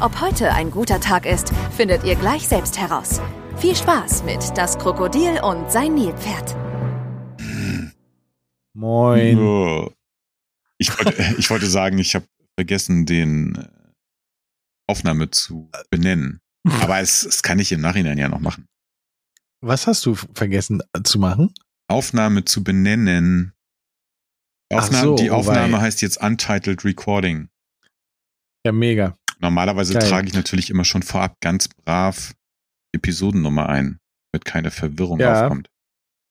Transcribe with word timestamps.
Ob 0.00 0.20
heute 0.20 0.52
ein 0.52 0.70
guter 0.70 1.00
Tag 1.00 1.24
ist, 1.24 1.52
findet 1.70 2.04
ihr 2.04 2.16
gleich 2.16 2.48
selbst 2.48 2.78
heraus. 2.78 3.20
Viel 3.56 3.76
Spaß 3.76 4.24
mit 4.24 4.40
Das 4.56 4.76
Krokodil 4.78 5.40
und 5.42 5.70
sein 5.70 5.94
Nilpferd. 5.94 6.56
Moin. 8.74 9.38
Oh. 9.38 9.92
Ich, 10.78 10.90
wollte, 10.98 11.34
ich 11.38 11.48
wollte 11.48 11.66
sagen, 11.66 11.98
ich 11.98 12.14
habe 12.14 12.26
vergessen, 12.58 13.06
den 13.06 13.54
äh, 13.54 13.68
Aufnahme 14.88 15.30
zu 15.30 15.70
benennen. 15.90 16.40
Aber 16.80 16.98
es, 16.98 17.24
es 17.24 17.42
kann 17.42 17.58
ich 17.60 17.70
im 17.72 17.80
Nachhinein 17.80 18.18
ja 18.18 18.28
noch 18.28 18.40
machen. 18.40 18.66
Was 19.60 19.86
hast 19.86 20.04
du 20.04 20.14
vergessen 20.14 20.82
zu 21.04 21.18
machen? 21.18 21.54
Aufnahme 21.88 22.44
zu 22.44 22.64
benennen. 22.64 23.52
Aufnahme, 24.72 25.04
so, 25.04 25.14
die 25.14 25.30
oh 25.30 25.34
Aufnahme 25.34 25.80
heißt 25.80 26.02
jetzt 26.02 26.20
Untitled 26.20 26.84
Recording. 26.84 27.48
Ja, 28.66 28.72
mega. 28.72 29.16
Normalerweise 29.40 29.94
Geil. 29.94 30.08
trage 30.08 30.28
ich 30.28 30.34
natürlich 30.34 30.70
immer 30.70 30.84
schon 30.84 31.02
vorab 31.02 31.36
ganz 31.40 31.68
brav 31.68 32.32
Episodennummer 32.94 33.68
ein, 33.68 33.98
damit 34.32 34.44
keine 34.44 34.70
Verwirrung 34.70 35.20
Ja. 35.20 35.42
aufkommt. 35.44 35.68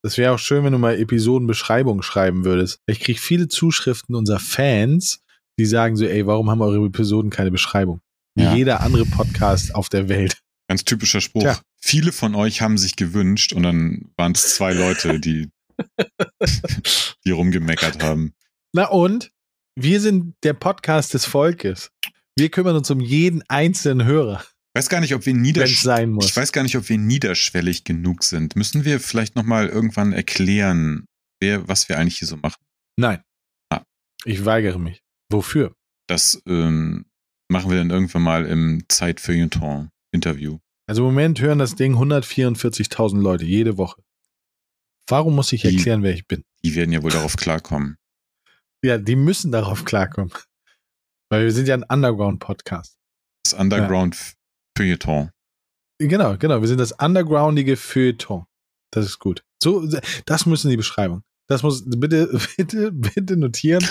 Das 0.03 0.17
wäre 0.17 0.33
auch 0.33 0.39
schön, 0.39 0.63
wenn 0.63 0.73
du 0.73 0.79
mal 0.79 0.97
Episodenbeschreibung 0.99 2.01
schreiben 2.01 2.43
würdest. 2.43 2.79
Ich 2.87 2.99
kriege 2.99 3.19
viele 3.19 3.47
Zuschriften 3.47 4.15
unserer 4.15 4.39
Fans, 4.39 5.21
die 5.59 5.65
sagen 5.65 5.95
so, 5.95 6.05
ey, 6.05 6.25
warum 6.27 6.49
haben 6.49 6.61
eure 6.61 6.85
Episoden 6.85 7.29
keine 7.31 7.51
Beschreibung? 7.51 8.01
Wie 8.35 8.43
Ja. 8.43 8.55
jeder 8.55 8.81
andere 8.81 9.05
Podcast 9.05 9.75
auf 9.75 9.87
der 9.89 10.09
Welt. 10.09 10.39
Ganz 10.67 10.83
typischer 10.83 11.21
Spruch. 11.21 11.43
Tja. 11.43 11.59
Viele 11.81 12.11
von 12.11 12.35
euch 12.35 12.61
haben 12.61 12.77
sich 12.77 12.95
gewünscht 12.95 13.53
und 13.53 13.63
dann 13.63 14.09
waren 14.17 14.31
es 14.33 14.55
zwei 14.55 14.73
Leute, 14.73 15.19
die, 15.19 15.49
die 17.25 17.31
rumgemeckert 17.31 18.01
haben. 18.03 18.33
Na 18.73 18.85
und? 18.89 19.31
Wir 19.75 19.99
sind 20.01 20.35
der 20.43 20.53
Podcast 20.53 21.13
des 21.13 21.25
Volkes. 21.25 21.91
Wir 22.35 22.49
kümmern 22.49 22.75
uns 22.75 22.89
um 22.89 22.99
jeden 22.99 23.43
einzelnen 23.47 24.05
Hörer, 24.07 24.41
Ich 24.75 24.79
weiß 24.79 24.89
gar 24.89 25.01
nicht, 25.01 25.13
ob 25.13 25.25
wir 25.25 25.33
wenn 25.33 25.41
es 25.41 25.47
niedersch 25.47 25.81
sein 25.81 26.09
muss. 26.11 26.25
Ich 26.25 26.35
weiß 26.35 26.51
gar 26.51 26.63
nicht, 26.63 26.75
ob 26.77 26.89
wir 26.89 26.97
niederschwellig 26.97 27.83
genug 27.83 28.23
sind. 28.23 28.55
Müssen 28.55 28.85
wir 28.85 28.99
vielleicht 28.99 29.35
nochmal 29.35 29.67
irgendwann 29.69 30.13
erklären, 30.13 31.05
wer, 31.39 31.67
was 31.67 31.89
wir 31.89 31.99
eigentlich 31.99 32.17
hier 32.19 32.27
so 32.27 32.37
machen? 32.37 32.63
Nein. 32.97 33.21
Ah. 33.69 33.83
Ich 34.25 34.45
weigere 34.45 34.79
mich. 34.79 35.01
Wofür? 35.31 35.75
Das 36.07 36.41
ähm, 36.47 37.05
machen 37.49 37.69
wir 37.69 37.77
dann 37.77 37.91
irgendwann 37.91 38.23
mal 38.23 38.45
im 38.45 38.83
Zeit-Feuilleton-Interview. 38.89 40.57
Also 40.87 41.03
im 41.03 41.13
Moment 41.13 41.39
hören 41.39 41.59
das 41.59 41.75
Ding 41.75 41.95
144.000 41.95 43.21
Leute 43.21 43.45
jede 43.45 43.77
Woche. 43.77 44.01
Warum 45.07 45.35
muss 45.35 45.53
ich 45.53 45.61
Die- 45.61 45.75
erklären, 45.75 46.01
wer 46.03 46.13
ich 46.13 46.27
bin? 46.27 46.43
Die 46.63 46.75
werden 46.75 46.91
ja 46.91 47.03
wohl 47.03 47.11
darauf 47.11 47.35
klarkommen. 47.37 47.97
Ja, 48.83 48.97
die 48.97 49.15
müssen 49.15 49.51
darauf 49.51 49.85
klarkommen. 49.85 50.31
Weil 51.33 51.45
wir 51.45 51.51
sind 51.51 51.67
ja 51.67 51.73
ein 51.73 51.81
Underground-Podcast. 51.81 52.95
Das 53.43 53.55
Underground-Feuilleton. 53.55 55.31
Genau, 55.97 56.37
genau. 56.37 56.61
Wir 56.61 56.67
sind 56.67 56.79
das 56.79 56.91
undergroundige 56.91 57.75
Feuilleton. 57.75 58.45
Das 58.91 59.03
ist 59.05 59.17
gut. 59.17 59.43
So, 59.59 59.83
das 60.27 60.45
müssen 60.45 60.69
die 60.69 60.77
Beschreibung. 60.77 61.23
Das 61.49 61.63
muss, 61.63 61.85
bitte, 61.87 62.39
bitte, 62.57 62.91
bitte 62.91 63.35
notieren. 63.35 63.83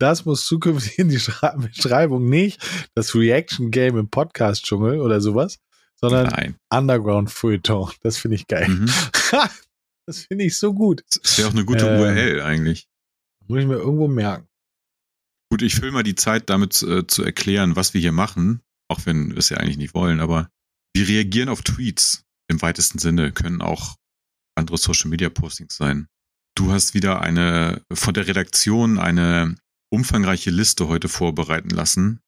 Das 0.00 0.24
muss 0.24 0.44
zukünftig 0.44 0.98
in 0.98 1.08
die 1.08 1.20
Schra- 1.20 1.56
Beschreibung 1.56 2.28
nicht 2.28 2.60
das 2.96 3.14
Reaction-Game 3.14 3.96
im 3.96 4.10
Podcast-Dschungel 4.10 4.98
oder 5.00 5.20
sowas, 5.20 5.58
sondern 6.00 6.26
Nein. 6.26 6.56
Underground-Feuilleton. 6.74 7.92
Das 8.02 8.18
finde 8.18 8.34
ich 8.34 8.48
geil. 8.48 8.68
Mhm. 8.68 8.90
Das 10.04 10.22
finde 10.24 10.46
ich 10.46 10.58
so 10.58 10.74
gut. 10.74 11.04
Das 11.22 11.38
wäre 11.38 11.48
auch 11.48 11.52
eine 11.52 11.64
gute 11.64 11.86
Ähm. 11.86 12.00
URL 12.00 12.40
eigentlich. 12.40 12.88
Muss 13.46 13.60
ich 13.60 13.66
mir 13.66 13.74
irgendwo 13.76 14.08
merken. 14.08 14.47
Gut, 15.58 15.66
ich 15.66 15.74
fülle 15.74 15.90
mal 15.90 16.04
die 16.04 16.14
Zeit 16.14 16.50
damit 16.50 16.80
äh, 16.84 17.08
zu 17.08 17.24
erklären, 17.24 17.74
was 17.74 17.92
wir 17.92 18.00
hier 18.00 18.12
machen, 18.12 18.60
auch 18.86 19.06
wenn 19.06 19.30
wir 19.30 19.38
es 19.38 19.48
ja 19.48 19.56
eigentlich 19.56 19.76
nicht 19.76 19.92
wollen, 19.92 20.20
aber 20.20 20.48
wir 20.94 21.08
reagieren 21.08 21.48
auf 21.48 21.62
Tweets 21.62 22.22
im 22.46 22.62
weitesten 22.62 23.00
Sinne, 23.00 23.32
können 23.32 23.60
auch 23.60 23.96
andere 24.54 24.78
Social 24.78 25.10
Media 25.10 25.30
Postings 25.30 25.74
sein. 25.74 26.06
Du 26.54 26.70
hast 26.70 26.94
wieder 26.94 27.22
eine 27.22 27.82
von 27.92 28.14
der 28.14 28.28
Redaktion 28.28 29.00
eine 29.00 29.56
umfangreiche 29.90 30.50
Liste 30.50 30.86
heute 30.86 31.08
vorbereiten 31.08 31.70
lassen. 31.70 32.20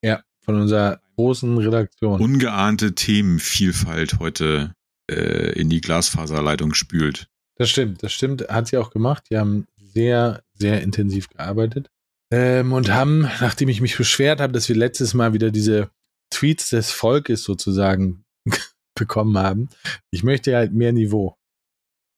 Ja, 0.00 0.22
von 0.44 0.54
unserer 0.54 1.00
großen 1.16 1.58
Redaktion. 1.58 2.20
Ungeahnte 2.20 2.94
Themenvielfalt 2.94 4.20
heute 4.20 4.74
äh, 5.10 5.58
in 5.58 5.70
die 5.70 5.80
Glasfaserleitung 5.80 6.72
spült. 6.72 7.26
Das 7.56 7.68
stimmt, 7.68 8.04
das 8.04 8.12
stimmt. 8.12 8.48
Hat 8.48 8.68
sie 8.68 8.76
auch 8.76 8.90
gemacht. 8.90 9.24
Die 9.28 9.38
haben 9.38 9.66
sehr, 9.76 10.44
sehr 10.54 10.82
intensiv 10.82 11.28
gearbeitet. 11.30 11.90
Ähm, 12.32 12.72
und 12.72 12.92
haben, 12.92 13.22
nachdem 13.40 13.68
ich 13.68 13.80
mich 13.80 13.96
beschwert 13.96 14.40
habe, 14.40 14.52
dass 14.52 14.68
wir 14.68 14.76
letztes 14.76 15.14
Mal 15.14 15.32
wieder 15.32 15.50
diese 15.50 15.90
Tweets 16.30 16.70
des 16.70 16.90
Volkes 16.90 17.44
sozusagen 17.44 18.24
bekommen 18.94 19.38
haben, 19.38 19.68
ich 20.10 20.24
möchte 20.24 20.56
halt 20.56 20.72
mehr 20.72 20.92
Niveau. 20.92 21.36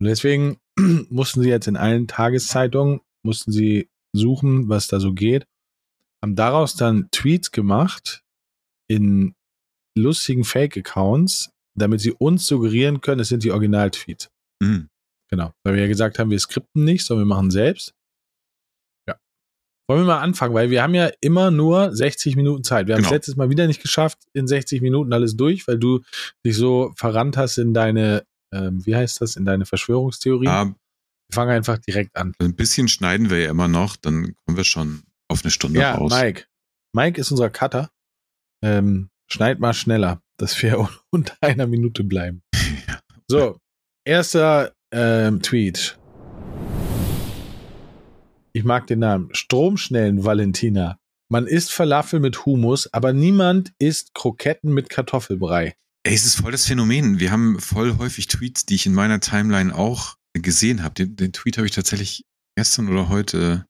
Und 0.00 0.06
deswegen 0.06 0.58
mussten 1.10 1.42
sie 1.42 1.50
jetzt 1.50 1.68
in 1.68 1.76
allen 1.76 2.06
Tageszeitungen, 2.06 3.00
mussten 3.22 3.52
sie 3.52 3.90
suchen, 4.14 4.68
was 4.68 4.88
da 4.88 5.00
so 5.00 5.12
geht, 5.12 5.46
haben 6.22 6.34
daraus 6.34 6.74
dann 6.74 7.10
Tweets 7.10 7.50
gemacht 7.50 8.24
in 8.88 9.34
lustigen 9.96 10.44
Fake-Accounts, 10.44 11.50
damit 11.76 12.00
sie 12.00 12.12
uns 12.12 12.46
suggerieren 12.46 13.00
können, 13.00 13.20
es 13.20 13.28
sind 13.28 13.44
die 13.44 13.50
Original-Tweets. 13.50 14.30
Hm. 14.62 14.88
Genau, 15.30 15.52
weil 15.62 15.74
wir 15.74 15.82
ja 15.82 15.88
gesagt 15.88 16.18
haben, 16.18 16.30
wir 16.30 16.38
skripten 16.38 16.84
nicht, 16.84 17.04
sondern 17.04 17.28
wir 17.28 17.34
machen 17.34 17.50
selbst. 17.50 17.94
Ja. 19.88 19.94
Wollen 19.94 20.06
wir 20.06 20.14
mal 20.14 20.20
anfangen, 20.20 20.54
weil 20.54 20.70
wir 20.70 20.82
haben 20.82 20.94
ja 20.94 21.10
immer 21.20 21.50
nur 21.50 21.94
60 21.94 22.36
Minuten 22.36 22.62
Zeit. 22.64 22.86
Wir 22.86 22.94
haben 22.94 23.00
es 23.00 23.06
Genau. 23.08 23.14
letztes 23.16 23.36
Mal 23.36 23.50
wieder 23.50 23.66
nicht 23.66 23.80
geschafft, 23.82 24.18
in 24.34 24.46
60 24.46 24.82
Minuten 24.82 25.12
alles 25.12 25.36
durch, 25.36 25.66
weil 25.66 25.78
du 25.78 26.00
dich 26.44 26.56
so 26.56 26.92
verrannt 26.96 27.36
hast 27.36 27.58
in 27.58 27.72
deine, 27.74 28.24
ähm, 28.52 28.84
wie 28.84 28.94
heißt 28.96 29.20
das, 29.20 29.36
in 29.36 29.44
deine 29.44 29.64
Verschwörungstheorie. 29.66 30.48
Ah, 30.48 30.64
Wir 30.66 31.34
fangen 31.34 31.50
einfach 31.52 31.78
direkt 31.78 32.16
an. 32.16 32.32
ein 32.38 32.54
bisschen 32.54 32.88
schneiden 32.88 33.30
wir 33.30 33.40
ja 33.40 33.50
immer 33.50 33.68
noch, 33.68 33.96
dann 33.96 34.34
kommen 34.44 34.56
wir 34.56 34.64
schon 34.64 35.02
auf 35.28 35.42
eine 35.44 35.50
Stunde 35.50 35.80
Ja, 35.80 35.94
raus. 35.94 36.12
Mike. 36.12 36.44
Mike 36.94 37.20
ist 37.20 37.30
unser 37.30 37.50
Cutter. 37.50 37.90
Ähm, 38.62 39.10
schneid 39.30 39.60
mal 39.60 39.74
schneller, 39.74 40.20
dass 40.38 40.60
wir 40.62 40.88
unter 41.10 41.34
einer 41.40 41.66
Minute 41.66 42.04
bleiben. 42.04 42.42
So, 43.30 43.58
erster 44.06 44.72
ähm, 44.90 45.42
Tweet. 45.42 45.97
Ich 48.58 48.64
mag 48.64 48.88
den 48.88 48.98
Namen. 48.98 49.32
Stromschnellen 49.34 50.24
Valentina. 50.24 50.98
Man 51.30 51.46
isst 51.46 51.72
Falafel 51.72 52.18
mit 52.18 52.44
Hummus, 52.44 52.92
aber 52.92 53.12
niemand 53.12 53.72
isst 53.78 54.14
Kroketten 54.14 54.74
mit 54.74 54.90
Kartoffelbrei. 54.90 55.76
Ey, 56.02 56.12
es 56.12 56.26
ist 56.26 56.40
voll 56.40 56.50
das 56.50 56.66
Phänomen. 56.66 57.20
Wir 57.20 57.30
haben 57.30 57.60
voll 57.60 57.98
häufig 57.98 58.26
Tweets, 58.26 58.66
die 58.66 58.74
ich 58.74 58.84
in 58.84 58.94
meiner 58.94 59.20
Timeline 59.20 59.72
auch 59.72 60.16
gesehen 60.32 60.82
habe. 60.82 60.94
Den, 60.94 61.14
den 61.14 61.32
Tweet 61.32 61.56
habe 61.56 61.68
ich 61.68 61.72
tatsächlich 61.72 62.24
gestern 62.56 62.88
oder 62.88 63.08
heute. 63.08 63.64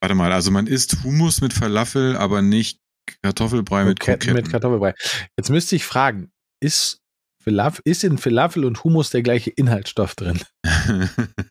Warte 0.00 0.14
mal, 0.14 0.32
also 0.32 0.52
man 0.52 0.68
isst 0.68 1.02
Hummus 1.02 1.40
mit 1.40 1.52
Falafel, 1.52 2.16
aber 2.16 2.42
nicht 2.42 2.78
Kartoffelbrei 3.20 3.84
mit 3.84 3.98
Kroketten. 3.98 4.34
mit 4.34 4.48
Kartoffelbrei. 4.48 4.94
Jetzt 5.36 5.50
müsste 5.50 5.74
ich 5.74 5.84
fragen, 5.84 6.30
ist, 6.60 7.00
Falafel, 7.42 7.82
ist 7.84 8.04
in 8.04 8.16
Falafel 8.16 8.64
und 8.64 8.84
Hummus 8.84 9.10
der 9.10 9.22
gleiche 9.22 9.50
Inhaltsstoff 9.50 10.14
drin? 10.14 10.38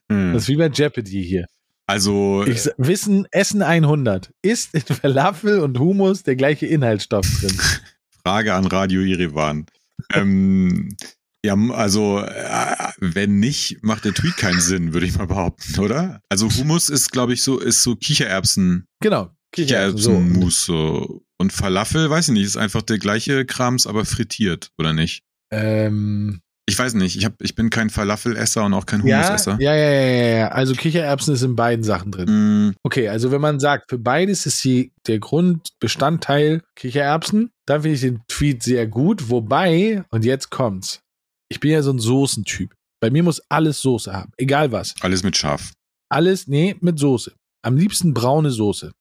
Das 0.08 0.44
ist 0.44 0.48
wie 0.48 0.56
bei 0.56 0.68
Jeopardy 0.68 1.24
hier. 1.24 1.46
Also, 1.90 2.44
Ich, 2.46 2.62
sa- 2.62 2.70
Wissen, 2.78 3.26
Essen 3.30 3.62
100. 3.62 4.32
Ist 4.42 4.74
in 4.74 4.82
Falafel 4.82 5.60
und 5.60 5.78
Hummus 5.78 6.22
der 6.22 6.36
gleiche 6.36 6.66
Inhaltsstoff 6.66 7.26
drin? 7.40 7.58
Frage 8.24 8.54
an 8.54 8.66
Radio 8.66 9.00
Irevan. 9.02 9.66
ähm, 10.14 10.96
ja, 11.44 11.54
also, 11.72 12.18
äh, 12.20 12.74
wenn 13.00 13.38
nicht, 13.40 13.82
macht 13.82 14.04
der 14.04 14.12
Tweet 14.12 14.36
keinen 14.36 14.60
Sinn, 14.60 14.92
würde 14.92 15.06
ich 15.06 15.16
mal 15.16 15.26
behaupten, 15.26 15.78
oder? 15.80 16.20
Also 16.28 16.50
Hummus 16.50 16.90
ist, 16.90 17.12
glaube 17.12 17.32
ich, 17.32 17.42
so, 17.42 17.58
ist 17.58 17.82
so 17.82 17.96
Kichererbsen, 17.96 18.86
Genau. 19.00 19.30
Kichererbsenmus 19.52 20.64
so. 20.66 21.22
Und 21.38 21.52
Falafel, 21.52 22.10
weiß 22.10 22.28
ich 22.28 22.34
nicht, 22.34 22.44
ist 22.44 22.56
einfach 22.58 22.82
der 22.82 22.98
gleiche 22.98 23.46
Krams, 23.46 23.86
aber 23.86 24.04
frittiert, 24.04 24.70
oder 24.78 24.92
nicht? 24.92 25.22
Ähm, 25.50 26.40
Ich 26.70 26.78
weiß 26.78 26.94
nicht, 26.94 27.16
ich, 27.16 27.24
hab, 27.24 27.34
ich 27.42 27.54
bin 27.54 27.68
kein 27.70 27.90
Falafelesser 27.90 28.64
und 28.64 28.72
auch 28.74 28.86
kein 28.86 29.04
Ja, 29.06 29.18
Humusesser. 29.26 29.56
ja, 29.60 29.74
ja, 29.74 29.90
ja, 29.90 30.00
ja, 30.10 30.36
ja. 30.38 30.48
Also 30.48 30.74
Kichererbsen 30.74 31.34
ist 31.34 31.42
in 31.42 31.56
beiden 31.56 31.84
Sachen 31.84 32.10
drin. 32.12 32.68
Mm, 32.68 32.74
Okay, 32.84 33.08
also 33.08 33.30
wenn 33.30 33.40
man 33.40 33.60
sagt, 33.60 33.90
für 33.90 33.98
beides 33.98 34.46
ist 34.46 34.62
die, 34.64 34.92
der 35.06 35.18
Grundbestandteil 35.18 36.62
Kichererbsen, 36.76 37.50
dann 37.66 37.82
finde 37.82 37.94
ich 37.94 38.00
den 38.00 38.20
Tweet 38.28 38.62
sehr 38.62 38.86
gut. 38.86 39.28
Wobei, 39.30 40.04
und 40.10 40.24
jetzt 40.24 40.50
kommt's, 40.50 41.00
ich 41.48 41.60
bin 41.60 41.70
ja 41.70 41.82
so 41.82 41.92
ein 41.92 41.98
Soßentyp. 41.98 42.72
Bei 43.00 43.10
mir 43.10 43.22
muss 43.22 43.40
alles 43.48 43.80
Soße 43.80 44.12
haben, 44.12 44.32
egal 44.36 44.72
was. 44.72 44.94
alles 45.00 45.22
mit 45.22 45.36
Schaf. 45.36 45.72
Alles, 46.10 46.46
nee, 46.48 46.76
mit 46.80 46.98
Soße. 46.98 47.32
Am 47.62 47.76
liebsten 47.76 48.14
braune 48.14 48.50
Soße. 48.50 48.92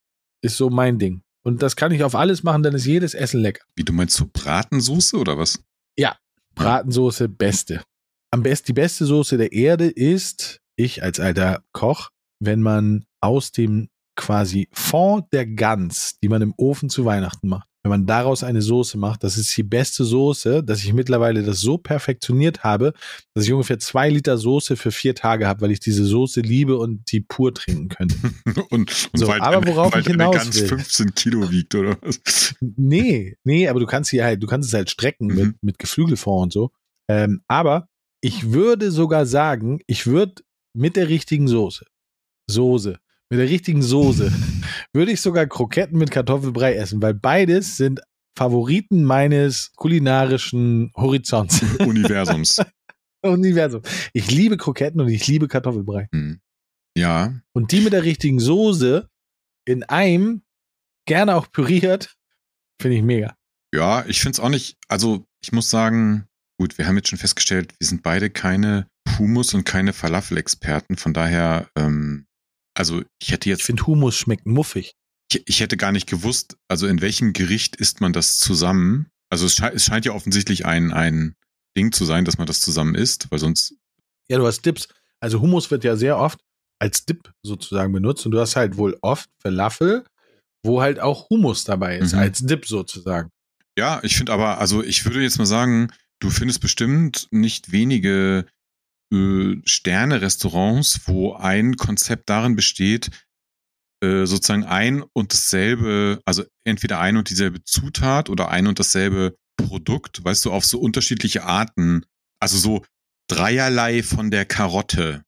Ist 0.41 0.57
so 0.57 0.69
mein 0.69 0.99
Ding. 0.99 1.21
Und 1.43 1.61
das 1.61 1.75
kann 1.75 1.91
ich 1.91 2.03
auf 2.03 2.15
alles 2.15 2.43
machen, 2.43 2.63
dann 2.63 2.75
ist 2.75 2.85
jedes 2.85 3.13
Essen 3.13 3.41
lecker. 3.41 3.63
Wie 3.75 3.83
du 3.83 3.93
meinst, 3.93 4.15
so 4.15 4.25
Bratensoße 4.31 5.17
oder 5.17 5.37
was? 5.37 5.59
Bratensoße, 6.59 7.29
beste. 7.29 7.83
Am 8.31 8.43
besten, 8.43 8.67
die 8.67 8.73
beste 8.73 9.05
Soße 9.05 9.37
der 9.37 9.53
Erde 9.53 9.87
ist, 9.87 10.59
ich 10.75 11.01
als 11.01 11.21
alter 11.21 11.63
Koch, 11.71 12.09
wenn 12.43 12.61
man 12.61 13.05
aus 13.21 13.53
dem 13.53 13.87
quasi 14.17 14.67
Fond 14.73 15.31
der 15.31 15.47
Gans, 15.47 16.17
die 16.21 16.27
man 16.27 16.41
im 16.41 16.53
Ofen 16.57 16.89
zu 16.89 17.05
Weihnachten 17.05 17.47
macht, 17.47 17.68
wenn 17.83 17.89
man 17.91 18.05
daraus 18.05 18.43
eine 18.43 18.61
Soße 18.61 18.97
macht, 18.97 19.23
das 19.23 19.37
ist 19.37 19.55
die 19.55 19.63
beste 19.63 20.03
Soße, 20.03 20.63
dass 20.63 20.83
ich 20.83 20.91
mittlerweile 20.93 21.43
das 21.43 21.61
so 21.61 21.77
perfektioniert 21.77 22.63
habe, 22.63 22.93
dass 23.33 23.45
ich 23.45 23.53
ungefähr 23.53 23.79
zwei 23.79 24.09
Liter 24.09 24.37
Soße 24.37 24.75
für 24.75 24.91
vier 24.91 25.15
Tage 25.15 25.47
habe, 25.47 25.61
weil 25.61 25.71
ich 25.71 25.79
diese 25.79 26.03
Soße 26.03 26.41
liebe 26.41 26.77
und 26.77 27.09
die 27.11 27.21
pur 27.21 27.53
trinken 27.53 27.87
könnte. 27.89 28.15
und 28.69 28.71
und 28.71 28.91
So, 29.13 29.27
weil, 29.27 29.39
aber 29.41 29.65
worauf 29.65 29.93
weil 29.93 30.01
ich 30.01 30.07
hinaus 30.07 30.35
ganz 30.35 30.59
will. 30.59 30.67
15 30.67 31.13
Kilo 31.15 31.49
wiegt 31.49 31.73
oder 31.75 31.97
was? 32.01 32.53
Nee, 32.59 33.37
nee, 33.45 33.67
aber 33.69 33.79
du 33.79 33.85
kannst 33.85 34.09
sie 34.09 34.21
halt, 34.21 34.43
du 34.43 34.47
kannst 34.47 34.67
es 34.69 34.73
halt 34.73 34.89
strecken 34.89 35.27
Mhm. 35.27 35.35
mit, 35.35 35.63
mit 35.63 35.79
Geflügelfond 35.79 36.43
und 36.43 36.53
so. 36.53 36.71
Ähm, 37.09 37.41
aber 37.47 37.87
ich 38.21 38.51
würde 38.51 38.91
sogar 38.91 39.25
sagen, 39.25 39.79
ich 39.87 40.05
würde 40.05 40.43
mit 40.75 40.95
der 40.97 41.07
richtigen 41.07 41.47
Soße, 41.47 41.85
Soße, 42.49 42.97
mit 43.29 43.39
der 43.39 43.49
richtigen 43.49 43.81
Soße, 43.81 44.31
würde 44.93 45.11
ich 45.11 45.21
sogar 45.21 45.45
Kroketten 45.47 45.97
mit 45.97 46.11
Kartoffelbrei 46.11 46.75
essen, 46.75 47.01
weil 47.01 47.13
beides 47.13 47.77
sind 47.77 48.01
Favoriten 48.37 49.03
meines 49.03 49.71
kulinarischen 49.75 50.91
Horizonts. 50.95 51.61
Universums. 51.79 52.61
Universum. 53.25 53.81
Ich 54.13 54.31
liebe 54.31 54.55
Kroketten 54.57 55.01
und 55.01 55.09
ich 55.09 55.27
liebe 55.27 55.47
Kartoffelbrei. 55.47 56.07
Hm. 56.13 56.39
Ja, 56.97 57.33
Und 57.53 57.71
die 57.71 57.81
mit 57.81 57.93
der 57.93 58.03
richtigen 58.03 58.39
Soße 58.39 59.07
in 59.65 59.83
einem, 59.83 60.41
gerne 61.05 61.35
auch 61.35 61.51
püriert, 61.51 62.15
finde 62.81 62.97
ich 62.97 63.03
mega. 63.03 63.35
ja, 63.75 64.05
ich 64.07 64.19
finde 64.21 64.33
es 64.33 64.39
auch 64.39 64.49
nicht, 64.49 64.77
also 64.87 65.25
ich 65.43 65.51
muss 65.51 65.69
sagen, 65.69 66.27
gut, 66.59 66.77
wir 66.77 66.87
haben 66.87 66.95
jetzt 66.95 67.09
schon 67.09 67.19
festgestellt, 67.19 67.73
wir 67.79 67.87
sind 67.87 68.03
beide 68.03 68.29
keine 68.29 68.87
Humus- 69.17 69.53
und 69.53 69.65
keine 69.65 69.93
Falafel-Experten, 69.93 70.95
von 70.97 71.13
daher, 71.13 71.69
ähm, 71.77 72.25
also 72.79 73.03
ich 73.21 73.31
hätte 73.31 73.49
Ich 73.49 73.57
jetzt, 73.57 73.63
finde 73.63 73.85
Humus 73.85 74.15
schmeckt 74.15 74.45
muffig. 74.45 74.93
ich, 75.31 75.43
ich 75.45 75.59
hätte 75.59 75.77
gar 75.77 75.91
nicht 75.91 76.07
gewusst, 76.07 76.55
also 76.67 76.87
in 76.87 77.01
welchem 77.01 77.33
Gericht 77.33 77.75
isst 77.75 78.01
man 78.01 78.13
das 78.13 78.39
zusammen? 78.39 79.07
Also 79.29 79.45
es, 79.45 79.53
schei 79.55 79.69
es 79.73 79.85
scheint 79.85 80.05
ja 80.05 80.13
offensichtlich 80.13 80.65
ein, 80.65 80.91
ein 80.91 81.35
Ding 81.77 81.91
zu 81.91 82.05
sein, 82.05 82.25
dass 82.25 82.37
man 82.39 82.47
das 82.47 82.61
zusammen 82.61 82.95
isst, 82.95 83.29
weil 83.29 83.37
sonst, 83.39 83.75
Ja, 84.29 84.37
du 84.39 84.47
hast 84.47 84.65
Dips. 84.65 84.87
Also 85.21 85.41
Hummus 85.41 85.69
wird 85.69 85.83
ja 85.83 85.95
sehr 85.97 86.17
oft 86.17 86.39
als 86.81 87.05
Dip 87.05 87.31
sozusagen 87.43 87.91
benutzt 87.93 88.25
und 88.25 88.31
du 88.31 88.39
hast 88.39 88.55
halt 88.55 88.77
wohl 88.77 88.97
oft 89.01 89.29
Falafel, 89.41 90.05
wo 90.65 90.81
halt 90.81 90.99
auch 90.99 91.29
Hummus 91.29 91.63
dabei 91.65 91.97
ist, 91.99 92.13
Mhm. 92.13 92.19
als 92.19 92.39
Dip 92.39 92.65
sozusagen. 92.65 93.29
Ja, 93.77 93.99
ich 94.03 94.15
finde 94.15 94.31
aber, 94.33 94.59
also 94.59 94.83
ich 94.83 95.05
würde 95.05 95.21
jetzt 95.21 95.37
mal 95.37 95.45
sagen, 95.45 95.91
du 96.19 96.29
findest 96.29 96.59
bestimmt 96.61 97.27
nicht 97.31 97.71
wenige 97.71 98.45
äh, 99.13 99.55
Sterne-Restaurants, 99.65 101.07
wo 101.07 101.33
ein 101.33 101.75
Konzept 101.75 102.29
darin 102.29 102.55
besteht, 102.55 103.09
äh, 104.01 104.25
sozusagen 104.25 104.63
ein 104.63 105.03
und 105.13 105.33
dasselbe, 105.33 106.21
also 106.25 106.43
entweder 106.63 106.99
ein 106.99 107.17
und 107.17 107.29
dieselbe 107.29 107.63
Zutat 107.63 108.29
oder 108.29 108.49
ein 108.49 108.67
und 108.67 108.79
dasselbe 108.79 109.35
Produkt, 109.57 110.23
weißt 110.23 110.45
du, 110.45 110.51
auf 110.51 110.65
so 110.65 110.79
unterschiedliche 110.79 111.43
Arten, 111.43 112.05
also 112.39 112.57
so 112.57 112.85
dreierlei 113.29 114.03
von 114.03 114.31
der 114.31 114.45
Karotte. 114.45 115.23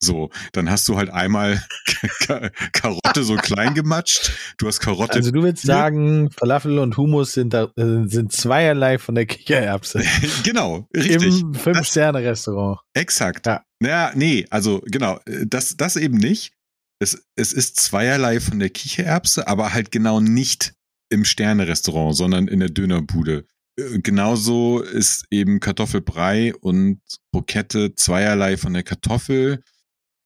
So, 0.00 0.30
dann 0.52 0.68
hast 0.70 0.88
du 0.88 0.96
halt 0.96 1.10
einmal 1.10 1.62
Ka- 2.26 2.50
Karotte 2.72 3.22
so 3.24 3.36
klein 3.36 3.74
gematscht, 3.74 4.32
du 4.58 4.66
hast 4.66 4.80
Karotte 4.80 5.14
Also 5.14 5.30
du 5.30 5.42
willst 5.42 5.64
Ja. 5.64 5.74
sagen, 5.74 6.30
Falafel 6.32 6.78
und 6.78 6.96
Hummus 6.96 7.32
sind, 7.32 7.54
da, 7.54 7.64
äh, 7.76 8.06
sind 8.06 8.32
zweierlei 8.32 8.98
von 8.98 9.14
der 9.14 9.26
Kichererbse 9.26 10.02
genau, 10.44 10.88
richtig. 10.96 11.40
im 11.42 11.54
Fünf-Sterne-Restaurant. 11.54 12.80
Exakt. 12.94 13.46
Ja. 13.46 13.62
Naja, 13.80 14.12
nee, 14.14 14.46
also 14.50 14.80
genau, 14.86 15.20
äh, 15.26 15.46
das, 15.46 15.76
das 15.76 15.96
eben 15.96 16.16
nicht. 16.18 16.52
Es, 17.00 17.22
es 17.36 17.52
ist 17.52 17.76
zweierlei 17.76 18.40
von 18.40 18.58
der 18.58 18.70
Kichererbse, 18.70 19.46
aber 19.46 19.72
halt 19.72 19.92
genau 19.92 20.18
nicht 20.20 20.74
im 21.10 21.24
Sterne-Restaurant, 21.24 22.16
sondern 22.16 22.48
in 22.48 22.58
der 22.60 22.68
Dönerbude. 22.70 23.46
Äh, 23.78 24.00
Genauso 24.00 24.80
ist 24.80 25.26
eben 25.30 25.60
Kartoffelbrei 25.60 26.54
und 26.56 27.00
Brokette 27.32 27.94
zweierlei 27.94 28.56
von 28.56 28.72
der 28.74 28.82
Kartoffel. 28.82 29.62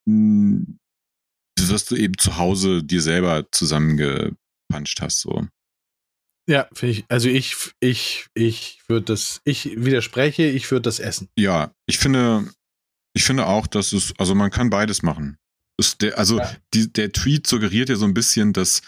Hm, 0.09 0.79
Was 1.61 1.85
du 1.85 1.97
eben 1.97 2.17
zu 2.19 2.39
Hause 2.39 2.83
dir 2.83 3.03
selber 3.03 3.47
zusammengepanscht 3.53 5.01
hast, 5.01 5.21
so. 5.21 5.47
Ja, 6.49 6.67
finde 6.73 6.93
ich, 6.95 7.05
also 7.09 7.29
ich, 7.29 7.55
ich, 7.79 8.27
ich 8.35 8.81
würde 8.89 9.07
das, 9.07 9.41
ich 9.45 9.77
widerspreche, 9.77 10.43
ich 10.43 10.69
würde 10.73 10.83
das 10.83 10.99
essen. 10.99 11.29
Ja, 11.39 11.73
ich 11.87 11.99
finde, 11.99 12.51
ich 13.15 13.23
finde 13.23 13.47
auch, 13.47 13.69
dass 13.69 13.93
es, 13.93 14.13
also 14.19 14.35
man 14.35 14.51
kann 14.51 14.69
beides 14.71 15.03
machen. 15.03 15.39
Der, 16.01 16.19
also 16.19 16.39
Ja. 16.39 16.57
die, 16.75 16.93
der 16.93 17.13
Tweet 17.13 17.47
suggeriert 17.47 17.89
ja 17.89 17.97
so 17.97 18.05
ein 18.07 18.15
bisschen, 18.15 18.53
dass 18.53 18.83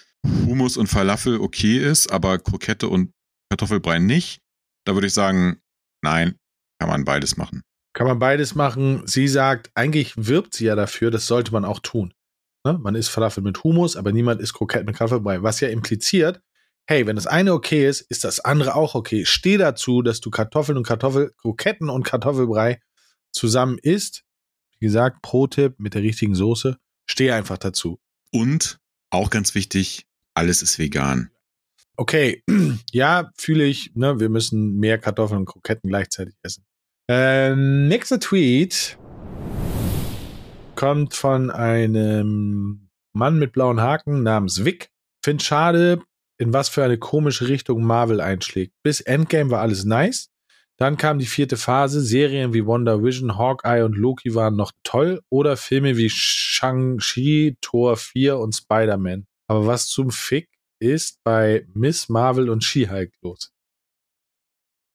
Hummus 0.47 0.77
und 0.77 0.89
Falafel 0.89 1.39
okay 1.39 1.79
ist, 1.79 2.11
aber 2.11 2.39
Krokette 2.39 2.89
und 2.89 3.13
Kartoffelbrei 3.51 3.99
nicht. 4.01 4.41
Da 4.85 4.95
würde 4.95 5.07
ich 5.07 5.15
sagen, 5.15 5.61
nein, 6.03 6.37
kann 6.79 6.89
man 6.89 7.05
beides 7.05 7.37
machen. 7.37 7.63
Kann 7.95 8.07
man 8.07 8.19
beides 8.19 8.55
machen. 8.55 9.03
Sie 9.07 9.29
sagt, 9.29 9.71
eigentlich 9.75 10.15
wirbt 10.17 10.55
sie 10.55 10.67
ja 10.67 10.75
dafür, 10.75 11.11
das 11.11 11.27
sollte 11.27 11.53
man 11.53 11.65
auch 11.65 11.79
tun. 11.79 12.13
Ne? 12.65 12.79
Man 12.79 12.95
isst 12.95 13.11
Falafel 13.11 13.43
mit 13.43 13.63
Hummus, 13.63 13.97
aber 13.97 14.13
niemand 14.13 14.41
isst 14.41 14.55
Kroketten 14.55 14.87
mit 14.87 14.97
Kartoffelbrei. 14.97 15.43
Was 15.43 15.61
ja 15.61 15.69
impliziert, 15.69 16.41
hey, 16.87 17.07
wenn 17.07 17.17
das 17.17 17.27
eine 17.27 17.53
okay 17.53 17.89
ist, 17.89 18.01
ist 18.03 18.25
das 18.25 18.41
andere 18.41 18.75
auch 18.75 18.95
okay. 18.95 19.25
Steh 19.25 19.57
dazu, 19.57 20.03
dass 20.03 20.21
du 20.21 20.31
Kartoffeln 20.31 20.77
und 20.77 20.87
Kartoffel, 20.87 21.33
Kroketten 21.39 21.89
und 21.89 22.05
Kartoffelbrei 22.05 22.81
zusammen 23.33 23.79
isst. 23.79 24.25
Wie 24.79 24.87
gesagt, 24.87 25.23
Pro-Tipp 25.23 25.75
mit 25.79 25.95
der 25.95 26.03
richtigen 26.03 26.35
Soße. 26.35 26.77
Steh 27.07 27.31
einfach 27.31 27.59
dazu. 27.59 28.01
Und 28.33 28.79
auch 29.11 29.31
ganz 29.31 29.55
wichtig, 29.55 30.07
alles 30.35 30.63
ist 30.63 30.79
vegan. 30.79 31.31
Okay, 31.97 32.43
ja, 32.93 33.31
fühle 33.37 33.65
ich, 33.65 33.93
ne, 33.95 34.19
wir 34.19 34.29
müssen 34.29 34.77
mehr 34.77 34.99
Kartoffeln 34.99 35.41
und 35.41 35.47
Kroketten 35.47 35.89
gleichzeitig 35.89 36.35
essen. 36.43 36.65
Ähm, 37.09 37.87
nächster 37.87 38.19
Tweet 38.19 38.99
kommt 40.75 41.15
von 41.15 41.51
einem 41.51 42.89
Mann 43.13 43.39
mit 43.39 43.53
blauen 43.53 43.81
Haken 43.81 44.23
namens 44.23 44.65
Vic. 44.65 44.89
Find 45.25 45.43
schade, 45.43 46.03
in 46.39 46.53
was 46.53 46.69
für 46.69 46.83
eine 46.83 46.99
komische 46.99 47.49
Richtung 47.49 47.85
Marvel 47.85 48.21
einschlägt. 48.21 48.73
Bis 48.83 49.01
Endgame 49.01 49.51
war 49.51 49.61
alles 49.61 49.85
nice. 49.85 50.31
Dann 50.77 50.97
kam 50.97 51.21
die 51.21 51.27
vierte 51.27 51.57
Phase. 51.57 52.01
Serien 52.01 52.53
wie 52.53 52.67
Wonder 52.67 53.05
Vision, 53.05 53.39
Hawkeye 53.39 53.85
und 53.85 53.97
Loki 53.97 54.35
waren 54.35 54.57
noch 54.57 54.73
toll. 54.83 55.21
Oder 55.31 55.57
Filme 55.57 55.97
wie 55.97 56.11
Shang-Chi, 56.11 57.57
Thor 57.61 57.97
4 57.97 58.39
und 58.39 58.57
Spider-Man. 58.57 59.27
Aber 59.47 59.67
was 59.67 59.87
zum 59.87 60.11
Fick 60.11 60.49
ist 60.85 61.23
bei 61.25 61.67
Miss 61.75 62.09
Marvel 62.09 62.51
und 62.51 62.63
She-Hulk 62.63 63.13
los? 63.23 63.51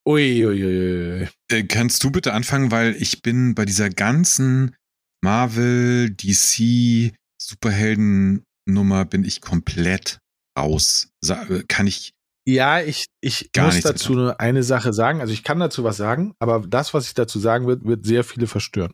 Uiuiui. 0.08 1.28
Äh, 1.52 1.64
kannst 1.64 2.04
du 2.04 2.12
bitte 2.12 2.34
anfangen, 2.34 2.72
weil 2.72 2.96
ich 2.96 3.22
bin 3.22 3.54
bei 3.54 3.66
dieser 3.66 3.90
ganzen 3.90 4.76
Marvel, 5.22 6.10
DC, 6.10 7.14
Superhelden-Nummer 7.42 9.06
bin 9.06 9.24
ich 9.24 9.42
komplett 9.42 10.20
raus. 10.58 11.10
Sa 11.22 11.44
äh, 11.44 11.64
kann 11.68 11.88
ich, 11.88 12.14
Ja, 12.48 12.82
ich, 12.82 13.06
ich 13.22 13.52
Gar 13.52 13.68
muss 13.68 13.82
dazu 13.82 14.14
nur 14.14 14.40
eine 14.40 14.64
Sache 14.64 14.94
sagen. 14.94 15.22
Also 15.22 15.34
ich 15.34 15.44
kann 15.44 15.60
dazu 15.60 15.84
was 15.84 15.98
sagen, 15.98 16.34
aber 16.40 16.66
das, 16.68 16.94
was 16.94 17.08
ich 17.08 17.14
dazu 17.14 17.40
sagen 17.40 17.68
wird, 17.68 17.86
wird 17.86 18.06
sehr 18.06 18.24
viele 18.24 18.48
verstören. 18.48 18.92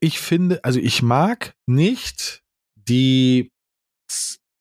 Ich 0.00 0.18
finde, 0.18 0.64
also 0.64 0.80
ich 0.80 1.02
mag 1.02 1.54
nicht 1.66 2.42
die, 2.74 3.50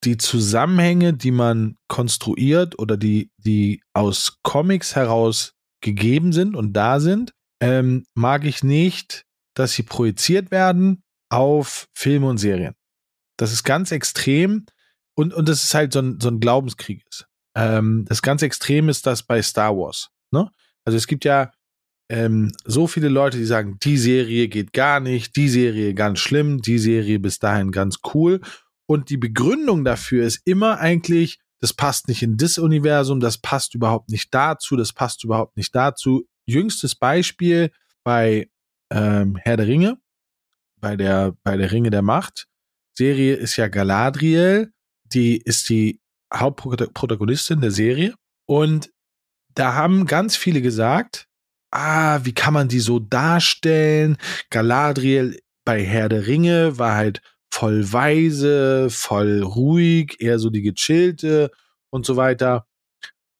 die 0.05 0.17
Zusammenhänge, 0.17 1.13
die 1.13 1.31
man 1.31 1.77
konstruiert 1.87 2.77
oder 2.79 2.97
die, 2.97 3.31
die 3.37 3.81
aus 3.93 4.39
Comics 4.43 4.95
heraus 4.95 5.53
gegeben 5.81 6.33
sind 6.33 6.55
und 6.55 6.73
da 6.73 6.99
sind, 6.99 7.33
ähm, 7.61 8.05
mag 8.13 8.45
ich 8.45 8.63
nicht, 8.63 9.25
dass 9.55 9.73
sie 9.73 9.83
projiziert 9.83 10.51
werden 10.51 11.03
auf 11.29 11.87
Filme 11.93 12.27
und 12.27 12.37
Serien. 12.37 12.75
Das 13.37 13.51
ist 13.51 13.63
ganz 13.63 13.91
extrem 13.91 14.65
und, 15.15 15.33
und 15.33 15.47
das 15.47 15.63
ist 15.63 15.73
halt 15.73 15.93
so 15.93 15.99
ein, 15.99 16.19
so 16.19 16.29
ein 16.29 16.39
Glaubenskrieg 16.39 17.03
ist. 17.09 17.25
Ähm, 17.55 18.05
das 18.07 18.21
ganz 18.21 18.41
extrem 18.41 18.89
ist 18.89 19.05
das 19.05 19.23
bei 19.23 19.41
Star 19.41 19.75
Wars. 19.75 20.09
Ne? 20.31 20.49
Also 20.85 20.97
es 20.97 21.07
gibt 21.07 21.25
ja 21.25 21.51
ähm, 22.09 22.51
so 22.65 22.87
viele 22.87 23.09
Leute, 23.09 23.37
die 23.37 23.45
sagen, 23.45 23.77
die 23.81 23.97
Serie 23.97 24.47
geht 24.47 24.73
gar 24.73 24.99
nicht, 24.99 25.35
die 25.35 25.49
Serie 25.49 25.93
ganz 25.93 26.19
schlimm, 26.19 26.61
die 26.61 26.79
Serie 26.79 27.19
bis 27.19 27.39
dahin 27.39 27.71
ganz 27.71 27.99
cool. 28.13 28.41
Und 28.93 29.09
die 29.09 29.17
Begründung 29.17 29.83
dafür 29.83 30.23
ist 30.23 30.41
immer 30.45 30.77
eigentlich, 30.77 31.39
das 31.61 31.73
passt 31.73 32.09
nicht 32.09 32.21
in 32.21 32.37
das 32.37 32.59
Universum, 32.59 33.19
das 33.19 33.39
passt 33.39 33.73
überhaupt 33.73 34.09
nicht 34.11 34.31
dazu, 34.31 34.75
das 34.75 34.93
passt 34.93 35.23
überhaupt 35.23 35.57
nicht 35.57 35.73
dazu. 35.73 36.27
Jüngstes 36.45 36.93
Beispiel 36.93 37.71
bei 38.03 38.51
ähm, 38.91 39.35
Herr 39.37 39.57
der 39.57 39.65
Ringe, 39.65 39.97
bei 40.79 40.95
der, 40.95 41.35
bei 41.41 41.57
der 41.57 41.71
Ringe 41.71 41.89
der 41.89 42.03
Macht. 42.03 42.45
Serie 42.95 43.33
ist 43.33 43.57
ja 43.57 43.67
Galadriel, 43.67 44.71
die 45.05 45.37
ist 45.37 45.69
die 45.69 45.99
Hauptprotagonistin 46.31 47.61
der 47.61 47.71
Serie. 47.71 48.13
Und 48.45 48.91
da 49.55 49.73
haben 49.73 50.05
ganz 50.05 50.35
viele 50.35 50.61
gesagt, 50.61 51.27
ah, 51.71 52.19
wie 52.25 52.33
kann 52.33 52.53
man 52.53 52.67
die 52.67 52.79
so 52.79 52.99
darstellen? 52.99 54.17
Galadriel 54.51 55.39
bei 55.65 55.83
Herr 55.83 56.09
der 56.09 56.27
Ringe 56.27 56.77
war 56.77 56.93
halt 56.93 57.23
voll 57.53 57.93
weise, 57.93 58.89
voll 58.89 59.43
ruhig, 59.43 60.15
eher 60.19 60.39
so 60.39 60.49
die 60.49 60.63
gechillte 60.63 61.51
und 61.91 62.03
so 62.03 62.15
weiter. 62.15 62.65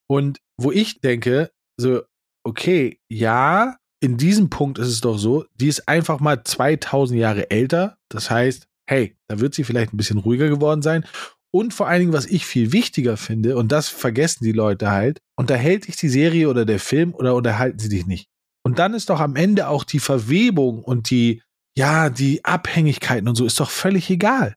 Und 0.08 0.38
wo 0.56 0.72
ich 0.72 1.02
denke, 1.02 1.50
so, 1.78 2.04
okay, 2.46 3.00
ja, 3.10 3.78
in 4.02 4.18
diesem 4.18 4.52
Punkt 4.52 4.78
ist 4.78 4.90
es 4.90 5.02
doch 5.02 5.18
so, 5.18 5.46
die 5.56 5.68
ist 5.68 5.88
einfach 5.88 6.20
mal 6.20 6.44
2000 6.44 7.20
Jahre 7.20 7.50
älter. 7.50 7.98
Das 8.10 8.30
heißt, 8.30 8.68
hey, 8.88 9.18
da 9.28 9.40
wird 9.40 9.56
sie 9.56 9.64
vielleicht 9.64 9.94
ein 9.94 9.98
bisschen 9.98 10.20
ruhiger 10.20 10.48
geworden 10.48 10.84
sein. 10.84 11.06
Und 11.52 11.74
vor 11.74 11.88
allen 11.88 12.02
Dingen, 12.02 12.14
was 12.14 12.28
ich 12.28 12.46
viel 12.46 12.72
wichtiger 12.72 13.18
finde, 13.18 13.58
und 13.58 13.72
das 13.72 13.90
vergessen 13.90 14.44
die 14.44 14.52
Leute 14.52 14.92
halt, 14.92 15.22
unterhält 15.36 15.88
dich 15.88 15.96
die 15.96 16.10
Serie 16.10 16.50
oder 16.50 16.66
der 16.66 16.80
Film 16.80 17.16
oder 17.16 17.34
unterhalten 17.34 17.80
sie 17.80 17.90
dich 17.90 18.06
nicht. 18.06 18.28
Und 18.64 18.78
dann 18.78 18.94
ist 18.94 19.10
doch 19.10 19.20
am 19.20 19.36
Ende 19.36 19.70
auch 19.70 19.84
die 19.84 20.00
Verwebung 20.00 20.84
und 20.84 21.10
die, 21.10 21.42
ja, 21.78 22.10
die 22.10 22.44
Abhängigkeiten 22.46 23.28
und 23.28 23.36
so 23.36 23.46
ist 23.46 23.60
doch 23.60 23.70
völlig 23.70 24.10
egal. 24.10 24.56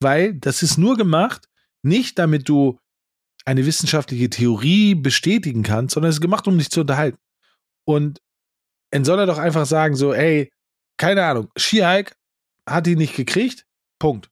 Weil 0.00 0.34
das 0.34 0.62
ist 0.62 0.76
nur 0.76 0.96
gemacht, 0.96 1.48
nicht 1.82 2.18
damit 2.18 2.48
du 2.48 2.78
eine 3.44 3.64
wissenschaftliche 3.64 4.28
Theorie 4.28 4.94
bestätigen 4.94 5.62
kannst, 5.62 5.94
sondern 5.94 6.10
es 6.10 6.16
ist 6.16 6.20
gemacht, 6.20 6.48
um 6.48 6.58
dich 6.58 6.70
zu 6.70 6.80
unterhalten. 6.80 7.18
Und 7.86 8.20
dann 8.90 9.04
soll 9.04 9.20
er 9.20 9.26
doch 9.26 9.38
einfach 9.38 9.66
sagen, 9.66 9.94
so, 9.94 10.12
ey, 10.12 10.50
keine 10.98 11.24
Ahnung, 11.24 11.48
She-Hulk 11.56 12.16
hat 12.68 12.86
die 12.86 12.96
nicht 12.96 13.14
gekriegt, 13.14 13.64
Punkt. 14.00 14.28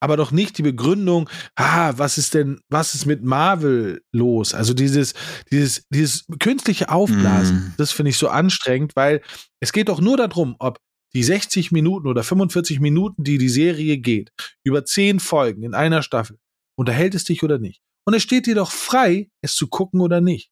Aber 0.00 0.16
doch 0.16 0.30
nicht 0.30 0.58
die 0.58 0.62
Begründung, 0.62 1.28
ah, 1.56 1.92
was 1.96 2.18
ist 2.18 2.34
denn, 2.34 2.60
was 2.68 2.94
ist 2.94 3.06
mit 3.06 3.24
Marvel 3.24 4.02
los? 4.12 4.54
Also 4.54 4.72
dieses, 4.72 5.14
dieses, 5.50 5.86
dieses 5.90 6.24
künstliche 6.38 6.88
Aufblasen, 6.88 7.56
mm. 7.56 7.74
das 7.78 7.90
finde 7.90 8.10
ich 8.10 8.18
so 8.18 8.28
anstrengend, 8.28 8.94
weil 8.94 9.22
es 9.60 9.72
geht 9.72 9.88
doch 9.88 10.00
nur 10.00 10.16
darum, 10.16 10.54
ob 10.60 10.78
die 11.14 11.22
60 11.22 11.72
Minuten 11.72 12.06
oder 12.06 12.22
45 12.22 12.80
Minuten, 12.80 13.24
die 13.24 13.38
die 13.38 13.48
Serie 13.48 13.98
geht, 13.98 14.32
über 14.64 14.84
10 14.84 15.20
Folgen 15.20 15.62
in 15.62 15.74
einer 15.74 16.02
Staffel, 16.02 16.38
unterhält 16.78 17.14
es 17.14 17.24
dich 17.24 17.42
oder 17.42 17.58
nicht? 17.58 17.82
Und 18.06 18.14
es 18.14 18.22
steht 18.22 18.46
dir 18.46 18.54
doch 18.54 18.70
frei, 18.70 19.30
es 19.42 19.54
zu 19.54 19.68
gucken 19.68 20.00
oder 20.00 20.20
nicht. 20.20 20.50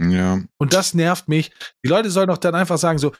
Ja. 0.00 0.42
Und 0.58 0.72
das 0.72 0.94
nervt 0.94 1.28
mich. 1.28 1.52
Die 1.84 1.88
Leute 1.88 2.10
sollen 2.10 2.28
doch 2.28 2.38
dann 2.38 2.54
einfach 2.54 2.78
sagen 2.78 2.98
so, 2.98 3.14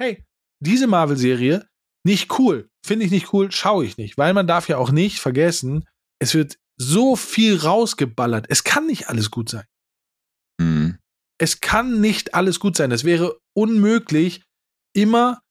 hey, 0.00 0.24
diese 0.60 0.86
Marvel-Serie, 0.86 1.68
nicht 2.04 2.38
cool. 2.38 2.68
Finde 2.84 3.04
ich 3.04 3.10
nicht 3.10 3.32
cool, 3.32 3.50
schaue 3.52 3.84
ich 3.84 3.96
nicht. 3.96 4.18
Weil 4.18 4.34
man 4.34 4.46
darf 4.46 4.68
ja 4.68 4.78
auch 4.78 4.90
nicht 4.90 5.20
vergessen, 5.20 5.88
es 6.20 6.34
wird 6.34 6.58
so 6.80 7.16
viel 7.16 7.56
rausgeballert. 7.58 8.46
Es 8.48 8.64
kann 8.64 8.86
nicht 8.86 9.08
alles 9.08 9.30
gut 9.30 9.48
sein. 9.48 9.64
Mhm. 10.60 10.98
Es 11.38 11.60
kann 11.60 12.00
nicht 12.00 12.34
alles 12.34 12.60
gut 12.60 12.76
sein. 12.76 12.92
Es 12.92 13.04
wäre 13.04 13.38
unmöglich, 13.54 14.44
immer 14.94 15.42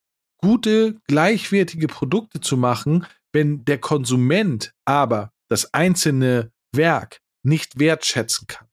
gute, 0.41 0.99
gleichwertige 1.07 1.87
Produkte 1.87 2.41
zu 2.41 2.57
machen, 2.57 3.05
wenn 3.33 3.63
der 3.65 3.77
Konsument 3.77 4.73
aber 4.85 5.31
das 5.49 5.73
einzelne 5.73 6.51
Werk 6.75 7.19
nicht 7.43 7.79
wertschätzen 7.79 8.47
kann 8.47 8.67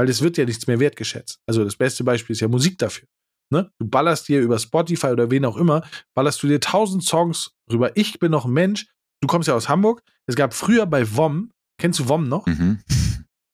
weil 0.00 0.08
es 0.08 0.22
wird 0.22 0.38
ja 0.38 0.46
nichts 0.46 0.66
mehr 0.66 0.80
wertgeschätzt. 0.80 1.40
Also 1.46 1.62
das 1.62 1.76
beste 1.76 2.04
Beispiel 2.04 2.32
ist 2.32 2.40
ja 2.40 2.48
Musik 2.48 2.78
dafür. 2.78 3.06
Ne? 3.52 3.70
Du 3.78 3.86
ballerst 3.86 4.28
dir 4.28 4.40
über 4.40 4.58
Spotify 4.58 5.08
oder 5.08 5.30
wen 5.30 5.44
auch 5.44 5.58
immer, 5.58 5.86
ballerst 6.14 6.42
du 6.42 6.46
dir 6.46 6.58
tausend 6.58 7.04
Songs 7.04 7.50
rüber. 7.70 7.94
Ich 7.98 8.18
bin 8.18 8.30
noch 8.30 8.46
ein 8.46 8.52
Mensch. 8.52 8.86
Du 9.20 9.26
kommst 9.26 9.46
ja 9.46 9.54
aus 9.54 9.68
Hamburg. 9.68 10.02
Es 10.26 10.36
gab 10.36 10.54
früher 10.54 10.86
bei 10.86 11.14
WOM, 11.16 11.50
kennst 11.78 11.98
du 11.98 12.08
WOM 12.08 12.30
noch? 12.30 12.46
Mhm. 12.46 12.82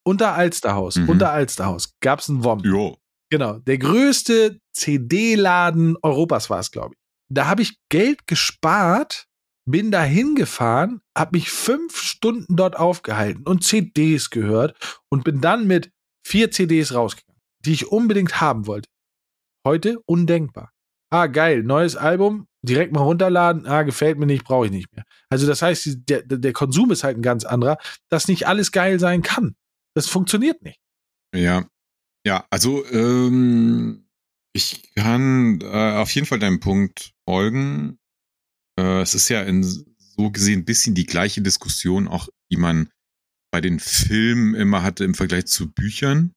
Unter 0.07 0.35
Alsterhaus, 0.35 0.95
mhm. 0.95 1.09
unter 1.09 1.33
Alsterhaus 1.33 1.95
gab 1.99 2.21
es 2.21 2.29
ein 2.29 2.45
WOM. 2.45 2.61
Jo. 2.61 2.97
Genau, 3.29 3.59
der 3.59 3.79
größte 3.79 4.61
CD-Laden 4.73 5.97
Europas 6.01 6.49
war 6.49 6.61
es, 6.61 6.71
glaube 6.71 6.95
ich. 6.95 7.01
Da 7.29 7.47
habe 7.47 7.63
ich 7.63 7.79
Geld 7.89 8.27
gespart, 8.27 9.27
bin 9.69 9.91
da 9.91 10.03
hingefahren, 10.03 11.01
habe 11.17 11.37
mich 11.37 11.51
fünf 11.51 12.01
Stunden 12.01 12.57
dort 12.57 12.77
aufgehalten 12.77 13.45
und 13.45 13.65
CDs 13.65 14.31
gehört 14.31 14.77
und 15.09 15.25
bin 15.25 15.41
dann 15.41 15.67
mit 15.67 15.91
vier 16.25 16.51
CDs 16.51 16.95
rausgegangen, 16.95 17.41
die 17.65 17.73
ich 17.73 17.89
unbedingt 17.89 18.41
haben 18.41 18.67
wollte. 18.67 18.89
Heute 19.67 19.99
undenkbar. 20.07 20.73
Ah, 21.11 21.27
geil, 21.27 21.63
neues 21.63 21.97
Album, 21.97 22.47
direkt 22.63 22.93
mal 22.93 23.03
runterladen, 23.03 23.67
ah, 23.67 23.83
gefällt 23.83 24.19
mir 24.19 24.27
nicht, 24.27 24.45
brauche 24.45 24.67
ich 24.67 24.73
nicht 24.73 24.93
mehr. 24.93 25.05
Also 25.29 25.47
das 25.47 25.63
heißt, 25.63 25.89
der, 26.09 26.23
der 26.23 26.53
Konsum 26.53 26.91
ist 26.91 27.05
halt 27.05 27.17
ein 27.17 27.23
ganz 27.23 27.45
anderer, 27.45 27.79
dass 28.09 28.29
nicht 28.29 28.47
alles 28.47 28.73
geil 28.73 28.99
sein 29.01 29.23
kann. 29.23 29.57
Das 29.95 30.09
funktioniert 30.09 30.63
nicht. 30.63 30.79
Ja, 31.35 31.67
ja, 32.27 32.45
also 32.51 32.85
ähm, 32.87 34.09
ich 34.53 34.93
kann 34.95 35.61
äh, 35.61 35.97
auf 35.97 36.11
jeden 36.11 36.27
Fall 36.27 36.39
deinem 36.39 36.61
Punkt 36.61 37.13
folgen. 37.29 37.99
Äh, 38.79 39.03
es 39.03 39.15
ist 39.15 39.29
ja 39.29 39.43
in, 39.43 39.63
so 39.63 40.31
gesehen 40.31 40.61
ein 40.61 40.65
bisschen 40.65 40.95
die 40.95 41.07
gleiche 41.07 41.43
Diskussion, 41.43 42.09
auch 42.09 42.29
die 42.51 42.57
man 42.57 42.91
bei 43.53 43.61
den 43.61 43.81
Filmen 43.81 44.55
immer 44.55 44.83
hatte 44.83 45.05
im 45.05 45.15
Vergleich 45.15 45.47
zu 45.47 45.73
Büchern. 45.73 46.33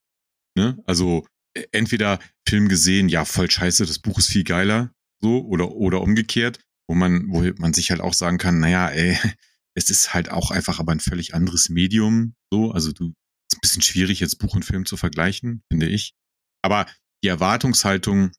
Ne? 0.58 0.82
Also 0.86 1.28
e, 1.56 1.66
entweder 1.72 2.20
Film 2.48 2.70
gesehen, 2.70 3.10
ja, 3.10 3.26
voll 3.26 3.50
scheiße, 3.50 3.86
das 3.86 4.00
Buch 4.00 4.20
ist 4.20 4.28
viel 4.28 4.44
geiler, 4.44 4.92
so, 5.22 5.46
oder, 5.46 5.72
oder 5.72 6.02
umgekehrt, 6.02 6.60
wo 6.88 6.96
man, 6.96 7.30
wo 7.30 7.42
man 7.58 7.74
sich 7.74 7.92
halt 7.92 8.02
auch 8.02 8.14
sagen 8.14 8.38
kann, 8.38 8.60
naja, 8.60 8.90
ey, 8.90 9.18
es 9.76 9.90
ist 9.90 10.14
halt 10.14 10.32
auch 10.32 10.52
einfach 10.52 10.80
aber 10.80 10.92
ein 10.92 11.00
völlig 11.00 11.34
anderes 11.34 11.70
Medium, 11.70 12.36
so, 12.52 12.72
also 12.72 12.92
du, 12.92 13.14
ist 13.52 13.58
ein 13.58 13.62
bisschen 13.62 13.82
schwierig, 13.82 14.20
jetzt 14.20 14.38
Buch 14.40 14.56
und 14.56 14.66
Film 14.66 14.86
zu 14.86 14.98
vergleichen, 14.98 15.64
finde 15.72 15.88
ich. 15.88 16.14
Aber 16.62 16.86
die 17.24 17.30
Erwartungshaltung, 17.30 18.32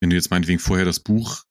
wenn 0.00 0.10
du 0.10 0.16
jetzt 0.16 0.30
meinetwegen 0.30 0.58
vorher 0.58 0.84
das 0.84 1.00
Buch 1.00 1.44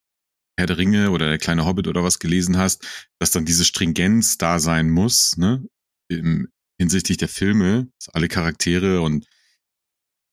Herr 0.57 0.67
der 0.67 0.77
Ringe 0.77 1.11
oder 1.11 1.27
der 1.27 1.37
kleine 1.37 1.65
Hobbit 1.65 1.87
oder 1.87 2.03
was 2.03 2.19
gelesen 2.19 2.57
hast, 2.57 2.85
dass 3.19 3.31
dann 3.31 3.45
diese 3.45 3.65
Stringenz 3.65 4.37
da 4.37 4.59
sein 4.59 4.89
muss, 4.89 5.37
ne, 5.37 5.63
im, 6.09 6.47
hinsichtlich 6.79 7.17
der 7.17 7.27
Filme, 7.27 7.87
dass 7.99 8.13
alle 8.13 8.27
Charaktere 8.27 9.01
und 9.01 9.25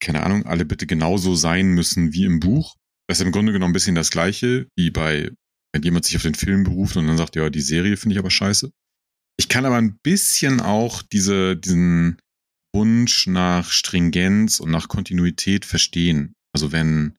keine 0.00 0.22
Ahnung, 0.22 0.46
alle 0.46 0.64
bitte 0.64 0.86
genauso 0.86 1.34
sein 1.34 1.68
müssen 1.68 2.12
wie 2.12 2.24
im 2.24 2.40
Buch. 2.40 2.74
Das 3.08 3.20
ist 3.20 3.26
im 3.26 3.32
Grunde 3.32 3.52
genommen 3.52 3.70
ein 3.70 3.74
bisschen 3.74 3.94
das 3.94 4.10
gleiche, 4.10 4.66
wie 4.76 4.90
bei, 4.90 5.30
wenn 5.72 5.82
jemand 5.82 6.04
sich 6.04 6.16
auf 6.16 6.22
den 6.22 6.34
Film 6.34 6.64
beruft 6.64 6.96
und 6.96 7.06
dann 7.06 7.16
sagt, 7.16 7.36
ja, 7.36 7.48
die 7.50 7.60
Serie 7.60 7.96
finde 7.96 8.14
ich 8.14 8.18
aber 8.18 8.30
scheiße. 8.30 8.70
Ich 9.38 9.48
kann 9.48 9.64
aber 9.64 9.76
ein 9.76 9.98
bisschen 10.02 10.60
auch 10.60 11.02
diese, 11.02 11.56
diesen 11.56 12.18
Wunsch 12.74 13.26
nach 13.26 13.70
Stringenz 13.70 14.60
und 14.60 14.70
nach 14.70 14.88
Kontinuität 14.88 15.64
verstehen. 15.64 16.34
Also 16.54 16.72
wenn, 16.72 17.16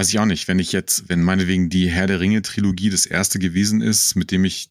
weiß 0.00 0.08
ich 0.08 0.18
auch 0.18 0.24
nicht, 0.24 0.48
wenn 0.48 0.58
ich 0.58 0.72
jetzt, 0.72 1.10
wenn 1.10 1.22
meinetwegen 1.22 1.68
die 1.68 1.90
Herr 1.90 2.06
der 2.06 2.20
Ringe 2.20 2.40
Trilogie 2.40 2.88
das 2.88 3.04
erste 3.04 3.38
gewesen 3.38 3.82
ist, 3.82 4.16
mit 4.16 4.30
dem 4.30 4.46
ich, 4.46 4.70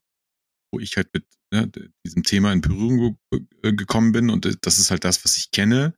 wo 0.72 0.80
ich 0.80 0.96
halt 0.96 1.08
mit 1.14 1.24
ne, 1.52 1.70
diesem 2.04 2.24
Thema 2.24 2.52
in 2.52 2.62
Berührung 2.62 3.16
äh, 3.62 3.72
gekommen 3.72 4.10
bin 4.10 4.28
und 4.28 4.58
das 4.62 4.80
ist 4.80 4.90
halt 4.90 5.04
das, 5.04 5.24
was 5.24 5.36
ich 5.36 5.52
kenne. 5.52 5.94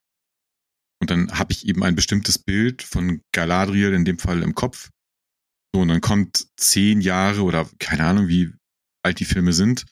Und 1.01 1.11
dann 1.11 1.39
habe 1.39 1.51
ich 1.53 1.67
eben 1.67 1.83
ein 1.83 1.95
bestimmtes 1.95 2.39
Bild 2.39 2.83
von 2.83 3.23
Galadriel 3.33 3.95
in 3.95 4.05
dem 4.05 4.19
Fall 4.19 4.43
im 4.43 4.55
Kopf. 4.55 4.91
So, 5.75 5.81
und 5.81 5.89
dann 5.89 6.03
kommt 6.03 6.49
zehn 6.59 7.01
Jahre 7.01 7.41
oder 7.41 7.67
keine 7.79 8.05
Ahnung, 8.05 8.29
wie 8.29 8.53
alt 9.03 9.19
die 9.19 9.25
Filme 9.25 9.55
sind, 9.55 9.87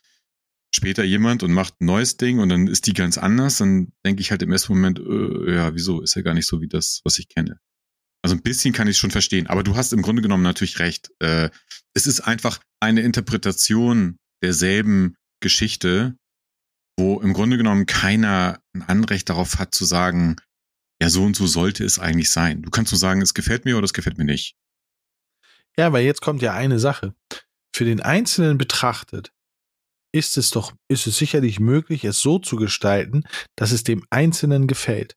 später 0.75 1.02
jemand 1.02 1.42
und 1.42 1.54
macht 1.54 1.80
ein 1.80 1.87
neues 1.87 2.18
Ding 2.18 2.40
und 2.40 2.50
dann 2.50 2.66
ist 2.66 2.87
die 2.87 2.92
ganz 2.92 3.16
anders, 3.16 3.56
dann 3.56 3.90
denke 4.04 4.20
ich 4.20 4.32
halt 4.32 4.42
im 4.42 4.52
ersten 4.52 4.75
Moment, 4.75 4.99
äh, 4.99 5.54
ja, 5.54 5.75
wieso 5.75 6.02
ist 6.02 6.14
ja 6.14 6.20
gar 6.20 6.35
nicht 6.35 6.47
so 6.47 6.61
wie 6.61 6.68
das, 6.68 7.00
was 7.04 7.18
ich 7.18 7.28
kenne. 7.28 7.59
Also 8.23 8.37
ein 8.37 8.43
bisschen 8.43 8.75
kann 8.75 8.89
ich 8.89 8.99
schon 8.99 9.11
verstehen, 9.11 9.47
aber 9.47 9.62
du 9.62 9.77
hast 9.77 9.93
im 9.93 10.03
Grunde 10.03 10.23
genommen 10.23 10.43
natürlich 10.43 10.79
recht. 10.79 11.11
Äh, 11.21 11.50
es 11.95 12.07
ist 12.07 12.21
einfach 12.21 12.61
eine 12.81 13.00
Interpretation 13.00 14.19
derselben 14.43 15.17
Geschichte, 15.41 16.17
wo 16.99 17.21
im 17.21 17.33
Grunde 17.33 17.57
genommen 17.57 17.87
keiner 17.87 18.61
ein 18.75 18.83
Anrecht 18.83 19.29
darauf 19.31 19.59
hat 19.59 19.75
zu 19.75 19.85
sagen, 19.85 20.37
ja, 21.00 21.09
so 21.09 21.25
und 21.25 21.35
so 21.35 21.47
sollte 21.47 21.85
es 21.85 21.99
eigentlich 21.99 22.31
sein. 22.31 22.62
Du 22.62 22.71
kannst 22.71 22.93
nur 22.93 22.99
sagen, 22.99 23.23
es 23.23 23.33
gefällt 23.33 23.65
mir 23.65 23.79
oder 23.79 23.87
es 23.87 23.95
gefällt 23.95 24.19
mir 24.19 24.25
nicht. 24.25 24.55
Ja, 25.79 25.93
weil 25.93 26.05
jetzt 26.05 26.21
kommt 26.21 26.43
ja 26.43 26.53
eine 26.53 26.79
Sache. 26.79 27.15
Für 27.75 27.87
den 27.87 28.00
Einzelnen 28.00 28.59
betrachtet 28.59 29.33
ist 30.12 30.37
es 30.37 30.50
doch, 30.50 30.75
ist 30.89 31.07
es 31.07 31.17
sicherlich 31.17 31.61
möglich, 31.61 32.05
es 32.05 32.21
so 32.21 32.39
zu 32.39 32.57
gestalten, 32.57 33.25
dass 33.57 33.71
es 33.71 33.85
dem 33.85 34.05
Einzelnen 34.11 34.67
gefällt. 34.67 35.17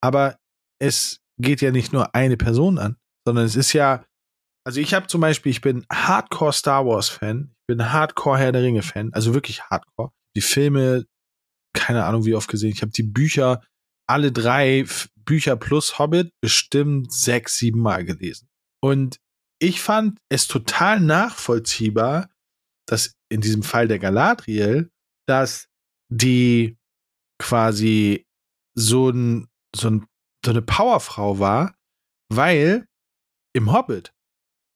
Aber 0.00 0.38
es 0.80 1.20
geht 1.38 1.60
ja 1.60 1.70
nicht 1.70 1.92
nur 1.92 2.14
eine 2.14 2.36
Person 2.36 2.78
an, 2.78 2.96
sondern 3.26 3.44
es 3.44 3.56
ist 3.56 3.72
ja, 3.72 4.04
also 4.64 4.80
ich 4.80 4.94
habe 4.94 5.06
zum 5.06 5.20
Beispiel, 5.20 5.50
ich 5.50 5.60
bin 5.60 5.86
Hardcore 5.90 6.52
Star 6.52 6.86
Wars 6.86 7.08
Fan, 7.08 7.54
ich 7.60 7.66
bin 7.66 7.92
Hardcore 7.92 8.38
Herr 8.38 8.52
der 8.52 8.62
Ringe 8.62 8.82
Fan, 8.82 9.12
also 9.12 9.34
wirklich 9.34 9.62
Hardcore. 9.62 10.10
Die 10.36 10.40
Filme, 10.40 11.06
keine 11.74 12.04
Ahnung 12.04 12.24
wie 12.24 12.34
oft 12.34 12.48
gesehen, 12.48 12.70
ich 12.70 12.82
habe 12.82 12.92
die 12.92 13.02
Bücher, 13.02 13.62
alle 14.08 14.32
drei 14.32 14.84
Bücher 15.16 15.56
plus 15.56 15.98
Hobbit 15.98 16.32
bestimmt 16.40 17.12
sechs, 17.12 17.58
sieben 17.58 17.80
Mal 17.80 18.04
gelesen. 18.04 18.48
Und 18.80 19.18
ich 19.60 19.80
fand 19.80 20.18
es 20.30 20.46
total 20.46 21.00
nachvollziehbar, 21.00 22.30
dass 22.86 23.14
in 23.28 23.40
diesem 23.40 23.62
Fall 23.62 23.88
der 23.88 23.98
Galadriel, 23.98 24.90
dass 25.26 25.68
die 26.10 26.78
quasi 27.38 28.26
so, 28.74 29.10
ein, 29.10 29.48
so, 29.74 29.90
ein, 29.90 30.06
so 30.44 30.50
eine 30.50 30.62
Powerfrau 30.62 31.38
war, 31.38 31.74
weil 32.32 32.86
im 33.54 33.72
Hobbit, 33.72 34.12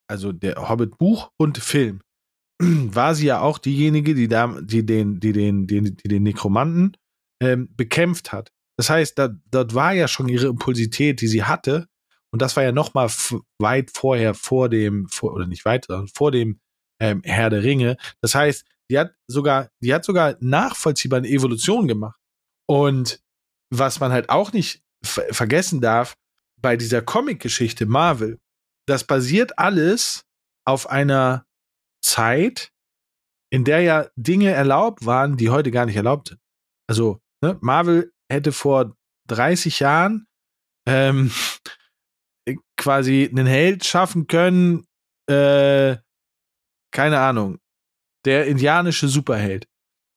also 0.09 0.33
der 0.33 0.69
Hobbit-Buch 0.69 1.31
und 1.39 1.59
Film, 1.59 2.01
war 2.61 3.15
sie 3.15 3.27
ja 3.27 3.41
auch 3.41 3.59
diejenige, 3.59 4.15
die 4.15 4.29
da, 4.29 4.61
die 4.61 4.85
den, 4.85 5.21
die 5.21 5.33
den, 5.33 5.67
die, 5.67 5.95
die 5.95 6.09
den 6.09 6.23
Nekromanten 6.23 6.97
ähm, 7.43 7.69
bekämpft 7.75 8.33
hat. 8.33 8.53
Das 8.77 8.91
heißt, 8.91 9.19
da, 9.19 9.29
dort 9.51 9.75
war 9.75 9.93
ja 9.93 10.09
schon 10.09 10.29
ihre 10.29 10.47
Impulsität, 10.47 11.21
die 11.21 11.29
sie 11.29 11.45
hatte, 11.45 11.89
und 12.33 12.41
das 12.41 12.57
war 12.57 12.63
ja 12.63 12.73
noch 12.73 12.95
mal 12.95 13.11
weit 13.59 13.91
vorher, 13.93 14.35
vor 14.35 14.69
dem, 14.69 15.07
vor, 15.09 15.35
oder 15.35 15.47
nicht 15.47 15.65
weit, 15.65 15.85
sondern 15.85 16.09
vor 16.09 16.31
dem 16.31 16.61
ähm, 16.99 17.21
Herr 17.25 17.51
der 17.51 17.63
Ringe. 17.63 17.99
Das 18.23 18.35
heißt, 18.35 18.65
die 18.91 18.99
hat 18.99 19.15
sogar, 19.27 19.71
die 19.81 19.93
hat 19.93 20.05
sogar 20.05 20.37
nachvollziehbar 20.41 21.19
eine 21.19 21.29
Evolution 21.29 21.87
gemacht. 21.87 22.19
Und 22.67 23.23
was 23.71 24.01
man 24.01 24.13
halt 24.13 24.31
auch 24.31 24.53
nicht 24.53 24.83
vergessen 25.05 25.81
darf, 25.81 26.15
bei 26.61 26.77
dieser 26.77 27.03
Comic-Geschichte 27.03 27.87
Marvel, 27.87 28.39
das 28.87 29.05
basiert 29.05 29.59
alles 29.59 30.25
auf 30.65 30.89
einer 30.89 31.45
Zeit, 32.05 32.71
in 33.51 33.65
der 33.65 33.81
ja 33.81 34.09
Dinge 34.17 34.51
erlaubt 34.51 35.05
waren, 35.05 35.37
die 35.37 35.51
heute 35.51 35.71
gar 35.71 35.87
nicht 35.87 35.97
erlaubt 35.97 36.29
sind. 36.29 36.41
Also, 36.89 37.21
ne, 37.43 37.59
Marvel 37.61 38.13
hätte 38.31 38.53
vor 38.53 38.97
30 39.29 39.81
Jahren 39.81 40.27
ähm, 40.87 41.31
quasi 42.77 43.29
einen 43.31 43.47
Held 43.47 43.85
schaffen 43.85 44.27
können, 44.27 44.87
äh, 45.29 45.97
keine 46.93 47.21
Ahnung, 47.21 47.59
der 48.25 48.47
indianische 48.47 49.09
Superheld. 49.09 49.67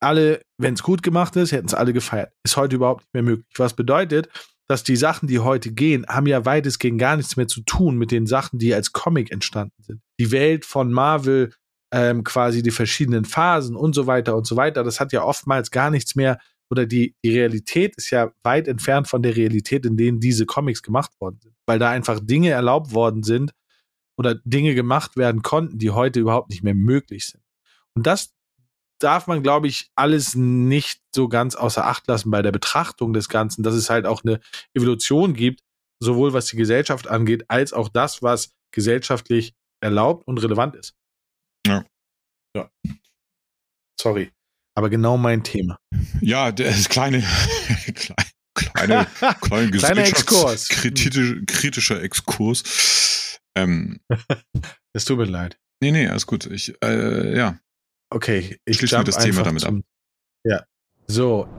Alle, 0.02 0.42
wenn 0.58 0.74
es 0.74 0.84
gut 0.84 1.02
gemacht 1.04 1.36
ist, 1.36 1.52
hätten 1.52 1.68
es 1.68 1.74
alle 1.74 1.94
gefeiert. 1.94 2.34
Ist 2.44 2.58
heute 2.58 2.76
überhaupt 2.76 3.02
nicht 3.02 3.14
mehr 3.14 3.24
möglich. 3.24 3.48
Was 3.58 3.76
bedeutet, 3.76 4.30
dass 4.68 4.84
die 4.84 4.96
Sachen, 4.96 5.28
die 5.28 5.40
heute 5.40 5.72
gehen, 5.72 6.06
haben 6.08 6.28
ja 6.28 6.46
weitestgehend 6.46 7.00
gar 7.00 7.18
nichts 7.18 7.38
mehr 7.38 7.48
zu 7.48 7.62
tun 7.62 7.98
mit 7.98 8.12
den 8.12 8.26
Sachen, 8.26 8.60
die 8.60 8.74
als 8.74 8.92
Comic 8.92 9.32
entstanden 9.32 9.82
sind. 9.84 10.02
Die 10.20 10.32
Welt 10.32 10.66
von 10.66 10.92
Marvel, 10.92 11.54
ähm, 11.94 12.24
quasi 12.24 12.64
die 12.64 12.72
verschiedenen 12.72 13.26
Phasen 13.26 13.76
und 13.76 13.94
so 13.94 14.08
weiter 14.08 14.36
und 14.36 14.48
so 14.48 14.56
weiter, 14.56 14.84
das 14.84 15.00
hat 15.00 15.12
ja 15.14 15.24
oftmals 15.24 15.70
gar 15.72 15.92
nichts 15.92 16.16
mehr 16.16 16.40
oder 16.72 16.88
die, 16.88 17.16
die 17.24 17.32
Realität 17.32 17.96
ist 17.96 18.10
ja 18.10 18.32
weit 18.44 18.68
entfernt 18.68 19.08
von 19.08 19.22
der 19.22 19.36
Realität, 19.36 19.86
in 19.86 19.98
denen 19.98 20.20
diese 20.20 20.48
Comics 20.48 20.82
gemacht 20.82 21.12
worden 21.20 21.40
sind. 21.42 21.56
Weil 21.68 21.78
da 21.78 21.92
einfach 21.92 22.20
Dinge 22.20 22.50
erlaubt 22.50 22.92
worden 22.92 23.22
sind 23.22 23.52
oder 24.18 24.36
Dinge 24.46 24.74
gemacht 24.74 25.16
werden 25.16 25.44
konnten, 25.44 25.78
die 25.78 25.92
heute 25.92 26.20
überhaupt 26.20 26.50
nicht 26.50 26.64
mehr 26.64 26.74
möglich 26.74 27.28
sind. 27.28 27.44
Und 27.94 28.08
das 28.08 28.34
darf 29.00 29.28
man, 29.28 29.44
glaube 29.44 29.68
ich, 29.68 29.90
alles 29.96 30.36
nicht 30.36 31.02
so 31.14 31.28
ganz 31.28 31.56
außer 31.56 31.86
Acht 31.86 32.08
lassen 32.08 32.32
bei 32.32 32.42
der 32.42 32.52
Betrachtung 32.52 33.14
des 33.14 33.30
Ganzen, 33.30 33.64
dass 33.64 33.76
es 33.76 33.90
halt 33.90 34.06
auch 34.06 34.24
eine 34.24 34.40
Evolution 34.74 35.34
gibt, 35.34 35.62
sowohl 36.00 36.34
was 36.34 36.48
die 36.48 36.58
Gesellschaft 36.58 37.08
angeht, 37.08 37.46
als 37.50 37.74
auch 37.74 37.90
das, 37.90 38.22
was 38.22 38.52
gesellschaftlich 38.72 39.54
erlaubt 39.82 40.28
und 40.28 40.38
relevant 40.38 40.76
ist. 40.76 40.96
Ja. 41.66 41.86
Ja. 42.56 42.70
Sorry. 44.00 44.32
Aber 44.78 44.90
genau 44.90 45.18
mein 45.18 45.44
Thema. 45.44 45.80
Ja, 46.22 46.52
der 46.52 46.70
ist 46.70 46.90
kleine, 46.90 47.22
kleine, 48.56 49.08
kleine, 49.42 49.72
kleiner 49.72 50.06
Exkurs. 50.06 50.68
Kritische, 50.68 51.46
kritischer 51.46 52.02
Exkurs. 52.02 53.40
Ähm, 53.56 54.02
es 54.94 55.06
tut 55.06 55.18
mir 55.18 55.26
leid. 55.26 55.58
Nee, 55.82 55.92
nee, 55.92 56.08
alles 56.08 56.28
gut. 56.28 56.46
Ich, 56.48 56.74
äh, 56.84 57.38
ja. 57.38 57.60
Okay, 58.16 58.58
ich 58.64 58.78
schließe 58.78 59.04
das 59.04 59.18
Thema 59.18 59.44
damit 59.44 59.66
ab. 59.66 59.76
Ja. 60.46 60.64
So. 61.06 61.50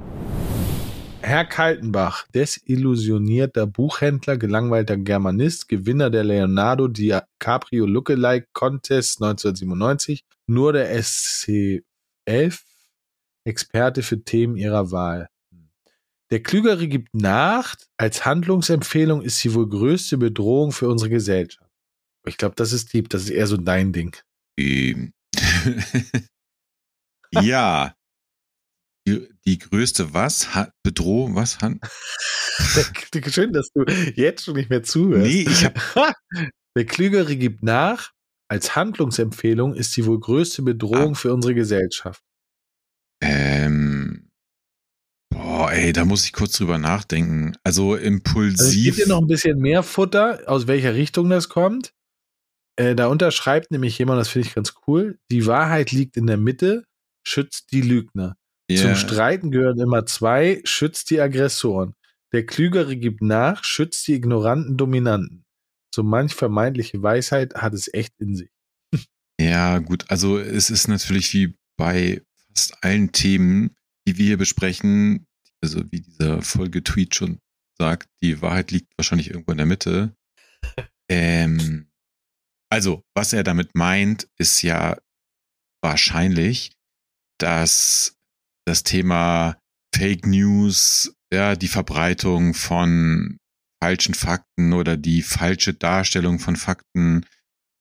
Herr 1.20 1.44
Kaltenbach, 1.44 2.26
desillusionierter 2.28 3.66
Buchhändler, 3.66 4.38
gelangweilter 4.38 4.96
Germanist, 4.96 5.68
Gewinner 5.68 6.08
der 6.08 6.24
Leonardo 6.24 6.88
DiCaprio 6.88 7.84
Lookalike 7.84 8.46
Contest 8.54 9.20
1997, 9.20 10.24
nur 10.46 10.72
der 10.72 10.98
SC11 10.98 11.82
Experte 13.44 14.02
für 14.02 14.24
Themen 14.24 14.56
ihrer 14.56 14.90
Wahl. 14.90 15.28
Der 16.30 16.42
Klügere 16.42 16.88
gibt 16.88 17.12
nach. 17.12 17.76
Als 17.98 18.24
Handlungsempfehlung 18.24 19.20
ist 19.20 19.40
sie 19.40 19.52
wohl 19.52 19.68
größte 19.68 20.16
Bedrohung 20.16 20.72
für 20.72 20.88
unsere 20.88 21.10
Gesellschaft. 21.10 21.70
Ich 22.26 22.38
glaube, 22.38 22.54
das 22.54 22.72
ist 22.72 22.94
deep. 22.94 23.10
Das 23.10 23.24
ist 23.24 23.30
eher 23.30 23.46
so 23.46 23.58
dein 23.58 23.92
Ding. 23.92 24.16
Ähm. 24.58 25.12
ja. 27.32 27.94
Die, 29.06 29.28
die, 29.46 29.58
größte 29.58 30.12
was? 30.14 30.54
Ha 30.54 30.72
Bedrohung? 30.82 31.36
Was? 31.36 31.60
Han 31.60 31.80
Schön, 33.30 33.52
dass 33.52 33.70
du 33.72 33.84
jetzt 34.14 34.44
schon 34.44 34.56
nicht 34.56 34.70
mehr 34.70 34.82
zuhörst. 34.82 35.22
Nee, 35.24 35.46
ich 35.48 35.64
hab 35.64 35.78
Der 36.76 36.84
Klügere 36.84 37.36
gibt 37.36 37.62
nach. 37.62 38.12
Als 38.48 38.76
Handlungsempfehlung 38.76 39.74
ist 39.74 39.92
sie 39.92 40.06
wohl 40.06 40.20
größte 40.20 40.62
Bedrohung 40.62 41.12
ah. 41.12 41.14
für 41.14 41.34
unsere 41.34 41.54
Gesellschaft. 41.54 42.22
Ähm, 43.20 44.28
boah, 45.30 45.72
ey, 45.72 45.92
da 45.92 46.04
muss 46.04 46.24
ich 46.24 46.32
kurz 46.32 46.52
drüber 46.52 46.78
nachdenken. 46.78 47.56
Also 47.64 47.96
impulsiv. 47.96 48.60
Also 48.60 48.78
ich 48.78 48.84
gebe 48.84 48.96
dir 48.96 49.08
noch 49.08 49.20
ein 49.20 49.26
bisschen 49.26 49.58
mehr 49.58 49.82
Futter, 49.82 50.42
aus 50.46 50.66
welcher 50.66 50.94
Richtung 50.94 51.30
das 51.30 51.48
kommt. 51.48 51.92
Äh, 52.78 52.94
da 52.94 53.06
unterschreibt 53.06 53.70
nämlich 53.70 53.98
jemand, 53.98 54.20
das 54.20 54.28
finde 54.28 54.48
ich 54.48 54.54
ganz 54.54 54.74
cool. 54.86 55.18
Die 55.30 55.46
Wahrheit 55.46 55.92
liegt 55.92 56.16
in 56.16 56.26
der 56.26 56.36
Mitte, 56.36 56.84
schützt 57.26 57.72
die 57.72 57.82
Lügner. 57.82 58.36
Yeah. 58.70 58.82
Zum 58.82 58.96
Streiten 58.96 59.50
gehören 59.50 59.78
immer 59.78 60.06
zwei, 60.06 60.60
schützt 60.64 61.10
die 61.10 61.20
Aggressoren. 61.20 61.94
Der 62.32 62.44
Klügere 62.46 62.96
gibt 62.96 63.22
nach, 63.22 63.64
schützt 63.64 64.06
die 64.08 64.14
ignoranten 64.14 64.76
Dominanten. 64.76 65.44
So 65.94 66.02
manch 66.02 66.34
vermeintliche 66.34 67.02
Weisheit 67.02 67.54
hat 67.54 67.74
es 67.74 67.92
echt 67.92 68.12
in 68.18 68.34
sich. 68.34 68.50
Ja, 69.40 69.78
gut, 69.78 70.04
also 70.08 70.38
es 70.38 70.70
ist 70.70 70.88
natürlich 70.88 71.32
wie 71.34 71.54
bei 71.76 72.22
fast 72.48 72.82
allen 72.82 73.12
Themen, 73.12 73.76
die 74.06 74.16
wir 74.18 74.26
hier 74.26 74.38
besprechen, 74.38 75.26
also 75.62 75.82
wie 75.90 76.00
dieser 76.00 76.42
Folgetweet 76.42 77.14
schon 77.14 77.38
sagt, 77.78 78.08
die 78.22 78.40
Wahrheit 78.40 78.70
liegt 78.70 78.92
wahrscheinlich 78.96 79.30
irgendwo 79.30 79.52
in 79.52 79.58
der 79.58 79.66
Mitte. 79.66 80.14
Ähm, 81.08 81.86
also, 82.68 83.04
was 83.14 83.32
er 83.32 83.44
damit 83.44 83.76
meint, 83.76 84.28
ist 84.38 84.62
ja 84.62 84.98
wahrscheinlich, 85.80 86.75
dass 87.38 88.16
das 88.66 88.82
Thema 88.82 89.56
Fake 89.94 90.26
News, 90.26 91.14
ja, 91.32 91.56
die 91.56 91.68
Verbreitung 91.68 92.54
von 92.54 93.38
falschen 93.82 94.14
Fakten 94.14 94.72
oder 94.72 94.96
die 94.96 95.22
falsche 95.22 95.74
Darstellung 95.74 96.38
von 96.38 96.56
Fakten 96.56 97.24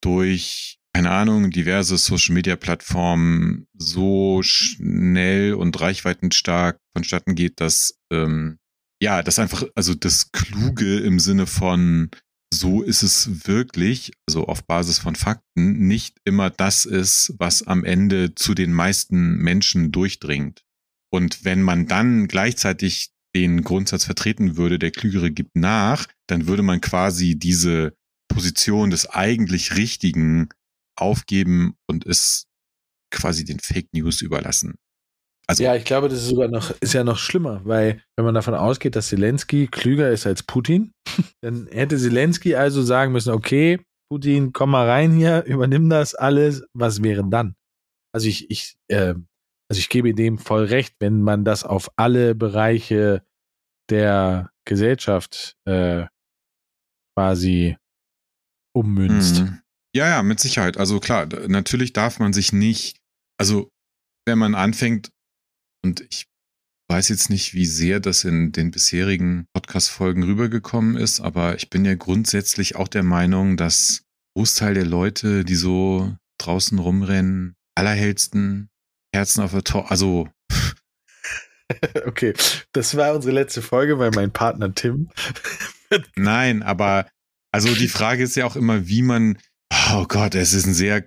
durch 0.02 0.78
keine 0.96 1.12
Ahnung, 1.12 1.52
diverse 1.52 1.98
Social-Media-Plattformen 1.98 3.68
so 3.78 4.42
schnell 4.44 5.54
und 5.54 5.78
reichweitenstark 5.82 6.80
vonstatten 6.96 7.36
geht, 7.36 7.60
dass 7.60 8.00
ähm, 8.14 8.60
ja, 9.02 9.22
das 9.22 9.38
einfach, 9.38 9.66
also 9.76 9.94
das 9.94 10.32
Kluge 10.32 11.00
im 11.00 11.20
Sinne 11.20 11.48
von 11.48 12.12
so 12.54 12.82
ist 12.82 13.04
es 13.04 13.48
wirklich, 13.48 14.12
also 14.28 14.46
auf 14.48 14.66
Basis 14.66 15.00
von 15.00 15.16
Fakten, 15.16 15.88
nicht 15.88 16.20
immer 16.26 16.50
das 16.50 16.86
ist, 16.86 17.34
was 17.38 17.64
am 17.64 17.84
Ende 17.84 18.36
zu 18.36 18.54
den 18.54 18.74
meisten 18.74 19.38
Menschen 19.38 19.92
durchdringt. 19.92 20.64
Und 21.12 21.44
wenn 21.44 21.62
man 21.62 21.88
dann 21.88 22.28
gleichzeitig 22.28 23.12
den 23.36 23.64
Grundsatz 23.64 24.06
vertreten 24.06 24.56
würde, 24.58 24.80
der 24.80 24.92
Klügere 24.92 25.32
gibt 25.32 25.56
nach, 25.56 26.08
dann 26.28 26.48
würde 26.48 26.64
man 26.64 26.82
quasi 26.82 27.38
diese 27.38 27.96
Position 28.30 28.90
des 28.90 29.10
eigentlich 29.10 29.76
Richtigen 29.76 30.50
aufgeben 30.98 31.76
und 31.88 32.06
es 32.06 32.48
quasi 33.12 33.44
den 33.44 33.60
Fake 33.60 33.90
News 33.94 34.22
überlassen. 34.22 34.76
Also, 35.48 35.64
ja, 35.64 35.76
ich 35.76 35.86
glaube, 35.86 36.10
das 36.10 36.20
ist 36.20 36.30
sogar 36.30 36.48
noch, 36.48 36.72
ist 36.82 36.94
ja 36.94 37.04
noch 37.04 37.18
schlimmer, 37.18 37.62
weil 37.66 38.02
wenn 38.16 38.26
man 38.26 38.34
davon 38.34 38.56
ausgeht, 38.56 38.96
dass 38.96 39.10
Zelensky 39.10 39.68
klüger 39.68 40.10
ist 40.10 40.26
als 40.26 40.44
Putin, 40.44 40.92
dann 41.42 41.68
hätte 41.68 41.98
Zelensky 41.98 42.56
also 42.56 42.82
sagen 42.82 43.12
müssen, 43.12 43.32
okay, 43.34 43.80
Putin, 44.12 44.54
komm 44.54 44.72
mal 44.72 44.90
rein 44.90 45.12
hier, 45.12 45.44
übernimm 45.48 45.90
das 45.90 46.16
alles, 46.16 46.64
was 46.74 47.04
wäre 47.04 47.24
dann? 47.30 47.56
Also 48.14 48.28
ich, 48.28 48.50
ich, 48.50 48.76
äh, 48.88 49.14
also 49.70 49.80
ich 49.80 49.90
gebe 49.90 50.14
dem 50.14 50.38
voll 50.38 50.66
recht, 50.66 50.96
wenn 51.00 51.22
man 51.22 51.44
das 51.44 51.64
auf 51.64 51.92
alle 51.96 52.34
Bereiche 52.34 53.24
der 53.90 54.52
Gesellschaft 54.66 55.56
äh, 55.66 56.06
quasi 57.16 57.78
ummünzt. 58.76 59.42
Mhm. 59.42 59.62
Ja, 59.96 60.08
ja, 60.10 60.24
mit 60.24 60.40
Sicherheit. 60.40 60.78
Also 60.78 61.00
klar, 61.00 61.28
natürlich 61.48 61.94
darf 61.94 62.20
man 62.20 62.34
sich 62.34 62.52
nicht, 62.52 63.00
also 63.40 63.70
wenn 64.28 64.38
man 64.38 64.56
anfängt, 64.56 65.12
und 65.86 66.02
ich 66.10 66.26
weiß 66.90 67.10
jetzt 67.10 67.30
nicht, 67.30 67.54
wie 67.54 67.66
sehr 67.66 68.00
das 68.00 68.24
in 68.24 68.52
den 68.52 68.72
bisherigen 68.72 69.46
Podcast-Folgen 69.54 70.24
rübergekommen 70.24 70.98
ist, 70.98 71.20
aber 71.20 71.56
ich 71.56 71.70
bin 71.70 71.86
ja 71.86 71.94
grundsätzlich 71.94 72.76
auch 72.76 72.88
der 72.88 73.04
Meinung, 73.04 73.56
dass 73.56 74.04
Großteil 74.36 74.74
der 74.74 74.86
Leute, 74.86 75.46
die 75.46 75.56
so 75.56 76.16
draußen 76.40 76.78
rumrennen, 76.80 77.56
allerhellsten 77.76 78.70
Herzen 79.14 79.42
auf 79.42 79.52
der 79.52 79.64
Tor, 79.64 79.92
also 79.92 80.28
okay, 82.06 82.34
das 82.74 82.98
war 82.98 83.14
unsere 83.14 83.34
letzte 83.34 83.62
Folge, 83.62 84.00
weil 84.00 84.12
mein 84.12 84.32
Partner 84.32 84.74
Tim. 84.74 85.10
Nein, 86.16 86.64
aber 86.64 87.08
also 87.52 87.74
die 87.74 87.88
Frage 87.88 88.24
ist 88.24 88.36
ja 88.36 88.46
auch 88.46 88.56
immer, 88.56 88.88
wie 88.88 89.02
man. 89.02 89.38
Oh 89.94 90.06
Gott, 90.08 90.36
es 90.36 90.54
ist 90.54 90.68
ein 90.68 90.74
sehr 90.74 91.04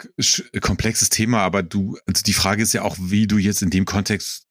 komplexes 0.60 1.10
Thema, 1.10 1.40
aber 1.40 1.62
du, 1.62 1.96
also 2.06 2.22
die 2.22 2.32
Frage 2.32 2.62
ist 2.62 2.72
ja 2.72 2.82
auch, 2.82 2.96
wie 2.98 3.26
du 3.26 3.38
jetzt 3.38 3.62
in 3.62 3.70
dem 3.70 3.84
Kontext 3.84 4.47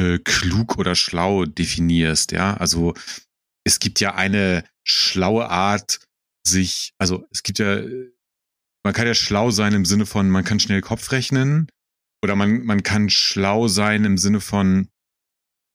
äh, 0.00 0.18
klug 0.18 0.78
oder 0.78 0.94
schlau 0.94 1.44
definierst, 1.44 2.32
ja. 2.32 2.54
Also 2.54 2.94
es 3.64 3.78
gibt 3.78 4.00
ja 4.00 4.14
eine 4.14 4.64
schlaue 4.82 5.48
Art, 5.48 6.00
sich, 6.46 6.94
also 6.98 7.26
es 7.30 7.42
gibt 7.42 7.58
ja, 7.58 7.82
man 8.82 8.94
kann 8.94 9.06
ja 9.06 9.14
schlau 9.14 9.50
sein 9.50 9.74
im 9.74 9.84
Sinne 9.84 10.06
von, 10.06 10.30
man 10.30 10.44
kann 10.44 10.58
schnell 10.58 10.80
Kopf 10.80 11.12
rechnen, 11.12 11.68
oder 12.24 12.34
man, 12.34 12.64
man 12.64 12.82
kann 12.82 13.10
schlau 13.10 13.68
sein 13.68 14.04
im 14.04 14.16
Sinne 14.16 14.40
von, 14.40 14.88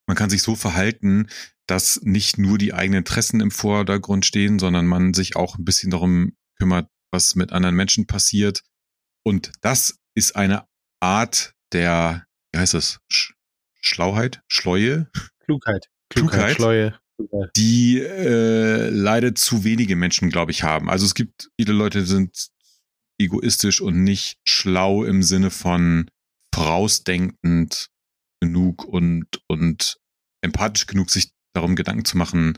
man 0.08 0.18
kann 0.18 0.32
sich 0.32 0.42
so 0.42 0.56
verhalten, 0.56 1.28
dass 1.68 2.02
nicht 2.02 2.38
nur 2.38 2.58
die 2.58 2.74
eigenen 2.74 3.00
Interessen 3.00 3.42
im 3.42 3.52
Vordergrund 3.52 4.26
stehen, 4.26 4.60
sondern 4.60 4.88
man 4.88 5.14
sich 5.14 5.36
auch 5.36 5.58
ein 5.58 5.66
bisschen 5.66 5.92
darum 5.92 6.36
kümmert, 6.58 6.90
was 7.12 7.36
mit 7.36 7.52
anderen 7.52 7.76
Menschen 7.76 8.08
passiert. 8.08 8.64
Und 9.24 9.52
das 9.62 10.00
ist 10.16 10.36
eine 10.36 10.68
Art 11.00 11.54
der, 11.74 12.26
wie 12.54 12.60
heißt 12.60 12.74
das? 12.74 13.00
Sch 13.12 13.35
Schlauheit? 13.86 14.42
Schleue? 14.48 15.10
Klugheit. 15.40 15.90
Klugheit, 16.10 16.56
Klugheit 16.56 16.56
Schleue. 16.56 17.00
Die 17.56 18.00
äh, 18.00 18.90
leider 18.90 19.36
zu 19.36 19.64
wenige 19.64 19.96
Menschen, 19.96 20.30
glaube 20.30 20.52
ich, 20.52 20.64
haben. 20.64 20.90
Also 20.90 21.06
es 21.06 21.16
gibt 21.16 21.50
viele 21.60 21.74
Leute, 21.74 22.00
die 22.00 22.06
sind 22.06 22.50
egoistisch 23.20 23.80
und 23.80 24.04
nicht 24.04 24.38
schlau 24.44 25.04
im 25.06 25.24
Sinne 25.24 25.50
von 25.50 26.10
vorausdenkend 26.54 27.90
genug 28.42 28.84
und, 28.84 29.28
und 29.48 29.98
empathisch 30.42 30.88
genug, 30.88 31.10
sich 31.10 31.32
darum 31.54 31.76
Gedanken 31.76 32.06
zu 32.06 32.18
machen, 32.18 32.58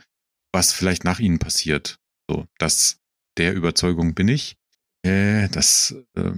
was 0.51 0.73
vielleicht 0.73 1.03
nach 1.03 1.19
ihnen 1.19 1.39
passiert. 1.39 1.99
So, 2.29 2.47
das 2.57 2.99
der 3.37 3.53
Überzeugung 3.53 4.15
bin 4.15 4.27
ich. 4.27 4.57
Äh, 5.03 5.49
das 5.49 5.95
äh, 6.15 6.31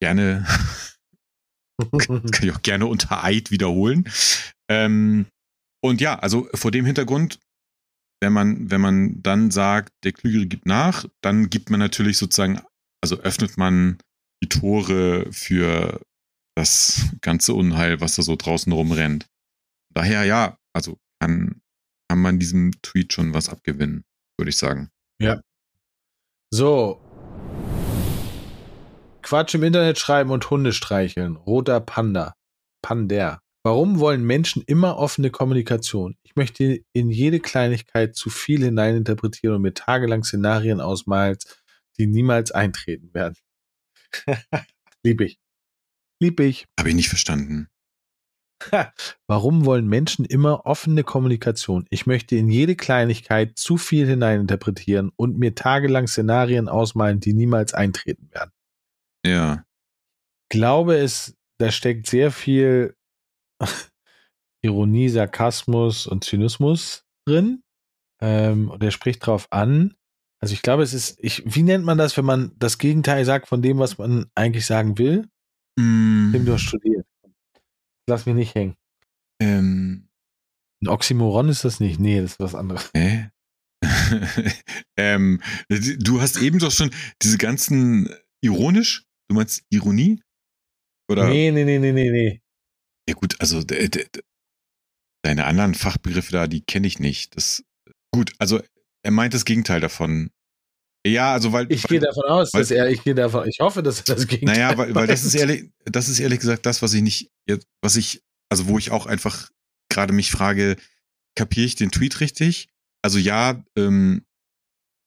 gerne 0.00 0.46
kann 1.98 2.22
ich 2.42 2.52
auch 2.52 2.62
gerne 2.62 2.86
unter 2.86 3.24
Eid 3.24 3.50
wiederholen. 3.50 4.08
Ähm, 4.68 5.26
und 5.82 6.00
ja, 6.00 6.18
also 6.18 6.48
vor 6.54 6.70
dem 6.70 6.84
Hintergrund, 6.84 7.38
wenn 8.20 8.32
man, 8.32 8.70
wenn 8.70 8.80
man 8.80 9.22
dann 9.22 9.50
sagt, 9.50 9.92
der 10.04 10.12
Klügere 10.12 10.46
gibt 10.46 10.66
nach, 10.66 11.06
dann 11.20 11.50
gibt 11.50 11.70
man 11.70 11.80
natürlich 11.80 12.18
sozusagen, 12.18 12.60
also 13.02 13.18
öffnet 13.18 13.58
man 13.58 13.98
die 14.42 14.48
Tore 14.48 15.30
für 15.32 16.00
das 16.56 17.10
ganze 17.20 17.54
Unheil, 17.54 18.00
was 18.00 18.16
da 18.16 18.22
so 18.22 18.36
draußen 18.36 18.72
rumrennt. 18.72 19.26
Daher 19.94 20.24
ja, 20.24 20.58
also 20.72 20.98
kann, 21.20 21.60
kann 22.08 22.18
man 22.18 22.38
diesem 22.38 22.72
Tweet 22.82 23.12
schon 23.12 23.34
was 23.34 23.48
abgewinnen, 23.48 24.04
würde 24.38 24.50
ich 24.50 24.56
sagen. 24.56 24.90
Ja. 25.20 25.40
So. 26.50 27.05
Quatsch 29.26 29.56
im 29.56 29.64
Internet 29.64 29.98
schreiben 29.98 30.30
und 30.30 30.48
Hunde 30.50 30.72
streicheln. 30.72 31.34
Roter 31.34 31.80
Panda. 31.80 32.36
Pander. 32.80 33.40
Warum 33.64 33.98
wollen 33.98 34.22
Menschen 34.22 34.62
immer 34.64 34.98
offene 34.98 35.30
Kommunikation? 35.30 36.16
Ich 36.22 36.36
möchte 36.36 36.84
in 36.92 37.10
jede 37.10 37.40
Kleinigkeit 37.40 38.14
zu 38.14 38.30
viel 38.30 38.62
hineininterpretieren 38.62 39.56
und 39.56 39.62
mir 39.62 39.74
tagelang 39.74 40.22
Szenarien 40.22 40.80
ausmalen, 40.80 41.38
die 41.98 42.06
niemals 42.06 42.52
eintreten 42.52 43.12
werden. 43.14 43.34
Lieb 45.02 45.20
ich. 45.20 45.40
Lieb 46.22 46.38
ich. 46.38 46.66
Habe 46.78 46.90
ich 46.90 46.94
nicht 46.94 47.08
verstanden. 47.08 47.66
Warum 49.26 49.64
wollen 49.64 49.88
Menschen 49.88 50.24
immer 50.24 50.66
offene 50.66 51.02
Kommunikation? 51.02 51.84
Ich 51.90 52.06
möchte 52.06 52.36
in 52.36 52.48
jede 52.48 52.76
Kleinigkeit 52.76 53.58
zu 53.58 53.76
viel 53.76 54.06
hineininterpretieren 54.06 55.10
und 55.16 55.36
mir 55.36 55.56
tagelang 55.56 56.06
Szenarien 56.06 56.68
ausmalen, 56.68 57.18
die 57.18 57.32
niemals 57.32 57.74
eintreten 57.74 58.30
werden. 58.30 58.52
Ja. 59.26 59.64
Ich 60.44 60.58
glaube, 60.58 60.96
es, 60.96 61.36
da 61.58 61.70
steckt 61.70 62.06
sehr 62.06 62.30
viel 62.30 62.96
Ironie, 64.62 65.08
Sarkasmus 65.08 66.06
und 66.06 66.24
Zynismus 66.24 67.04
drin. 67.26 67.62
Ähm, 68.22 68.70
und 68.70 68.82
er 68.82 68.90
spricht 68.90 69.26
drauf 69.26 69.48
an. 69.50 69.94
Also 70.40 70.54
ich 70.54 70.62
glaube, 70.62 70.82
es 70.82 70.92
ist, 70.92 71.18
ich, 71.20 71.42
wie 71.44 71.62
nennt 71.62 71.84
man 71.84 71.98
das, 71.98 72.16
wenn 72.16 72.24
man 72.24 72.52
das 72.56 72.78
Gegenteil 72.78 73.24
sagt 73.24 73.48
von 73.48 73.62
dem, 73.62 73.78
was 73.78 73.98
man 73.98 74.30
eigentlich 74.34 74.66
sagen 74.66 74.98
will? 74.98 75.28
Mm. 75.78 76.32
Tim, 76.32 76.44
du 76.44 76.52
hast 76.52 76.62
studiert. 76.62 77.06
Lass 78.08 78.26
mich 78.26 78.34
nicht 78.34 78.54
hängen. 78.54 78.76
Ähm. 79.40 80.08
Ein 80.82 80.88
Oxymoron 80.88 81.48
ist 81.48 81.64
das 81.64 81.80
nicht. 81.80 81.98
Nee, 81.98 82.20
das 82.20 82.32
ist 82.32 82.40
was 82.40 82.54
anderes. 82.54 82.90
Hä? 82.94 83.30
ähm, 84.96 85.40
du 85.68 86.20
hast 86.20 86.36
eben 86.40 86.58
doch 86.58 86.70
schon 86.70 86.90
diese 87.22 87.38
ganzen 87.38 88.08
ironisch, 88.42 89.05
du 89.28 89.34
meinst 89.34 89.62
Ironie? 89.70 90.22
Oder? 91.10 91.28
Nee, 91.28 91.50
nee, 91.50 91.64
nee, 91.64 91.78
nee, 91.78 91.92
nee, 91.92 92.10
nee. 92.10 92.42
Ja 93.08 93.14
gut, 93.14 93.40
also 93.40 93.62
de, 93.62 93.88
de, 93.88 94.08
deine 95.22 95.44
anderen 95.44 95.74
Fachbegriffe 95.74 96.32
da, 96.32 96.46
die 96.46 96.62
kenne 96.62 96.86
ich 96.86 96.98
nicht. 96.98 97.36
Das 97.36 97.64
gut, 98.12 98.32
also 98.38 98.60
er 99.04 99.10
meint 99.12 99.34
das 99.34 99.44
Gegenteil 99.44 99.80
davon. 99.80 100.30
Ja, 101.06 101.32
also 101.32 101.52
weil 101.52 101.70
ich 101.70 101.84
gehe 101.84 102.00
davon 102.00 102.24
aus, 102.24 102.52
weil, 102.52 102.62
dass 102.62 102.72
er, 102.72 102.90
ich 102.90 103.04
gehe 103.04 103.14
davon, 103.14 103.48
ich 103.48 103.60
hoffe, 103.60 103.82
dass 103.82 104.00
er 104.00 104.16
das 104.16 104.26
Gegenteil. 104.26 104.56
Naja, 104.56 104.76
weil, 104.76 104.94
weil 104.94 105.06
das 105.06 105.24
ist 105.24 105.34
ehrlich, 105.34 105.70
das 105.84 106.08
ist 106.08 106.18
ehrlich 106.18 106.40
gesagt 106.40 106.66
das, 106.66 106.82
was 106.82 106.92
ich 106.94 107.02
nicht, 107.02 107.30
was 107.80 107.94
ich, 107.94 108.22
also 108.48 108.66
wo 108.66 108.78
ich 108.78 108.90
auch 108.90 109.06
einfach 109.06 109.50
gerade 109.88 110.12
mich 110.12 110.32
frage, 110.32 110.76
kapiere 111.36 111.66
ich 111.66 111.76
den 111.76 111.92
Tweet 111.92 112.20
richtig? 112.20 112.68
Also 113.02 113.18
ja, 113.18 113.62
ähm, 113.76 114.24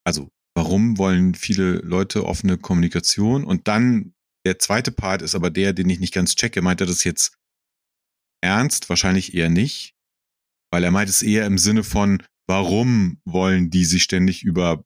also 0.05 0.29
warum 0.56 0.98
wollen 0.98 1.36
viele 1.36 1.78
Leute 1.80 2.26
offene 2.26 2.58
Kommunikation? 2.58 3.44
Und 3.44 3.68
dann 3.68 4.14
der 4.46 4.60
zweite 4.60 4.92
Part 4.92 5.22
ist 5.22 5.36
aber 5.36 5.50
der, 5.50 5.74
den 5.74 5.90
ich 5.90 6.00
nicht 6.00 6.14
ganz 6.14 6.36
checke. 6.36 6.62
Meint 6.62 6.82
er 6.82 6.88
das 6.88 7.04
jetzt 7.04 7.38
ernst? 8.42 8.90
Wahrscheinlich 8.90 9.34
eher 9.34 9.50
nicht, 9.50 9.96
weil 10.72 10.84
er 10.84 10.92
meint 10.92 11.10
es 11.10 11.22
eher 11.22 11.46
im 11.46 11.58
Sinne 11.58 11.84
von, 11.84 12.24
warum 12.48 13.22
wollen 13.26 13.70
die 13.70 13.86
sich 13.86 14.04
ständig 14.04 14.44
über 14.44 14.84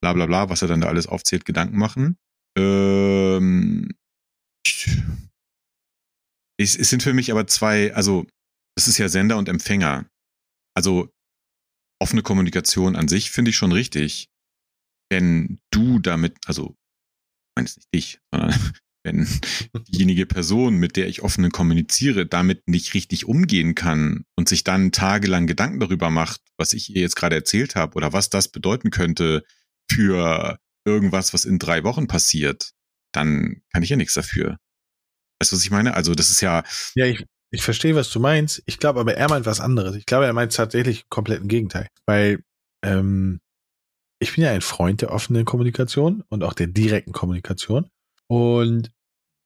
bla 0.00 0.12
bla 0.12 0.26
bla, 0.26 0.48
was 0.48 0.62
er 0.62 0.68
dann 0.68 0.80
da 0.80 0.88
alles 0.88 1.06
aufzählt, 1.06 1.44
Gedanken 1.44 1.78
machen. 1.78 2.16
Ähm, 2.58 3.90
es, 6.58 6.76
es 6.76 6.90
sind 6.90 7.02
für 7.02 7.14
mich 7.14 7.30
aber 7.30 7.46
zwei, 7.46 7.94
also 7.94 8.26
es 8.76 8.88
ist 8.88 8.98
ja 8.98 9.08
Sender 9.08 9.38
und 9.38 9.48
Empfänger. 9.48 10.06
Also 10.74 11.10
offene 12.00 12.22
Kommunikation 12.22 12.96
an 12.96 13.08
sich 13.08 13.30
finde 13.30 13.50
ich 13.50 13.56
schon 13.56 13.72
richtig. 13.72 14.28
Wenn 15.10 15.60
du 15.70 15.98
damit, 15.98 16.38
also 16.46 16.76
ich 16.76 17.52
meine 17.56 17.66
es 17.66 17.76
nicht 17.76 17.94
dich, 17.94 18.18
sondern 18.32 18.54
wenn 19.04 19.26
diejenige 19.88 20.26
Person, 20.26 20.76
mit 20.76 20.96
der 20.96 21.08
ich 21.08 21.22
offen 21.22 21.50
kommuniziere, 21.50 22.26
damit 22.26 22.68
nicht 22.68 22.94
richtig 22.94 23.26
umgehen 23.26 23.74
kann 23.74 24.24
und 24.36 24.48
sich 24.48 24.64
dann 24.64 24.92
tagelang 24.92 25.46
Gedanken 25.46 25.80
darüber 25.80 26.10
macht, 26.10 26.40
was 26.58 26.72
ich 26.72 26.94
ihr 26.94 27.02
jetzt 27.02 27.16
gerade 27.16 27.36
erzählt 27.36 27.76
habe 27.76 27.96
oder 27.96 28.12
was 28.12 28.30
das 28.30 28.48
bedeuten 28.48 28.90
könnte 28.90 29.44
für 29.90 30.58
irgendwas, 30.84 31.34
was 31.34 31.44
in 31.44 31.58
drei 31.58 31.84
Wochen 31.84 32.06
passiert, 32.06 32.72
dann 33.12 33.62
kann 33.72 33.82
ich 33.82 33.90
ja 33.90 33.96
nichts 33.96 34.14
dafür. 34.14 34.58
Weißt 35.40 35.52
du, 35.52 35.56
was 35.56 35.64
ich 35.64 35.70
meine? 35.70 35.94
Also, 35.94 36.14
das 36.14 36.30
ist 36.30 36.40
ja. 36.40 36.62
Ja, 36.94 37.06
ich, 37.06 37.24
ich 37.50 37.62
verstehe, 37.62 37.94
was 37.94 38.10
du 38.10 38.20
meinst. 38.20 38.62
Ich 38.66 38.78
glaube 38.78 39.00
aber, 39.00 39.14
er 39.16 39.28
meint 39.28 39.46
was 39.46 39.60
anderes. 39.60 39.96
Ich 39.96 40.06
glaube, 40.06 40.26
er 40.26 40.32
meint 40.32 40.54
tatsächlich 40.54 41.08
komplett 41.08 41.40
im 41.40 41.48
Gegenteil. 41.48 41.88
Weil 42.06 42.42
ähm, 42.84 43.40
ich 44.20 44.34
bin 44.34 44.44
ja 44.44 44.52
ein 44.52 44.60
Freund 44.60 45.02
der 45.02 45.12
offenen 45.12 45.44
Kommunikation 45.44 46.22
und 46.28 46.44
auch 46.44 46.52
der 46.52 46.68
direkten 46.68 47.12
Kommunikation. 47.12 47.88
Und 48.28 48.92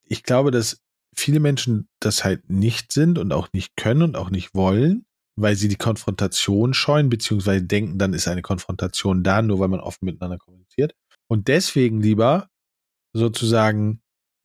ich 0.02 0.22
glaube, 0.22 0.50
dass 0.50 0.82
viele 1.16 1.40
Menschen 1.40 1.88
das 2.00 2.24
halt 2.24 2.50
nicht 2.50 2.92
sind 2.92 3.18
und 3.18 3.32
auch 3.32 3.48
nicht 3.52 3.76
können 3.76 4.02
und 4.02 4.16
auch 4.16 4.30
nicht 4.30 4.54
wollen 4.54 5.06
weil 5.36 5.56
sie 5.56 5.68
die 5.68 5.76
Konfrontation 5.76 6.74
scheuen, 6.74 7.08
beziehungsweise 7.08 7.64
denken, 7.64 7.98
dann 7.98 8.14
ist 8.14 8.28
eine 8.28 8.42
Konfrontation 8.42 9.22
da, 9.22 9.42
nur 9.42 9.58
weil 9.58 9.68
man 9.68 9.80
offen 9.80 10.04
miteinander 10.04 10.38
kommuniziert. 10.38 10.94
Und 11.26 11.48
deswegen 11.48 12.00
lieber 12.00 12.48
sozusagen 13.12 14.00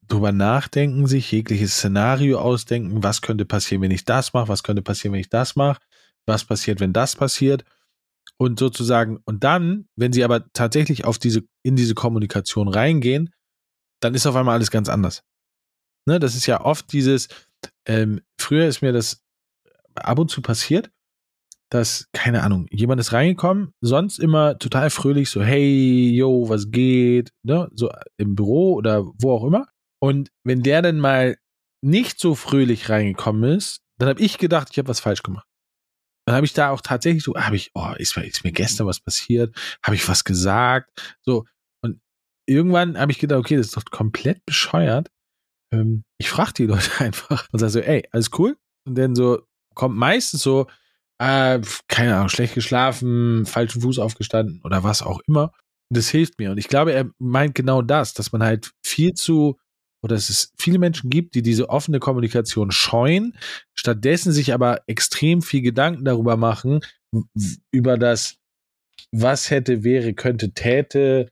drüber 0.08 0.32
nachdenken, 0.32 1.06
sich 1.06 1.32
jegliches 1.32 1.74
Szenario 1.74 2.40
ausdenken, 2.40 3.04
was 3.04 3.22
könnte 3.22 3.46
passieren, 3.46 3.84
wenn 3.84 3.92
ich 3.92 4.06
das 4.06 4.34
mache, 4.34 4.48
was 4.48 4.64
könnte 4.64 4.82
passieren, 4.82 5.14
wenn 5.14 5.22
ich 5.22 5.30
das 5.30 5.56
mache, 5.56 5.82
was 6.26 6.46
passiert, 6.46 6.80
wenn 6.80 6.94
das 6.94 7.16
passiert. 7.16 7.64
Und 8.38 8.60
sozusagen, 8.60 9.20
und 9.26 9.44
dann, 9.44 9.88
wenn 9.96 10.14
sie 10.14 10.24
aber 10.24 10.52
tatsächlich 10.54 11.06
auf 11.06 11.18
diese, 11.18 11.44
in 11.64 11.76
diese 11.76 11.96
Kommunikation 11.96 12.68
reingehen, 12.68 13.34
dann 14.02 14.16
ist 14.16 14.26
auf 14.26 14.36
einmal 14.36 14.56
alles 14.56 14.72
ganz 14.72 14.90
anders. 14.90 15.24
Ne, 16.06 16.20
das 16.20 16.36
ist 16.36 16.46
ja 16.46 16.62
oft 16.62 16.92
dieses, 16.92 17.28
ähm, 17.86 18.22
früher 18.40 18.68
ist 18.68 18.82
mir 18.82 18.94
das 18.94 19.22
ab 19.96 20.20
und 20.20 20.32
zu 20.32 20.42
passiert, 20.42 20.90
dass, 21.70 22.08
keine 22.14 22.44
Ahnung, 22.44 22.68
jemand 22.72 23.00
ist 23.00 23.14
reingekommen, 23.14 23.74
sonst 23.82 24.18
immer 24.20 24.58
total 24.58 24.90
fröhlich, 24.90 25.30
so, 25.30 25.44
hey, 25.44 26.10
yo, 26.16 26.50
was 26.50 26.72
geht, 26.72 27.32
ne, 27.44 27.70
so 27.74 27.92
im 28.18 28.36
Büro 28.36 28.74
oder 28.74 29.06
wo 29.06 29.34
auch 29.34 29.44
immer. 29.44 29.68
Und 30.02 30.32
wenn 30.44 30.64
der 30.64 30.82
dann 30.82 31.00
mal 31.00 31.38
nicht 31.82 32.20
so 32.20 32.36
fröhlich 32.36 32.90
reingekommen 32.90 33.56
ist, 33.56 33.82
dann 34.00 34.10
habe 34.10 34.22
ich 34.22 34.38
gedacht, 34.38 34.70
ich 34.72 34.78
habe 34.78 34.88
was 34.88 35.00
falsch 35.00 35.24
gemacht. 35.24 35.49
Dann 36.30 36.36
habe 36.36 36.46
ich 36.46 36.54
da 36.54 36.70
auch 36.70 36.82
tatsächlich 36.82 37.24
so, 37.24 37.34
habe 37.34 37.56
ich, 37.56 37.72
oh, 37.74 37.92
ist, 37.98 38.16
ist 38.16 38.44
mir 38.44 38.52
gestern 38.52 38.86
was 38.86 39.00
passiert? 39.00 39.56
Habe 39.82 39.96
ich 39.96 40.08
was 40.08 40.24
gesagt? 40.24 41.18
So, 41.22 41.46
und 41.82 42.00
irgendwann 42.46 43.00
habe 43.00 43.12
ich 43.12 43.18
gedacht, 43.18 43.40
okay, 43.40 43.58
das 43.58 43.66
ist 43.66 43.78
doch 43.78 43.86
komplett 43.86 44.46
bescheuert. 44.46 45.10
Ähm, 45.74 46.04
ich 46.20 46.30
frage 46.30 46.54
die 46.54 46.66
Leute 46.68 46.92
einfach 47.00 47.48
und 47.52 47.58
sage 47.58 47.72
so, 47.72 47.80
ey, 47.80 48.08
alles 48.12 48.30
cool? 48.38 48.56
Und 48.86 48.96
dann 48.96 49.16
so 49.16 49.42
kommt 49.74 49.98
meistens 49.98 50.44
so, 50.44 50.68
äh, 51.18 51.60
keine 51.88 52.16
Ahnung, 52.16 52.30
schlecht 52.30 52.54
geschlafen, 52.54 53.48
falschen 53.48 53.82
Fuß 53.82 53.98
aufgestanden 53.98 54.62
oder 54.64 54.84
was 54.84 55.02
auch 55.02 55.22
immer. 55.26 55.52
Und 55.90 55.98
das 55.98 56.10
hilft 56.10 56.38
mir. 56.38 56.52
Und 56.52 56.60
ich 56.60 56.68
glaube, 56.68 56.94
er 56.94 57.10
meint 57.18 57.56
genau 57.56 57.82
das, 57.82 58.14
dass 58.14 58.32
man 58.32 58.44
halt 58.44 58.70
viel 58.86 59.16
zu, 59.16 59.58
oder 60.02 60.16
dass 60.16 60.30
es 60.30 60.54
viele 60.58 60.80
Menschen 60.80 61.10
gibt, 61.10 61.36
die 61.36 61.42
diese 61.42 61.70
offene 61.70 62.00
Kommunikation 62.00 62.72
scheuen, 62.72 63.36
stattdessen 63.74 64.32
sich 64.32 64.54
aber 64.54 64.82
extrem 64.88 65.42
viel 65.42 65.62
Gedanken 65.62 66.06
darüber 66.06 66.38
machen, 66.38 66.82
über 67.72 67.98
das, 67.98 68.38
was 69.12 69.50
hätte, 69.50 69.84
wäre, 69.84 70.14
könnte, 70.14 70.52
täte. 70.52 71.30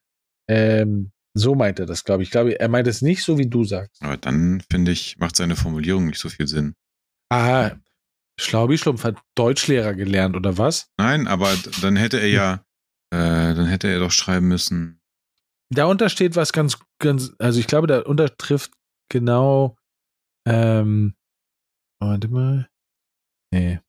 Ähm, 0.49 1.11
so 1.33 1.53
meint 1.55 1.79
er 1.79 1.85
das, 1.85 2.03
glaube 2.03 2.23
ich. 2.23 2.27
Ich 2.27 2.31
glaube, 2.31 2.59
er 2.59 2.67
meint 2.67 2.87
es 2.87 3.01
nicht 3.01 3.23
so, 3.23 3.37
wie 3.37 3.47
du 3.47 3.63
sagst. 3.63 4.01
Aber 4.01 4.17
dann, 4.17 4.63
finde 4.71 4.91
ich, 4.91 5.17
macht 5.17 5.35
seine 5.35 5.55
Formulierung 5.55 6.07
nicht 6.07 6.19
so 6.19 6.29
viel 6.29 6.47
Sinn. 6.47 6.73
Ah, 7.29 7.71
Schlaubi-Schlumpf 8.39 9.03
hat 9.03 9.17
Deutschlehrer 9.35 9.93
gelernt, 9.93 10.35
oder 10.35 10.57
was? 10.57 10.89
Nein, 10.97 11.27
aber 11.27 11.55
dann 11.81 11.95
hätte 11.95 12.19
er 12.19 12.27
ja, 12.27 12.53
äh, 13.11 13.53
dann 13.55 13.67
hätte 13.67 13.87
er 13.87 13.99
doch 13.99 14.11
schreiben 14.11 14.47
müssen. 14.47 14.99
Darunter 15.69 16.09
steht 16.09 16.35
was 16.35 16.53
ganz, 16.53 16.79
ganz, 16.99 17.33
also 17.39 17.59
ich 17.59 17.67
glaube, 17.67 17.87
da 17.87 18.01
untertrifft 18.01 18.71
genau, 19.09 19.75
ähm, 20.47 21.13
warte 21.99 22.27
mal. 22.29 22.69
Nee. 23.51 23.79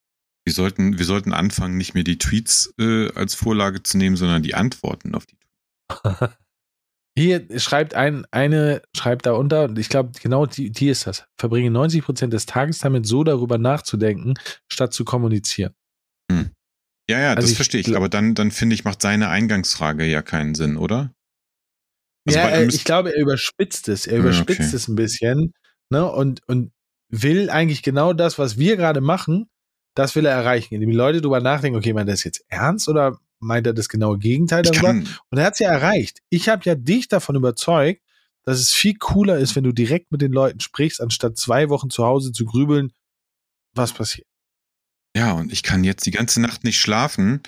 Wir 0.44 0.54
sollten, 0.54 0.98
wir 0.98 1.04
sollten 1.04 1.32
anfangen, 1.32 1.76
nicht 1.76 1.94
mehr 1.94 2.04
die 2.04 2.18
Tweets 2.18 2.72
äh, 2.78 3.12
als 3.12 3.34
Vorlage 3.34 3.82
zu 3.82 3.98
nehmen, 3.98 4.16
sondern 4.16 4.42
die 4.42 4.54
Antworten 4.54 5.14
auf 5.14 5.26
die 5.26 5.36
Tweets. 5.36 6.34
Hier 7.18 7.46
schreibt 7.58 7.94
ein, 7.94 8.26
eine, 8.30 8.80
schreibt 8.96 9.26
da 9.26 9.32
unter, 9.32 9.64
und 9.64 9.76
ich 9.76 9.88
glaube, 9.88 10.12
genau 10.22 10.46
die, 10.46 10.70
die 10.70 10.88
ist 10.88 11.06
das. 11.06 11.26
Verbringe 11.36 11.68
90 11.68 12.04
Prozent 12.04 12.32
des 12.32 12.46
Tages 12.46 12.78
damit, 12.78 13.06
so 13.06 13.24
darüber 13.24 13.58
nachzudenken, 13.58 14.34
statt 14.68 14.92
zu 14.92 15.04
kommunizieren. 15.04 15.74
Hm. 16.30 16.50
Ja, 17.10 17.18
ja, 17.20 17.30
also 17.30 17.48
das 17.48 17.56
verstehe 17.56 17.80
ich. 17.80 17.96
Aber 17.96 18.08
dann, 18.08 18.36
dann 18.36 18.52
finde 18.52 18.74
ich, 18.74 18.84
macht 18.84 19.02
seine 19.02 19.30
Eingangsfrage 19.30 20.04
ja 20.04 20.22
keinen 20.22 20.54
Sinn, 20.54 20.76
oder? 20.76 21.12
Also 22.36 22.38
ja, 22.38 22.62
ich 22.62 22.84
glaube, 22.84 23.14
er 23.14 23.20
überspitzt 23.20 23.88
es. 23.88 24.06
Er 24.06 24.18
überspitzt 24.18 24.60
okay. 24.60 24.76
es 24.76 24.88
ein 24.88 24.96
bisschen, 24.96 25.54
ne? 25.90 26.10
Und, 26.10 26.46
und 26.48 26.72
will 27.08 27.50
eigentlich 27.50 27.82
genau 27.82 28.12
das, 28.12 28.38
was 28.38 28.58
wir 28.58 28.76
gerade 28.76 29.00
machen, 29.00 29.48
das 29.94 30.14
will 30.14 30.26
er 30.26 30.32
erreichen, 30.32 30.74
indem 30.74 30.90
die 30.90 30.96
Leute 30.96 31.20
darüber 31.20 31.40
nachdenken, 31.40 31.78
okay, 31.78 31.92
meint 31.92 32.08
er 32.08 32.12
das 32.12 32.24
jetzt 32.24 32.44
ernst 32.48 32.88
oder 32.88 33.18
meint 33.40 33.66
er 33.66 33.72
das 33.72 33.88
genaue 33.88 34.18
Gegenteil 34.18 34.62
darüber. 34.62 34.90
Und 34.90 35.38
er 35.38 35.44
hat 35.44 35.54
es 35.54 35.58
ja 35.58 35.70
erreicht. 35.70 36.20
Ich 36.28 36.48
habe 36.48 36.62
ja 36.64 36.74
dich 36.74 37.08
davon 37.08 37.36
überzeugt, 37.36 38.02
dass 38.44 38.60
es 38.60 38.72
viel 38.72 38.94
cooler 38.94 39.38
ist, 39.38 39.56
wenn 39.56 39.64
du 39.64 39.72
direkt 39.72 40.12
mit 40.12 40.22
den 40.22 40.32
Leuten 40.32 40.60
sprichst, 40.60 41.00
anstatt 41.00 41.36
zwei 41.36 41.68
Wochen 41.68 41.90
zu 41.90 42.04
Hause 42.04 42.32
zu 42.32 42.44
grübeln, 42.44 42.92
was 43.74 43.92
passiert. 43.92 44.26
Ja, 45.16 45.32
und 45.32 45.52
ich 45.52 45.62
kann 45.62 45.84
jetzt 45.84 46.06
die 46.06 46.10
ganze 46.10 46.40
Nacht 46.40 46.64
nicht 46.64 46.80
schlafen, 46.80 47.42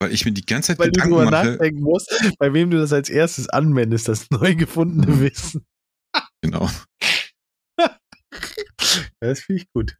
weil 0.00 0.12
ich 0.12 0.24
mir 0.24 0.32
die 0.32 0.44
ganze 0.44 0.68
Zeit 0.68 0.78
weil 0.78 0.90
Gedanken 0.90 1.10
du 1.14 1.18
mache. 1.18 1.30
nachdenken 1.30 1.82
musst, 1.82 2.10
bei 2.38 2.52
wem 2.52 2.70
du 2.70 2.78
das 2.78 2.92
als 2.92 3.10
erstes 3.10 3.48
anwendest, 3.48 4.08
das 4.08 4.30
neu 4.30 4.54
gefundene. 4.54 5.06
Wissen. 5.20 5.66
Genau. 6.42 6.68
das 9.20 9.40
finde 9.40 9.62
ich 9.62 9.72
gut. 9.72 9.96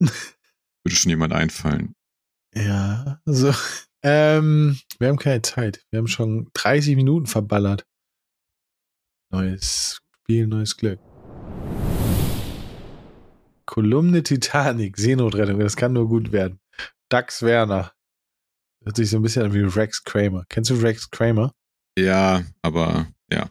Würde 0.00 0.96
schon 0.96 1.10
jemand 1.10 1.32
einfallen. 1.32 1.94
Ja, 2.54 3.20
so. 3.24 3.54
Ähm, 4.02 4.78
wir 4.98 5.08
haben 5.08 5.18
keine 5.18 5.42
Zeit. 5.42 5.84
Wir 5.90 5.98
haben 5.98 6.08
schon 6.08 6.50
30 6.54 6.96
Minuten 6.96 7.26
verballert. 7.26 7.86
Neues 9.32 10.00
Spiel, 10.22 10.46
neues 10.46 10.76
Glück. 10.76 11.00
Kolumne 13.64 14.22
Titanic, 14.22 14.96
Seenotrettung, 14.96 15.58
das 15.58 15.76
kann 15.76 15.92
nur 15.92 16.08
gut 16.08 16.30
werden. 16.32 16.60
Dax 17.08 17.42
Werner. 17.42 17.95
Hört 18.86 18.96
sich 18.96 19.10
so 19.10 19.16
ein 19.16 19.22
bisschen 19.22 19.42
an 19.42 19.52
wie 19.52 19.62
Rex 19.62 20.04
Kramer. 20.04 20.44
Kennst 20.48 20.70
du 20.70 20.74
Rex 20.74 21.10
Kramer? 21.10 21.52
Ja, 21.98 22.44
aber 22.62 23.08
ja. 23.32 23.50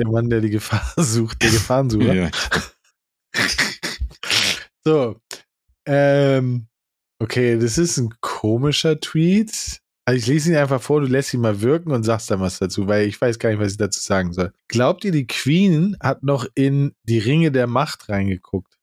Der 0.00 0.08
Mann, 0.08 0.28
der 0.28 0.40
die 0.40 0.50
Gefahr 0.50 0.92
sucht, 0.96 1.42
der 1.42 1.50
Gefahrensucher. 1.50 2.12
ja. 2.12 2.30
so. 4.84 5.20
Ähm, 5.86 6.66
okay, 7.20 7.56
das 7.56 7.78
ist 7.78 7.98
ein 7.98 8.14
komischer 8.20 8.98
Tweet. 8.98 9.80
Also 10.06 10.18
ich 10.18 10.26
lese 10.26 10.50
ihn 10.50 10.56
einfach 10.56 10.82
vor, 10.82 11.00
du 11.00 11.06
lässt 11.06 11.32
ihn 11.32 11.40
mal 11.40 11.60
wirken 11.60 11.92
und 11.92 12.02
sagst 12.02 12.30
dann 12.32 12.40
was 12.40 12.58
dazu, 12.58 12.88
weil 12.88 13.06
ich 13.06 13.20
weiß 13.20 13.38
gar 13.38 13.50
nicht, 13.50 13.60
was 13.60 13.72
ich 13.72 13.78
dazu 13.78 14.00
sagen 14.00 14.32
soll. 14.32 14.52
Glaubt 14.66 15.04
ihr, 15.04 15.12
die 15.12 15.28
Queen 15.28 15.96
hat 16.00 16.24
noch 16.24 16.46
in 16.56 16.96
die 17.04 17.20
Ringe 17.20 17.52
der 17.52 17.68
Macht 17.68 18.08
reingeguckt? 18.08 18.76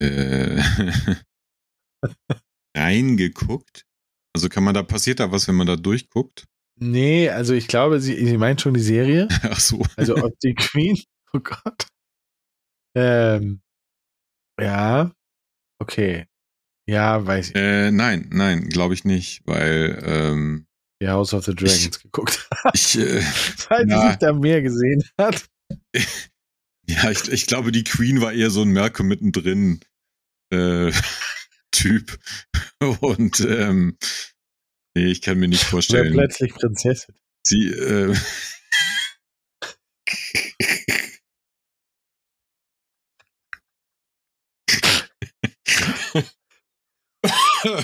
Äh, 0.00 0.60
reingeguckt? 2.76 3.86
Also 4.34 4.48
kann 4.48 4.64
man 4.64 4.74
da, 4.74 4.82
passiert 4.82 5.20
da 5.20 5.30
was, 5.30 5.46
wenn 5.48 5.54
man 5.54 5.66
da 5.66 5.76
durchguckt? 5.76 6.44
Nee, 6.76 7.28
also 7.30 7.54
ich 7.54 7.68
glaube, 7.68 8.00
sie, 8.00 8.26
sie 8.26 8.36
meint 8.36 8.60
schon 8.60 8.74
die 8.74 8.80
Serie. 8.80 9.28
Ach 9.42 9.60
so. 9.60 9.84
Also 9.96 10.16
ob 10.24 10.38
die 10.40 10.54
Queen, 10.54 11.00
oh 11.32 11.40
Gott. 11.40 11.86
Ähm, 12.96 13.60
ja, 14.60 15.12
okay. 15.80 16.26
Ja, 16.86 17.24
weiß 17.24 17.50
ich. 17.50 17.54
Äh, 17.56 17.90
nein, 17.90 18.28
nein, 18.30 18.68
glaube 18.68 18.94
ich 18.94 19.04
nicht, 19.04 19.42
weil 19.46 20.02
ähm, 20.04 20.66
die 21.00 21.08
House 21.08 21.32
of 21.32 21.44
the 21.44 21.54
Dragons 21.54 21.96
ich, 21.96 22.02
geguckt 22.02 22.48
hat. 22.50 22.74
Ich, 22.74 22.98
äh, 22.98 23.20
Falls 23.20 23.86
na, 23.86 24.08
sich 24.08 24.18
da 24.18 24.32
mehr 24.32 24.60
gesehen 24.62 25.02
hat. 25.18 25.48
ja, 26.86 27.10
ich, 27.10 27.28
ich 27.28 27.46
glaube, 27.46 27.72
die 27.72 27.84
Queen 27.84 28.20
war 28.20 28.32
eher 28.32 28.50
so 28.50 28.62
ein 28.62 28.72
Malcolm 28.72 29.08
mittendrin 29.08 29.80
äh, 30.50 30.92
Typ. 31.74 32.18
Und 33.00 33.40
ähm, 33.40 33.96
nee, 34.94 35.06
ich 35.06 35.22
kann 35.22 35.38
mir 35.38 35.48
nicht 35.48 35.64
vorstellen. 35.64 36.12
Oder 36.12 36.26
plötzlich 36.26 36.54
Prinzessin. 36.54 37.14
Sie, 37.46 37.68
äh, 37.68 38.14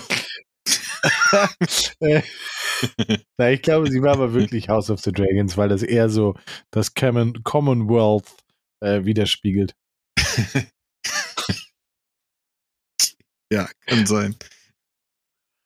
Na, 3.38 3.50
ich 3.50 3.62
glaube, 3.62 3.90
sie 3.90 4.02
war 4.02 4.12
aber 4.12 4.32
wirklich 4.32 4.68
House 4.68 4.90
of 4.90 5.00
the 5.00 5.10
Dragons, 5.12 5.56
weil 5.56 5.68
das 5.68 5.82
eher 5.82 6.08
so 6.08 6.36
das 6.70 6.94
Common 6.94 7.42
Commonwealth 7.42 8.32
äh, 8.80 9.04
widerspiegelt. 9.04 9.74
ja, 13.52 13.68
kann 13.86 14.06
sein. 14.06 14.36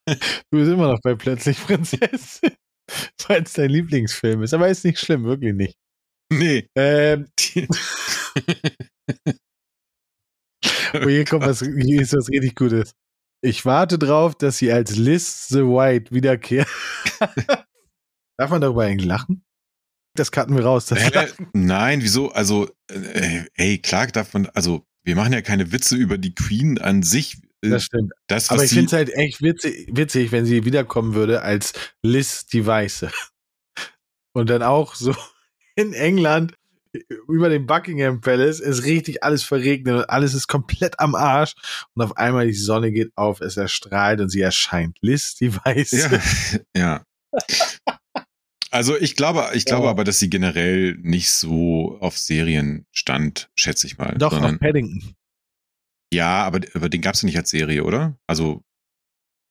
Du 0.50 0.58
bist 0.58 0.70
immer 0.70 0.92
noch 0.92 1.00
bei 1.02 1.14
Plötzlich 1.14 1.58
Prinzessin, 1.58 2.52
weil 3.28 3.42
es 3.42 3.54
dein 3.54 3.70
Lieblingsfilm 3.70 4.42
ist. 4.42 4.52
Aber 4.54 4.68
ist 4.68 4.84
nicht 4.84 4.98
schlimm, 4.98 5.24
wirklich 5.24 5.54
nicht. 5.54 5.76
Nee. 6.32 6.68
Ähm, 6.74 7.28
oh, 10.94 11.08
hier 11.08 11.24
kommt 11.24 11.46
was, 11.46 11.60
hier 11.60 12.02
ist 12.02 12.12
was 12.14 12.28
richtig 12.28 12.54
Gutes. 12.56 12.92
Ich 13.42 13.64
warte 13.64 13.98
drauf, 13.98 14.34
dass 14.34 14.58
sie 14.58 14.72
als 14.72 14.96
Liz 14.96 15.48
the 15.48 15.60
White 15.60 16.12
wiederkehrt. 16.14 16.68
Darf 18.38 18.50
man 18.50 18.60
darüber 18.60 18.84
eigentlich 18.84 19.06
lachen? 19.06 19.44
Das 20.16 20.30
cutten 20.30 20.56
wir 20.56 20.64
raus. 20.64 20.90
Äh, 20.92 21.28
nein, 21.52 22.00
wieso? 22.02 22.30
Also, 22.30 22.70
äh, 22.88 23.44
ey, 23.54 23.78
klar 23.78 24.06
darf 24.06 24.32
man, 24.32 24.46
also, 24.46 24.86
wir 25.02 25.16
machen 25.16 25.32
ja 25.32 25.42
keine 25.42 25.72
Witze 25.72 25.96
über 25.96 26.18
die 26.18 26.34
Queen 26.34 26.78
an 26.78 27.02
sich. 27.02 27.36
Äh, 27.64 27.70
das 27.70 27.84
stimmt. 27.84 28.12
Das, 28.26 28.50
Aber 28.50 28.64
ich 28.64 28.70
finde 28.70 28.86
es 28.86 28.92
halt 28.92 29.10
echt 29.14 29.42
witzig, 29.42 29.88
witzig, 29.92 30.32
wenn 30.32 30.46
sie 30.46 30.64
wiederkommen 30.64 31.14
würde 31.14 31.42
als 31.42 31.72
Liz 32.02 32.46
die 32.46 32.66
Weiße. 32.66 33.10
Und 34.32 34.50
dann 34.50 34.62
auch 34.62 34.94
so 34.94 35.14
in 35.76 35.92
England 35.92 36.54
über 37.28 37.48
dem 37.48 37.66
Buckingham 37.66 38.20
Palace 38.20 38.60
ist 38.60 38.84
richtig 38.84 39.24
alles 39.24 39.42
verregnet 39.42 39.96
und 39.96 40.10
alles 40.10 40.32
ist 40.32 40.46
komplett 40.46 41.00
am 41.00 41.16
Arsch. 41.16 41.54
Und 41.94 42.02
auf 42.02 42.16
einmal 42.16 42.46
die 42.46 42.52
Sonne 42.52 42.92
geht 42.92 43.10
auf, 43.16 43.40
es 43.40 43.56
erstrahlt 43.56 44.20
und 44.20 44.28
sie 44.28 44.40
erscheint. 44.40 44.96
Liz, 45.00 45.34
die 45.34 45.54
weiß. 45.54 45.90
Ja, 45.90 46.20
ja. 46.76 47.04
Also 48.70 48.96
ich 48.96 49.16
glaube, 49.16 49.48
ich 49.54 49.64
glaube 49.64 49.84
ja. 49.84 49.90
aber, 49.90 50.04
dass 50.04 50.18
sie 50.18 50.30
generell 50.30 50.96
nicht 51.02 51.32
so 51.32 51.98
auf 52.00 52.16
Serien 52.18 52.86
stand, 52.92 53.50
schätze 53.54 53.86
ich 53.86 53.98
mal. 53.98 54.14
Doch, 54.18 54.40
auf 54.40 54.58
Paddington. 54.58 55.16
Ja, 56.12 56.44
aber, 56.44 56.60
aber 56.74 56.88
den 56.88 57.00
gab 57.00 57.14
es 57.14 57.22
ja 57.22 57.26
nicht 57.26 57.36
als 57.36 57.50
Serie, 57.50 57.84
oder? 57.84 58.18
Also. 58.26 58.62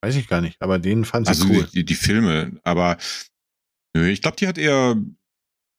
Weiß 0.03 0.15
ich 0.15 0.27
gar 0.27 0.41
nicht, 0.41 0.61
aber 0.61 0.79
den 0.79 1.05
fand 1.05 1.27
ich 1.27 1.29
also 1.29 1.47
cool. 1.47 1.67
Die, 1.73 1.85
die 1.85 1.95
Filme, 1.95 2.59
aber 2.63 2.97
nö, 3.95 4.09
ich 4.09 4.21
glaube, 4.21 4.35
die 4.37 4.47
hat 4.47 4.57
eher. 4.57 4.97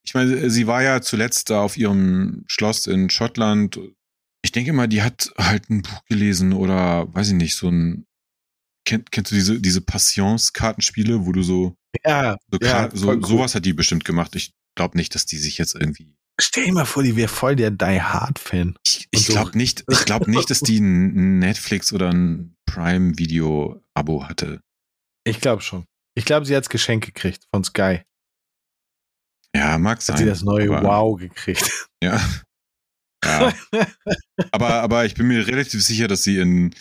Ich 0.07 0.15
meine, 0.15 0.51
sie 0.51 0.67
war 0.67 0.83
ja 0.83 1.01
zuletzt 1.03 1.51
da 1.51 1.63
auf 1.63 1.77
ihrem 1.77 2.45
Schloss 2.47 2.87
in 2.87 3.11
Schottland. 3.11 3.79
Ich 4.43 4.53
denke 4.53 4.73
mal, 4.73 4.87
die 4.87 5.03
hat 5.03 5.31
halt 5.39 5.69
ein 5.69 5.83
Buch 5.83 6.05
gelesen 6.07 6.53
oder 6.55 7.13
weiß 7.15 7.29
ich 7.29 7.35
nicht, 7.35 7.55
so 7.55 7.69
ein. 7.69 8.07
Kennt, 8.87 9.13
kennst 9.13 9.31
du 9.31 9.37
diese, 9.37 9.61
diese 9.61 9.81
Passions-Kartenspiele, 9.81 11.25
wo 11.25 11.33
du 11.33 11.43
so 11.43 11.77
ja, 12.05 12.37
so, 12.51 12.59
ja 12.61 12.91
so 12.93 13.21
sowas 13.23 13.55
hat 13.55 13.65
die 13.65 13.73
bestimmt 13.73 14.05
gemacht. 14.05 14.35
Ich 14.37 14.53
glaube 14.75 14.97
nicht, 14.97 15.15
dass 15.15 15.27
die 15.27 15.39
sich 15.39 15.59
jetzt 15.59 15.75
irgendwie. 15.75 16.15
Stell 16.41 16.65
dir 16.65 16.73
mal 16.73 16.85
vor, 16.85 17.03
die 17.03 17.17
wäre 17.17 17.29
voll 17.29 17.55
der 17.55 17.71
Die 17.71 18.03
Hard 18.03 18.39
Fan. 18.39 18.77
Ich, 18.85 19.09
ich 19.11 19.27
glaube 19.27 19.57
nicht, 19.57 19.85
ich 19.89 20.05
glaube 20.05 20.31
nicht, 20.31 20.51
dass 20.51 20.61
die 20.61 20.79
ein 20.79 21.39
Netflix 21.39 21.93
oder 21.93 22.11
ein 22.11 22.57
Prime 22.67 23.17
Video 23.19 23.81
Abo 23.95 24.25
hatte. 24.27 24.61
Ich 25.25 25.41
glaube 25.41 25.63
schon. 25.63 25.87
Ich 26.17 26.25
glaube, 26.25 26.47
sie 26.47 26.57
hat 26.57 26.65
es 26.65 26.69
Geschenk 26.69 27.05
gekriegt 27.05 27.45
von 27.53 27.63
Sky. 27.65 28.03
Ja, 29.55 29.79
mag 29.79 30.03
sein. 30.03 30.15
Hat 30.15 30.19
sie 30.21 30.27
das 30.27 30.43
neue 30.43 30.71
Wow 30.71 31.19
gekriegt. 31.19 31.89
Ja. 32.03 32.21
Ja. 33.27 33.55
aber, 34.53 34.83
aber 34.83 35.07
ich 35.07 35.15
bin 35.15 35.29
mir 35.29 35.47
relativ 35.47 35.83
sicher, 35.83 36.09
dass 36.09 36.25
sie 36.25 36.41
in, 36.41 36.75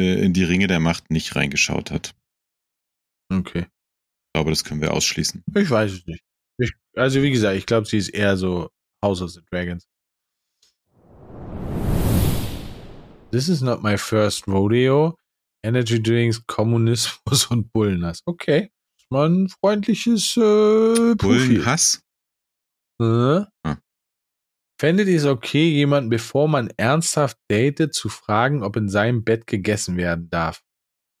äh, 0.00 0.24
in 0.24 0.32
die 0.32 0.44
Ringe 0.44 0.68
der 0.68 0.78
Macht 0.78 1.10
nicht 1.10 1.34
reingeschaut 1.34 1.90
hat. 1.90 2.14
Okay 3.32 3.66
glaube, 4.36 4.50
das 4.50 4.64
können 4.64 4.82
wir 4.82 4.92
ausschließen. 4.92 5.42
Ich 5.54 5.70
weiß 5.70 5.92
es 5.92 6.06
nicht. 6.06 6.22
Also 6.96 7.22
wie 7.22 7.30
gesagt, 7.30 7.56
ich 7.56 7.66
glaube, 7.66 7.86
sie 7.86 7.98
ist 7.98 8.08
eher 8.08 8.36
so 8.36 8.70
House 9.04 9.20
of 9.20 9.30
the 9.30 9.40
Dragons. 9.50 9.86
This 13.30 13.48
is 13.48 13.60
not 13.60 13.82
my 13.82 13.98
first 13.98 14.48
rodeo. 14.48 15.18
Energy 15.62 16.02
Drinks, 16.02 16.42
Kommunismus 16.46 17.46
und 17.50 17.72
Bullenhass. 17.72 18.20
Okay. 18.24 18.70
Ist 18.98 19.10
mal 19.10 19.28
ein 19.28 19.48
freundliches 19.48 20.36
äh, 20.36 21.14
Bullenhass? 21.16 22.00
Äh? 23.00 23.42
Hm. 23.66 23.76
Fändet 24.80 25.08
ihr 25.08 25.16
es 25.16 25.24
okay, 25.24 25.68
jemanden, 25.70 26.08
bevor 26.08 26.48
man 26.48 26.70
ernsthaft 26.76 27.38
datet, 27.48 27.94
zu 27.94 28.08
fragen, 28.08 28.62
ob 28.62 28.76
in 28.76 28.88
seinem 28.88 29.24
Bett 29.24 29.46
gegessen 29.46 29.96
werden 29.96 30.30
darf? 30.30 30.62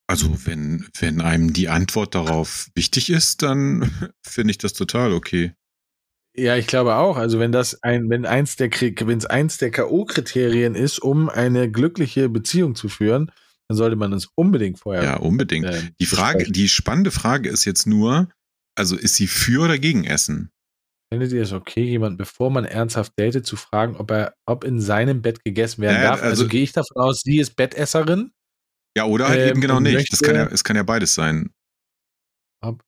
Also 0.08 0.46
wenn, 0.46 0.88
wenn 0.98 1.20
einem 1.20 1.52
die 1.52 1.68
Antwort 1.68 2.14
darauf 2.14 2.70
wichtig 2.74 3.10
ist, 3.10 3.42
dann 3.42 3.90
finde 4.22 4.52
ich 4.52 4.58
das 4.58 4.72
total 4.72 5.12
okay. 5.12 5.52
Ja, 6.36 6.56
ich 6.56 6.66
glaube 6.66 6.96
auch. 6.96 7.16
Also 7.16 7.38
wenn 7.38 7.52
das 7.52 7.82
ein, 7.82 8.10
wenn 8.10 8.26
eins 8.26 8.56
der, 8.56 8.70
wenn 8.70 9.18
es 9.18 9.26
eins 9.26 9.58
der 9.58 9.70
K.O.-Kriterien 9.70 10.74
ist, 10.74 10.98
um 10.98 11.28
eine 11.28 11.70
glückliche 11.70 12.28
Beziehung 12.28 12.74
zu 12.74 12.88
führen, 12.88 13.32
dann 13.68 13.76
sollte 13.76 13.96
man 13.96 14.12
es 14.12 14.28
unbedingt 14.34 14.78
vorher. 14.78 15.02
Ja, 15.02 15.16
unbedingt. 15.16 15.66
Äh, 15.66 15.82
die 15.98 16.06
Frage, 16.06 16.38
besprechen. 16.38 16.52
die 16.52 16.68
spannende 16.68 17.10
Frage 17.10 17.48
ist 17.48 17.64
jetzt 17.64 17.86
nur, 17.86 18.28
also 18.76 18.96
ist 18.96 19.14
sie 19.16 19.26
für 19.26 19.64
oder 19.64 19.78
gegen 19.78 20.04
Essen? 20.04 20.50
Findet 21.12 21.32
ihr 21.32 21.42
es 21.42 21.52
okay, 21.52 21.84
jemand, 21.84 22.18
bevor 22.18 22.50
man 22.50 22.64
ernsthaft 22.64 23.12
datet, 23.16 23.46
zu 23.46 23.56
fragen, 23.56 23.96
ob 23.96 24.10
er, 24.10 24.34
ob 24.44 24.64
in 24.64 24.80
seinem 24.80 25.22
Bett 25.22 25.42
gegessen 25.44 25.82
werden 25.82 26.02
ja, 26.02 26.10
darf? 26.10 26.22
Also, 26.22 26.42
also 26.42 26.48
gehe 26.48 26.62
ich 26.62 26.72
davon 26.72 26.96
aus, 26.96 27.20
sie 27.24 27.38
ist 27.38 27.56
Bettesserin 27.56 28.32
ja, 28.96 29.04
oder 29.04 29.28
halt 29.28 29.40
ähm, 29.40 29.48
eben 29.50 29.60
genau 29.60 29.78
nicht. 29.78 30.10
Das 30.10 30.22
kann 30.22 30.34
ja, 30.34 30.46
es 30.46 30.64
kann 30.64 30.74
ja 30.74 30.82
beides 30.82 31.14
sein. 31.14 31.50
Ob, 32.62 32.82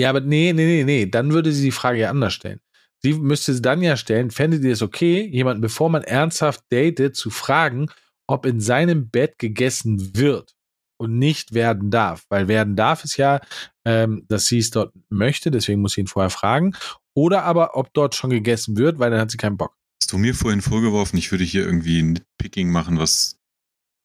ja, 0.00 0.10
aber 0.10 0.20
nee, 0.20 0.52
nee, 0.52 0.66
nee, 0.66 0.84
nee. 0.84 1.06
Dann 1.06 1.32
würde 1.32 1.52
sie 1.52 1.64
die 1.64 1.70
Frage 1.70 2.00
ja 2.00 2.10
anders 2.10 2.34
stellen. 2.34 2.60
Sie 3.02 3.14
müsste 3.14 3.54
sie 3.54 3.62
dann 3.62 3.82
ja 3.82 3.96
stellen, 3.96 4.30
fändet 4.30 4.62
ihr 4.62 4.72
es 4.72 4.82
okay, 4.82 5.26
jemanden, 5.26 5.62
bevor 5.62 5.88
man 5.88 6.02
ernsthaft 6.02 6.64
datet, 6.70 7.16
zu 7.16 7.30
fragen, 7.30 7.88
ob 8.26 8.44
in 8.46 8.60
seinem 8.60 9.08
Bett 9.08 9.38
gegessen 9.38 10.16
wird 10.16 10.54
und 10.98 11.18
nicht 11.18 11.54
werden 11.54 11.90
darf. 11.90 12.24
Weil 12.28 12.46
werden 12.46 12.76
darf 12.76 13.04
ist 13.04 13.16
ja, 13.16 13.40
ähm, 13.86 14.24
dass 14.28 14.46
sie 14.46 14.58
es 14.58 14.70
dort 14.70 14.92
möchte, 15.08 15.50
deswegen 15.50 15.80
muss 15.80 15.92
sie 15.92 16.02
ihn 16.02 16.06
vorher 16.06 16.30
fragen. 16.30 16.74
Oder 17.14 17.44
aber, 17.44 17.76
ob 17.76 17.92
dort 17.94 18.14
schon 18.14 18.30
gegessen 18.30 18.76
wird, 18.76 18.98
weil 18.98 19.10
dann 19.10 19.20
hat 19.20 19.30
sie 19.30 19.38
keinen 19.38 19.56
Bock. 19.56 19.74
Hast 20.02 20.12
du 20.12 20.18
mir 20.18 20.34
vorhin 20.34 20.60
vorgeworfen, 20.60 21.18
ich 21.18 21.30
würde 21.30 21.44
hier 21.44 21.64
irgendwie 21.64 22.02
ein 22.02 22.20
Picking 22.38 22.70
machen, 22.70 22.98
was 22.98 23.36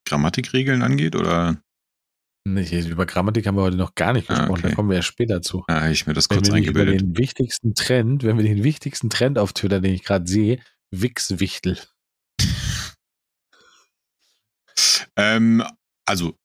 Grammatikregeln 0.08 0.82
angeht, 0.82 1.16
oder? 1.16 1.58
Nicht, 2.48 2.72
über 2.72 3.08
Grammatik 3.08 3.48
haben 3.48 3.58
wir 3.58 3.64
heute 3.64 3.76
noch 3.76 3.96
gar 3.96 4.14
nicht 4.14 4.30
ah, 4.30 4.36
gesprochen, 4.36 4.52
ah, 4.52 4.60
okay. 4.60 4.70
da 4.70 4.76
kommen 4.76 4.90
wir 4.90 4.98
ja 4.98 5.02
später 5.02 5.42
zu. 5.42 5.64
Ah, 5.68 5.90
ich 5.90 6.06
mir 6.06 6.14
das 6.14 6.30
kurz 6.30 6.52
wenn 6.52 6.64
wir 6.64 6.86
den 6.86 7.18
wichtigsten 7.18 7.74
Trend, 7.74 8.24
wenn 8.24 8.38
wir 8.38 8.44
den 8.44 8.64
wichtigsten 8.64 9.10
Trend 9.10 9.40
auf 9.40 9.54
Twitter, 9.54 9.82
den 9.82 9.96
ich 9.96 10.04
gerade 10.04 10.28
sehe, 10.28 10.60
Wichswichtel. 10.92 11.80
ähm, 15.16 15.64
also, 16.08 16.36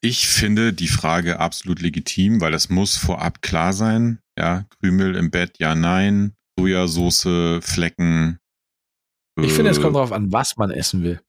ich 0.00 0.26
finde 0.26 0.72
die 0.72 0.88
Frage 0.88 1.38
absolut 1.38 1.82
legitim, 1.82 2.40
weil 2.40 2.52
das 2.52 2.70
muss 2.70 2.96
vorab 2.96 3.42
klar 3.42 3.74
sein. 3.74 4.20
Ja, 4.38 4.64
Krümel 4.80 5.16
im 5.16 5.30
Bett, 5.30 5.58
ja, 5.58 5.74
nein. 5.74 6.32
Sojasauce, 6.58 7.60
Flecken. 7.60 8.38
Ich 9.38 9.50
äh, 9.50 9.54
finde, 9.54 9.70
es 9.70 9.82
kommt 9.82 9.96
darauf 9.96 10.12
an, 10.12 10.32
was 10.32 10.56
man 10.56 10.70
essen 10.70 11.02
will. 11.02 11.20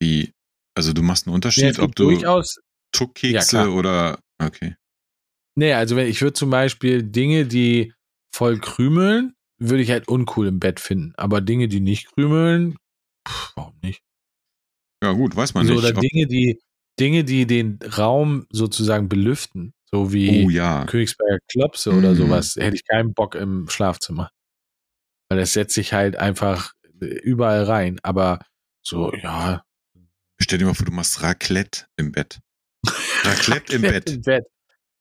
Wie, 0.00 0.32
also 0.74 0.94
du 0.94 1.02
machst 1.02 1.26
einen 1.26 1.34
Unterschied, 1.34 1.76
ja, 1.76 1.82
ob 1.82 1.94
du 1.94 2.04
durchaus 2.04 2.58
Tuckkekse 2.96 3.56
ja, 3.56 3.68
oder 3.68 4.18
okay. 4.42 4.76
Nee, 5.54 5.72
also 5.72 5.96
wenn 5.96 6.08
ich 6.08 6.20
würde 6.20 6.34
zum 6.34 6.50
Beispiel 6.50 7.02
Dinge, 7.02 7.46
die 7.46 7.92
voll 8.34 8.58
krümeln, 8.58 9.34
würde 9.58 9.82
ich 9.82 9.90
halt 9.90 10.08
uncool 10.08 10.48
im 10.48 10.60
Bett 10.60 10.80
finden. 10.80 11.14
Aber 11.16 11.40
Dinge, 11.40 11.68
die 11.68 11.80
nicht 11.80 12.12
krümeln, 12.12 12.76
pff, 13.26 13.52
warum 13.56 13.78
nicht? 13.82 14.02
Ja, 15.02 15.12
gut, 15.12 15.34
weiß 15.34 15.54
man 15.54 15.66
so, 15.66 15.74
nicht. 15.74 15.84
Oder 15.84 15.92
Dinge, 15.92 16.26
die, 16.26 16.60
Dinge, 17.00 17.24
die 17.24 17.46
den 17.46 17.78
Raum 17.96 18.46
sozusagen 18.50 19.08
belüften, 19.08 19.72
so 19.84 20.12
wie 20.12 20.44
oh, 20.44 20.50
ja. 20.50 20.84
Königsberger 20.84 21.38
Klopse 21.48 21.92
mhm. 21.92 21.98
oder 21.98 22.14
sowas, 22.14 22.56
hätte 22.56 22.76
ich 22.76 22.86
keinen 22.86 23.14
Bock 23.14 23.34
im 23.34 23.68
Schlafzimmer. 23.68 24.30
Weil 25.28 25.38
das 25.38 25.54
setzt 25.54 25.74
sich 25.74 25.92
halt 25.92 26.16
einfach 26.16 26.72
überall 27.00 27.64
rein. 27.64 27.98
Aber 28.02 28.40
so, 28.82 29.12
ja, 29.14 29.66
Stell 30.38 30.58
dir 30.58 30.66
mal 30.66 30.74
vor, 30.74 30.86
du 30.86 30.92
machst 30.92 31.22
Raclette 31.22 31.86
im 31.96 32.12
Bett. 32.12 32.40
Raclette, 33.26 33.74
im, 33.74 33.82
Bett. 33.82 34.10
im 34.10 34.22
Bett. 34.22 34.44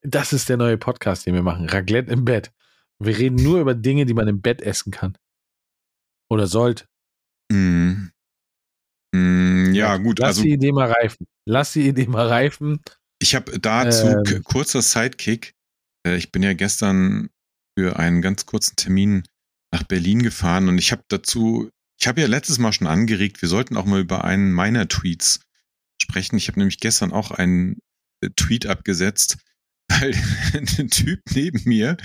Das 0.01 0.33
ist 0.33 0.49
der 0.49 0.57
neue 0.57 0.77
Podcast, 0.77 1.25
den 1.25 1.33
wir 1.33 1.43
machen. 1.43 1.69
Raclette 1.69 2.11
im 2.11 2.25
Bett. 2.25 2.51
Wir 2.99 3.17
reden 3.17 3.35
nur 3.35 3.59
über 3.59 3.73
Dinge, 3.73 4.05
die 4.05 4.13
man 4.13 4.27
im 4.27 4.41
Bett 4.41 4.61
essen 4.61 4.91
kann. 4.91 5.17
Oder 6.29 6.47
sollte. 6.47 6.85
Mm. 7.51 8.07
Mm, 9.13 9.73
ja, 9.73 9.97
gut. 9.97 10.19
Lass 10.19 10.29
also, 10.29 10.43
die 10.43 10.53
Idee 10.53 10.71
mal 10.71 10.91
reifen. 10.91 11.27
Lass 11.45 11.73
die 11.73 11.87
Idee 11.87 12.07
mal 12.07 12.27
reifen. 12.27 12.81
Ich 13.19 13.35
habe 13.35 13.59
dazu 13.59 14.07
ähm, 14.07 14.43
kurzer 14.43 14.81
Sidekick. 14.81 15.53
Äh, 16.05 16.15
ich 16.17 16.31
bin 16.31 16.43
ja 16.43 16.53
gestern 16.53 17.29
für 17.77 17.97
einen 17.99 18.21
ganz 18.21 18.45
kurzen 18.45 18.75
Termin 18.75 19.23
nach 19.71 19.83
Berlin 19.83 20.23
gefahren 20.23 20.69
und 20.69 20.77
ich 20.77 20.91
habe 20.91 21.03
dazu 21.09 21.69
ich 21.99 22.07
habe 22.07 22.21
ja 22.21 22.27
letztes 22.27 22.59
Mal 22.59 22.73
schon 22.73 22.87
angeregt, 22.87 23.41
wir 23.41 23.49
sollten 23.49 23.77
auch 23.77 23.85
mal 23.85 24.01
über 24.01 24.23
einen 24.23 24.51
meiner 24.51 24.87
Tweets 24.87 25.39
sprechen. 26.01 26.37
Ich 26.37 26.47
habe 26.47 26.59
nämlich 26.59 26.79
gestern 26.79 27.11
auch 27.11 27.31
einen 27.31 27.79
Tweet 28.33 28.65
abgesetzt, 28.65 29.37
weil 29.89 30.13
ein 30.77 30.89
Typ 30.89 31.21
neben 31.33 31.61
mir, 31.65 31.97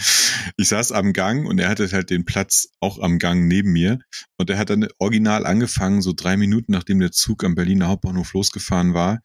ich 0.56 0.68
saß 0.68 0.92
am 0.92 1.12
Gang 1.12 1.46
und 1.46 1.58
er 1.58 1.68
hatte 1.68 1.90
halt 1.92 2.10
den 2.10 2.24
Platz 2.24 2.68
auch 2.80 2.98
am 2.98 3.18
Gang 3.18 3.46
neben 3.46 3.72
mir 3.72 4.00
und 4.36 4.50
er 4.50 4.58
hat 4.58 4.70
dann 4.70 4.88
original 4.98 5.46
angefangen, 5.46 6.02
so 6.02 6.12
drei 6.12 6.36
Minuten 6.36 6.72
nachdem 6.72 7.00
der 7.00 7.12
Zug 7.12 7.44
am 7.44 7.54
Berliner 7.54 7.88
Hauptbahnhof 7.88 8.32
losgefahren 8.34 8.92
war, 8.94 9.20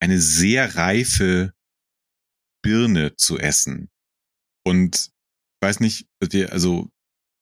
eine 0.00 0.20
sehr 0.20 0.76
reife 0.76 1.52
Birne 2.62 3.14
zu 3.16 3.38
essen. 3.38 3.90
Und 4.66 5.10
ich 5.60 5.68
weiß 5.68 5.80
nicht, 5.80 6.08
also 6.50 6.90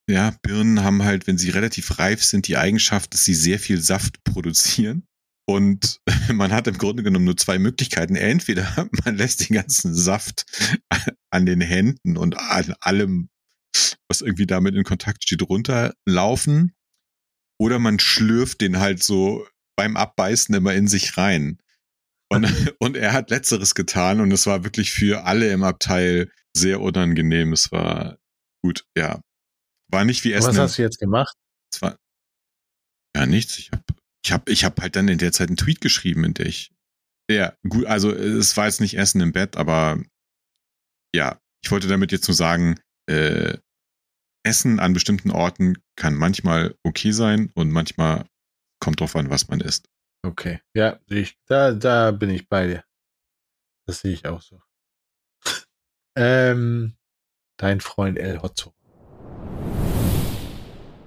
ja, 0.09 0.35
Birnen 0.43 0.83
haben 0.83 1.03
halt, 1.05 1.27
wenn 1.27 1.39
sie 1.39 1.51
relativ 1.51 1.99
reif 1.99 2.23
sind, 2.25 2.49
die 2.49 2.57
Eigenschaft, 2.57 3.15
dass 3.15 3.25
sie 3.25 3.35
sehr 3.35 3.59
viel 3.59 3.81
Saft 3.81 4.23
produzieren. 4.25 5.07
Und 5.47 6.01
man 6.33 6.53
hat 6.53 6.67
im 6.67 6.79
Grunde 6.79 7.03
genommen 7.03 7.25
nur 7.25 7.37
zwei 7.37 7.59
Möglichkeiten. 7.59 8.17
Entweder 8.17 8.89
man 9.05 9.17
lässt 9.17 9.49
den 9.49 9.55
ganzen 9.55 9.95
Saft 9.95 10.45
an 11.31 11.47
den 11.47 11.61
Händen 11.61 12.17
und 12.17 12.39
an 12.39 12.75
allem, 12.81 13.29
was 14.09 14.21
irgendwie 14.21 14.47
damit 14.47 14.75
in 14.75 14.85
Kontakt 14.85 15.25
steht, 15.25 15.43
runterlaufen. 15.43 16.75
Oder 17.61 17.79
man 17.79 17.99
schlürft 17.99 18.61
den 18.61 18.81
halt 18.81 19.03
so 19.03 19.47
beim 19.77 19.97
Abbeißen 19.97 20.55
immer 20.55 20.75
in 20.75 20.89
sich 20.89 21.17
rein. 21.17 21.59
Und, 22.29 22.75
und 22.79 22.97
er 22.97 23.13
hat 23.13 23.31
Letzteres 23.31 23.75
getan 23.75 24.21
und 24.21 24.33
es 24.33 24.47
war 24.47 24.65
wirklich 24.65 24.91
für 24.91 25.25
alle 25.25 25.53
im 25.53 25.63
Abteil 25.63 26.31
sehr 26.57 26.81
unangenehm. 26.81 27.53
Es 27.53 27.71
war 27.73 28.19
gut, 28.65 28.85
ja. 28.97 29.21
War 29.91 30.05
nicht 30.05 30.25
wie 30.25 30.33
Essen. 30.33 30.49
Was 30.49 30.59
hast 30.59 30.79
du 30.79 30.83
jetzt 30.83 30.99
gemacht? 30.99 31.37
Es 31.73 31.83
war, 31.83 31.99
Ja, 33.15 33.27
nichts. 33.27 33.59
Ich 33.59 33.71
habe 33.71 33.85
ich 34.25 34.33
hab, 34.33 34.49
ich 34.49 34.65
hab 34.65 34.81
halt 34.81 34.97
dann 34.97 35.09
in 35.09 35.19
der 35.19 35.33
Zeit 35.33 35.49
einen 35.49 35.57
Tweet 35.57 35.81
geschrieben, 35.81 36.25
in 36.25 36.35
der 36.35 36.47
ich. 36.47 36.73
Ja, 37.31 37.57
gut, 37.69 37.87
also 37.87 38.11
es 38.13 38.57
war 38.57 38.67
jetzt 38.67 38.81
nicht 38.81 38.97
Essen 38.97 39.21
im 39.21 39.33
Bett, 39.33 39.57
aber 39.57 40.03
ja, 41.15 41.41
ich 41.63 41.71
wollte 41.71 41.89
damit 41.89 42.13
jetzt 42.13 42.29
nur 42.29 42.35
sagen, 42.35 42.79
äh, 43.09 43.59
Essen 44.45 44.81
an 44.81 44.93
bestimmten 44.93 45.31
Orten 45.31 45.79
kann 45.97 46.15
manchmal 46.15 46.77
okay 46.83 47.13
sein 47.13 47.51
und 47.55 47.71
manchmal 47.71 48.27
kommt 48.81 49.01
drauf 49.01 49.15
an, 49.15 49.31
was 49.31 49.49
man 49.49 49.61
isst. 49.61 49.89
Okay, 50.25 50.61
ja, 50.75 51.01
ich, 51.07 51.39
da, 51.47 51.73
da 51.73 52.11
bin 52.11 52.31
ich 52.31 52.49
bei 52.49 52.67
dir. 52.67 52.85
Das 53.87 54.01
sehe 54.01 54.13
ich 54.13 54.27
auch 54.27 54.43
so. 54.43 54.61
ähm, 56.17 56.97
dein 57.57 57.81
Freund 57.81 58.19
El 58.19 58.41
Hotzo. 58.43 58.75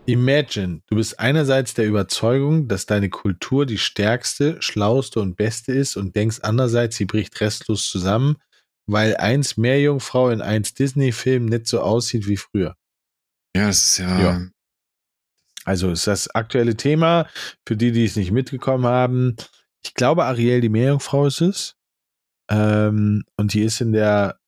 Imagine, 0.07 0.81
du 0.87 0.97
bist 0.97 1.19
einerseits 1.19 1.73
der 1.73 1.87
Überzeugung, 1.87 2.67
dass 2.67 2.85
deine 2.85 3.09
Kultur 3.09 3.65
die 3.65 3.79
stärkste, 3.79 4.61
schlauste 4.61 5.19
und 5.19 5.35
beste 5.35 5.71
ist 5.71 5.97
und 5.97 6.15
denkst 6.15 6.39
andererseits, 6.43 6.95
sie 6.95 7.05
bricht 7.05 7.39
restlos 7.41 7.89
zusammen, 7.89 8.37
weil 8.85 9.17
eins 9.17 9.57
Meerjungfrau 9.57 10.29
in 10.29 10.41
eins 10.41 10.75
Disney-Film 10.75 11.45
nicht 11.45 11.65
so 11.65 11.81
aussieht 11.81 12.27
wie 12.27 12.37
früher. 12.37 12.75
Ja, 13.55 13.67
das 13.67 13.87
ist 13.87 13.97
ja. 13.97 14.19
ja. 14.21 14.47
Also 15.63 15.89
ist 15.89 16.05
das 16.05 16.29
aktuelle 16.29 16.77
Thema 16.77 17.27
für 17.67 17.75
die, 17.75 17.91
die 17.91 18.05
es 18.05 18.15
nicht 18.15 18.31
mitgekommen 18.31 18.85
haben. 18.85 19.35
Ich 19.83 19.95
glaube, 19.95 20.25
Ariel 20.25 20.61
die 20.61 20.69
Meerjungfrau 20.69 21.25
ist 21.25 21.41
es. 21.41 21.75
Ähm, 22.51 23.23
und 23.37 23.53
die 23.53 23.63
ist 23.63 23.81
in 23.81 23.91
der 23.91 24.39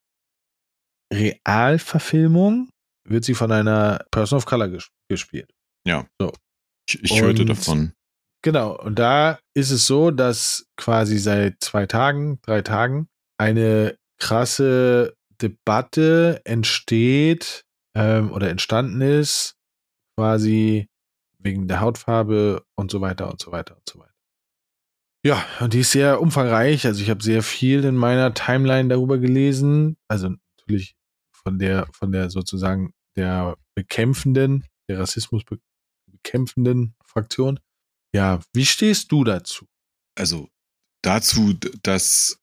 Realverfilmung, 1.12 2.70
wird 3.10 3.24
sie 3.24 3.34
von 3.34 3.52
einer 3.52 4.04
Person 4.10 4.38
of 4.38 4.46
Color 4.46 4.68
ges 4.68 4.88
gespielt. 5.08 5.50
Ja. 5.86 6.06
So. 6.20 6.32
Ich, 6.88 7.02
ich 7.02 7.20
hörte 7.20 7.44
davon. 7.44 7.92
Genau. 8.42 8.78
Und 8.78 8.98
da 8.98 9.38
ist 9.54 9.70
es 9.70 9.86
so, 9.86 10.10
dass 10.10 10.66
quasi 10.76 11.18
seit 11.18 11.56
zwei 11.60 11.86
Tagen, 11.86 12.40
drei 12.42 12.62
Tagen 12.62 13.08
eine 13.38 13.96
krasse 14.18 15.14
Debatte 15.40 16.40
entsteht 16.44 17.64
ähm, 17.94 18.32
oder 18.32 18.50
entstanden 18.50 19.00
ist, 19.00 19.56
quasi 20.16 20.88
wegen 21.38 21.68
der 21.68 21.80
Hautfarbe 21.80 22.64
und 22.74 22.90
so 22.90 23.00
weiter 23.00 23.30
und 23.30 23.40
so 23.40 23.52
weiter 23.52 23.76
und 23.76 23.88
so 23.88 23.98
weiter. 24.00 24.08
Ja, 25.24 25.44
und 25.60 25.74
die 25.74 25.80
ist 25.80 25.92
sehr 25.92 26.20
umfangreich. 26.20 26.86
Also 26.86 27.02
ich 27.02 27.10
habe 27.10 27.22
sehr 27.22 27.42
viel 27.42 27.84
in 27.84 27.96
meiner 27.96 28.34
Timeline 28.34 28.88
darüber 28.88 29.18
gelesen. 29.18 29.96
Also 30.08 30.30
natürlich 30.58 30.96
von 31.32 31.58
der, 31.58 31.88
von 31.92 32.12
der 32.12 32.30
sozusagen 32.30 32.92
der 33.18 33.58
bekämpfenden, 33.74 34.64
der 34.88 35.00
Rassismus 35.00 35.42
bekämpfenden 36.06 36.94
Fraktion. 37.04 37.58
Ja, 38.14 38.40
wie 38.54 38.64
stehst 38.64 39.12
du 39.12 39.24
dazu? 39.24 39.66
Also 40.14 40.48
dazu, 41.02 41.54
dass, 41.82 42.38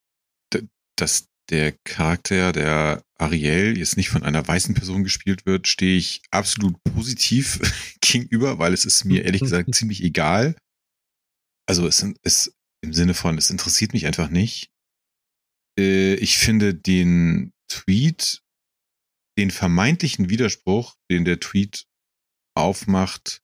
dass 0.98 1.28
der 1.50 1.74
Charakter 1.84 2.52
der 2.52 3.04
Ariel 3.18 3.78
jetzt 3.78 3.98
nicht 3.98 4.10
von 4.10 4.24
einer 4.24 4.46
weißen 4.46 4.76
Person 4.76 5.04
gespielt 5.04 5.46
wird, 5.46 5.68
stehe 5.68 5.98
ich 5.98 6.22
absolut 6.32 6.76
positiv 6.84 7.60
gegenüber, 8.02 8.60
weil 8.60 8.74
es 8.74 8.86
ist 8.86 9.06
mir 9.06 9.24
ehrlich 9.24 9.42
gesagt 9.42 9.74
ziemlich 9.76 10.04
egal. 10.04 10.56
Also 11.68 11.88
es 11.88 12.06
ist 12.24 12.54
im 12.82 12.94
Sinne 12.94 13.14
von, 13.14 13.38
es 13.38 13.50
interessiert 13.50 13.94
mich 13.94 14.06
einfach 14.06 14.30
nicht. 14.30 14.70
Äh, 15.80 16.16
ich 16.16 16.38
finde 16.38 16.76
den 16.76 17.54
Tweet, 17.68 18.44
den 19.38 19.52
vermeintlichen 19.52 20.30
Widerspruch, 20.30 20.96
den 21.12 21.26
der 21.26 21.40
Tweet 21.40 21.86
aufmacht, 22.56 23.42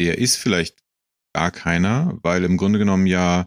der 0.00 0.18
ist 0.18 0.36
vielleicht 0.36 0.78
gar 1.34 1.50
keiner, 1.50 2.18
weil 2.22 2.44
im 2.44 2.56
Grunde 2.56 2.78
genommen 2.78 3.06
ja 3.06 3.46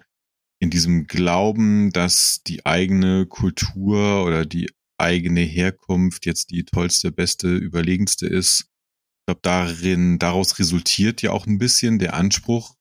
in 0.61 0.69
diesem 0.69 1.07
Glauben, 1.07 1.91
dass 1.91 2.41
die 2.45 2.65
eigene 2.65 3.25
Kultur 3.25 4.25
oder 4.25 4.45
die 4.45 4.69
eigene 4.97 5.41
Herkunft 5.41 6.25
jetzt 6.25 6.51
die 6.51 6.65
tollste, 6.65 7.11
beste, 7.11 7.55
überlegenste 7.55 8.27
ist. 8.27 8.61
Ich 8.61 9.25
glaube, 9.27 9.41
darin, 9.43 10.19
daraus 10.19 10.59
resultiert 10.59 11.21
ja 11.21 11.31
auch 11.31 11.47
ein 11.47 11.57
bisschen 11.57 11.99
der 11.99 12.13
Anspruch 12.13 12.75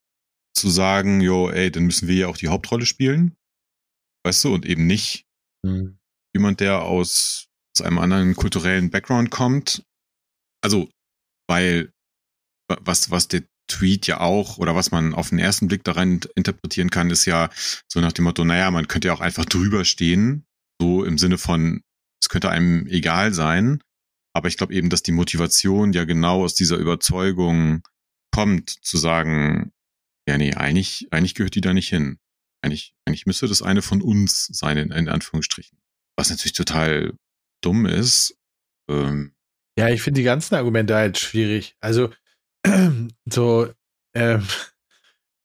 zu 0.55 0.69
sagen, 0.69 1.21
jo, 1.21 1.51
ey, 1.51 1.71
dann 1.71 1.85
müssen 1.85 2.09
wir 2.09 2.17
ja 2.17 2.27
auch 2.27 2.37
die 2.37 2.49
Hauptrolle 2.49 2.87
spielen. 2.87 3.37
Weißt 4.25 4.45
du, 4.45 4.53
und 4.53 4.67
eben 4.67 4.87
nicht 4.87 5.27
mhm. 5.65 5.99
jemand, 6.35 6.61
der 6.61 6.83
aus, 6.83 7.49
aus 7.79 7.87
einem 7.87 7.99
anderen 7.99 8.35
kulturellen 8.35 8.91
Background 8.91 9.31
kommt. 9.31 9.85
Also, 10.63 10.91
weil 11.49 11.93
was, 12.69 13.11
was 13.11 13.29
der 13.29 13.45
Tweet 13.69 14.07
ja 14.07 14.21
auch 14.21 14.59
oder 14.59 14.75
was 14.75 14.91
man 14.91 15.15
auf 15.15 15.29
den 15.29 15.39
ersten 15.39 15.69
Blick 15.69 15.85
daran 15.85 16.21
interpretieren 16.35 16.91
kann, 16.91 17.11
ist 17.11 17.25
ja 17.27 17.51
so 17.87 18.01
nach 18.01 18.13
dem 18.13 18.25
Motto, 18.25 18.45
naja, 18.45 18.71
man 18.71 18.89
könnte 18.89 19.09
ja 19.09 19.15
auch 19.15 19.21
einfach 19.21 19.45
drüber 19.45 19.85
stehen, 19.85 20.45
so 20.81 21.05
im 21.05 21.19
Sinne 21.19 21.39
von, 21.39 21.83
es 22.21 22.29
könnte 22.29 22.51
einem 22.51 22.87
egal 22.87 23.33
sein. 23.33 23.81
Aber 24.35 24.49
ich 24.49 24.57
glaube 24.57 24.75
eben, 24.75 24.91
dass 24.91 25.03
die 25.03 25.13
Motivation 25.13 25.93
ja 25.93 26.05
genau 26.05 26.45
aus 26.45 26.55
dieser 26.55 26.77
Überzeugung 26.77 27.83
kommt, 28.33 28.71
zu 28.71 28.97
sagen, 28.97 29.73
ja, 30.29 30.37
nee, 30.39 30.55
eigentlich, 30.55 31.09
eigentlich 31.11 31.35
gehört 31.35 31.55
die 31.55 31.61
da 31.61 31.73
nicht 31.73 31.89
hin. 31.89 32.19
Eigentlich, 32.63 32.95
eigentlich 33.07 33.27
müsste 33.27 33.49
das 33.49 33.63
eine 33.63 33.83
von 33.83 34.03
uns 34.03 34.47
sein, 34.47 34.77
in, 34.77 34.91
in 34.91 35.09
Anführungsstrichen. 35.09 35.79
Was 36.17 36.31
natürlich 36.31 36.53
total 36.53 37.15
dumm 37.61 37.87
ist. 37.87 38.37
Ähm, 38.89 39.35
ja, 39.79 39.89
ich 39.89 40.03
finde 40.03 40.19
die 40.21 40.25
ganzen 40.25 40.55
Argumente 40.55 40.95
halt 40.95 41.19
schwierig. 41.19 41.77
Also, 41.81 42.11
so, 43.27 43.73
ähm, 44.15 44.47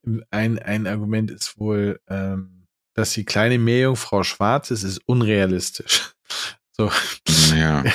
ein, 0.32 0.60
ein 0.60 0.88
Argument 0.88 1.32
ist 1.32 1.60
wohl, 1.60 2.00
ähm, 2.08 2.68
dass 2.96 3.14
die 3.14 3.26
kleine 3.26 3.58
Meerjungfrau 3.58 4.24
schwarz 4.24 4.72
ist, 4.72 4.84
ist 4.84 5.02
unrealistisch. 5.06 6.14
So. 6.76 6.92
Ja. 7.56 7.84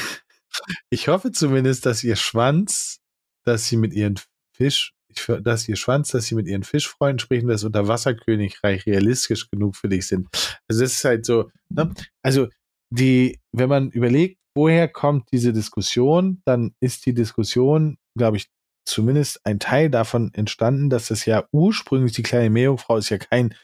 Ich 0.90 1.08
hoffe 1.08 1.32
zumindest, 1.32 1.86
dass 1.86 2.04
ihr 2.04 2.16
Schwanz, 2.16 3.00
dass 3.44 3.66
sie 3.66 3.76
mit 3.76 3.92
ihren 3.92 4.20
Fisch, 4.52 4.92
dass 5.40 5.68
ihr 5.68 5.76
Schwanz, 5.76 6.10
dass 6.10 6.26
sie 6.26 6.34
mit 6.34 6.46
ihren 6.46 6.62
Fischfreunden 6.62 7.18
sprechen, 7.18 7.48
das 7.48 7.64
Unterwasserkönigreich 7.64 8.86
realistisch 8.86 9.50
genug 9.50 9.76
für 9.76 9.88
dich 9.88 10.06
sind. 10.06 10.28
Also 10.68 10.82
das 10.82 10.92
ist 10.92 11.04
halt 11.04 11.26
so, 11.26 11.50
ne? 11.68 11.92
Also 12.22 12.48
die, 12.90 13.38
wenn 13.52 13.68
man 13.68 13.90
überlegt, 13.90 14.38
woher 14.54 14.88
kommt 14.88 15.30
diese 15.32 15.52
Diskussion, 15.52 16.42
dann 16.44 16.74
ist 16.80 17.06
die 17.06 17.14
Diskussion, 17.14 17.98
glaube 18.16 18.38
ich, 18.38 18.48
zumindest 18.86 19.44
ein 19.44 19.60
Teil 19.60 19.90
davon 19.90 20.32
entstanden, 20.34 20.90
dass 20.90 21.08
das 21.08 21.26
ja 21.26 21.46
ursprünglich 21.52 22.12
die 22.12 22.22
kleine 22.22 22.50
Meerjungfrau 22.50 22.96
ist 22.96 23.10
ja 23.10 23.18
kein 23.18 23.54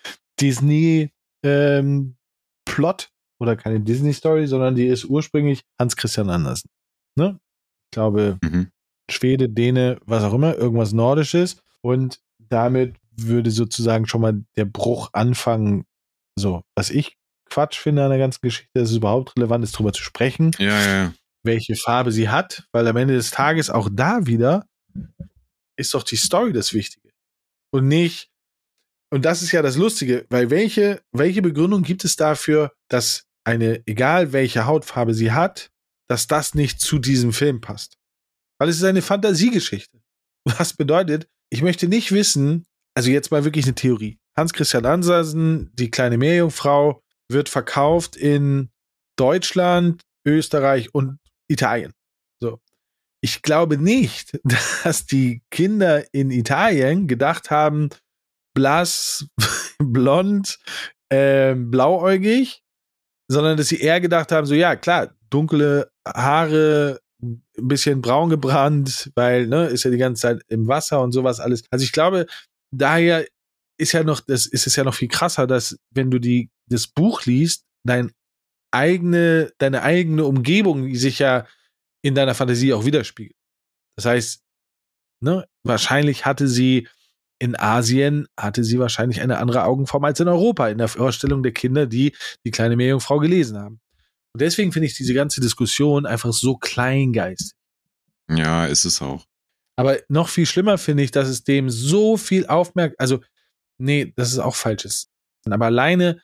Disney 0.40 1.10
ähm, 1.44 2.16
Plot 2.64 3.10
oder 3.40 3.56
keine 3.56 3.80
Disney 3.80 4.12
Story, 4.12 4.46
sondern 4.46 4.74
die 4.74 4.86
ist 4.86 5.04
ursprünglich 5.04 5.62
Hans 5.80 5.96
Christian 5.96 6.30
Andersen. 6.30 6.68
Ne? 7.16 7.38
Ich 7.86 7.96
glaube 7.96 8.38
mhm. 8.42 8.70
Schwede, 9.10 9.48
Däne, 9.48 9.98
was 10.04 10.24
auch 10.24 10.34
immer, 10.34 10.56
irgendwas 10.56 10.92
Nordisches 10.92 11.62
und 11.82 12.20
damit 12.38 12.96
würde 13.16 13.50
sozusagen 13.50 14.06
schon 14.06 14.20
mal 14.20 14.44
der 14.56 14.64
Bruch 14.64 15.10
anfangen. 15.12 15.84
So, 16.36 16.62
was 16.74 16.90
ich 16.90 17.16
Quatsch 17.50 17.78
finde 17.78 18.04
an 18.04 18.10
der 18.10 18.18
ganzen 18.18 18.40
Geschichte, 18.42 18.70
dass 18.74 18.90
es 18.90 18.96
überhaupt 18.96 19.36
relevant 19.36 19.64
ist, 19.64 19.74
darüber 19.74 19.92
zu 19.92 20.02
sprechen. 20.02 20.52
Ja, 20.58 20.80
ja. 20.80 21.14
Welche 21.42 21.76
Farbe 21.76 22.10
sie 22.10 22.28
hat, 22.28 22.64
weil 22.72 22.86
am 22.88 22.96
Ende 22.96 23.14
des 23.14 23.30
Tages 23.30 23.70
auch 23.70 23.88
da 23.92 24.26
wieder 24.26 24.66
ist 25.76 25.94
doch 25.94 26.02
die 26.02 26.16
Story 26.16 26.52
das 26.52 26.72
Wichtige. 26.72 27.10
Und 27.72 27.88
nicht, 27.88 28.30
und 29.10 29.24
das 29.24 29.42
ist 29.42 29.52
ja 29.52 29.62
das 29.62 29.76
Lustige, 29.76 30.26
weil 30.30 30.50
welche, 30.50 31.02
welche 31.12 31.42
Begründung 31.42 31.82
gibt 31.82 32.04
es 32.04 32.16
dafür, 32.16 32.72
dass 32.88 33.26
eine, 33.44 33.82
egal 33.86 34.32
welche 34.32 34.66
Hautfarbe 34.66 35.14
sie 35.14 35.32
hat, 35.32 35.70
dass 36.08 36.26
das 36.26 36.54
nicht 36.54 36.80
zu 36.80 36.98
diesem 36.98 37.32
Film 37.32 37.60
passt? 37.60 37.98
Weil 38.58 38.68
es 38.68 38.76
ist 38.76 38.84
eine 38.84 39.02
Fantasiegeschichte. 39.02 40.00
Was 40.44 40.74
bedeutet, 40.74 41.28
ich 41.50 41.62
möchte 41.62 41.88
nicht 41.88 42.12
wissen, 42.12 42.64
also 42.94 43.10
jetzt 43.10 43.30
mal 43.30 43.44
wirklich 43.44 43.64
eine 43.64 43.74
Theorie. 43.74 44.18
Hans-Christian 44.36 44.86
Andersen, 44.86 45.70
die 45.74 45.90
kleine 45.90 46.18
Meerjungfrau, 46.18 47.03
wird 47.34 47.50
verkauft 47.50 48.16
in 48.16 48.70
Deutschland, 49.16 50.00
Österreich 50.26 50.94
und 50.94 51.18
Italien. 51.48 51.92
So 52.40 52.60
ich 53.24 53.40
glaube 53.40 53.78
nicht, 53.78 54.38
dass 54.84 55.06
die 55.06 55.42
Kinder 55.50 56.04
in 56.12 56.30
Italien 56.30 57.08
gedacht 57.08 57.50
haben, 57.50 57.88
blass, 58.54 59.26
blond, 59.78 60.58
äh, 61.08 61.54
blauäugig, 61.54 62.62
sondern 63.28 63.56
dass 63.56 63.68
sie 63.68 63.80
eher 63.80 64.02
gedacht 64.02 64.30
haben, 64.30 64.46
so 64.46 64.54
ja, 64.54 64.76
klar, 64.76 65.14
dunkle 65.30 65.90
Haare, 66.06 67.00
ein 67.22 67.42
bisschen 67.56 68.02
braun 68.02 68.28
gebrannt, 68.28 69.10
weil, 69.14 69.46
ne, 69.46 69.68
ist 69.68 69.84
ja 69.84 69.90
die 69.90 69.96
ganze 69.96 70.20
Zeit 70.20 70.42
im 70.48 70.68
Wasser 70.68 71.00
und 71.00 71.12
sowas 71.12 71.40
alles. 71.40 71.64
Also 71.70 71.82
ich 71.82 71.92
glaube, 71.92 72.26
daher 72.70 73.26
ist 73.78 73.92
ja 73.92 74.04
noch, 74.04 74.20
das 74.20 74.44
ist 74.44 74.66
es 74.66 74.76
ja 74.76 74.84
noch 74.84 74.94
viel 74.94 75.08
krasser, 75.08 75.46
dass 75.46 75.78
wenn 75.90 76.10
du 76.10 76.18
die, 76.18 76.50
das 76.66 76.86
Buch 76.86 77.24
liest, 77.24 77.64
dein 77.84 78.12
eigene, 78.70 79.52
deine 79.58 79.82
eigene 79.82 80.24
Umgebung, 80.24 80.86
die 80.86 80.96
sich 80.96 81.18
ja 81.18 81.46
in 82.02 82.14
deiner 82.14 82.34
Fantasie 82.34 82.72
auch 82.72 82.84
widerspiegelt. 82.84 83.36
Das 83.96 84.06
heißt, 84.06 84.42
ne, 85.20 85.46
wahrscheinlich 85.62 86.26
hatte 86.26 86.48
sie 86.48 86.88
in 87.38 87.56
Asien 87.58 88.26
hatte 88.38 88.64
sie 88.64 88.78
wahrscheinlich 88.78 89.20
eine 89.20 89.38
andere 89.38 89.64
Augenform 89.64 90.04
als 90.04 90.20
in 90.20 90.28
Europa, 90.28 90.68
in 90.68 90.78
der 90.78 90.88
Vorstellung 90.88 91.42
der 91.42 91.52
Kinder, 91.52 91.86
die 91.86 92.14
die 92.44 92.50
kleine 92.50 92.76
Meerjungfrau 92.76 93.18
gelesen 93.18 93.58
haben. 93.58 93.80
Und 94.32 94.40
deswegen 94.40 94.72
finde 94.72 94.86
ich 94.86 94.96
diese 94.96 95.14
ganze 95.14 95.40
Diskussion 95.40 96.06
einfach 96.06 96.32
so 96.32 96.56
kleingeistig. 96.56 97.56
Ja, 98.30 98.66
ist 98.66 98.84
es 98.84 99.02
auch. 99.02 99.26
Aber 99.76 99.98
noch 100.08 100.28
viel 100.28 100.46
schlimmer 100.46 100.78
finde 100.78 101.02
ich, 101.02 101.10
dass 101.10 101.28
es 101.28 101.44
dem 101.44 101.68
so 101.68 102.16
viel 102.16 102.46
aufmerkt, 102.46 102.98
also, 102.98 103.20
nee, 103.78 104.12
das 104.16 104.32
ist 104.32 104.38
auch 104.38 104.54
falsches. 104.54 105.08
Aber 105.44 105.66
alleine, 105.66 106.22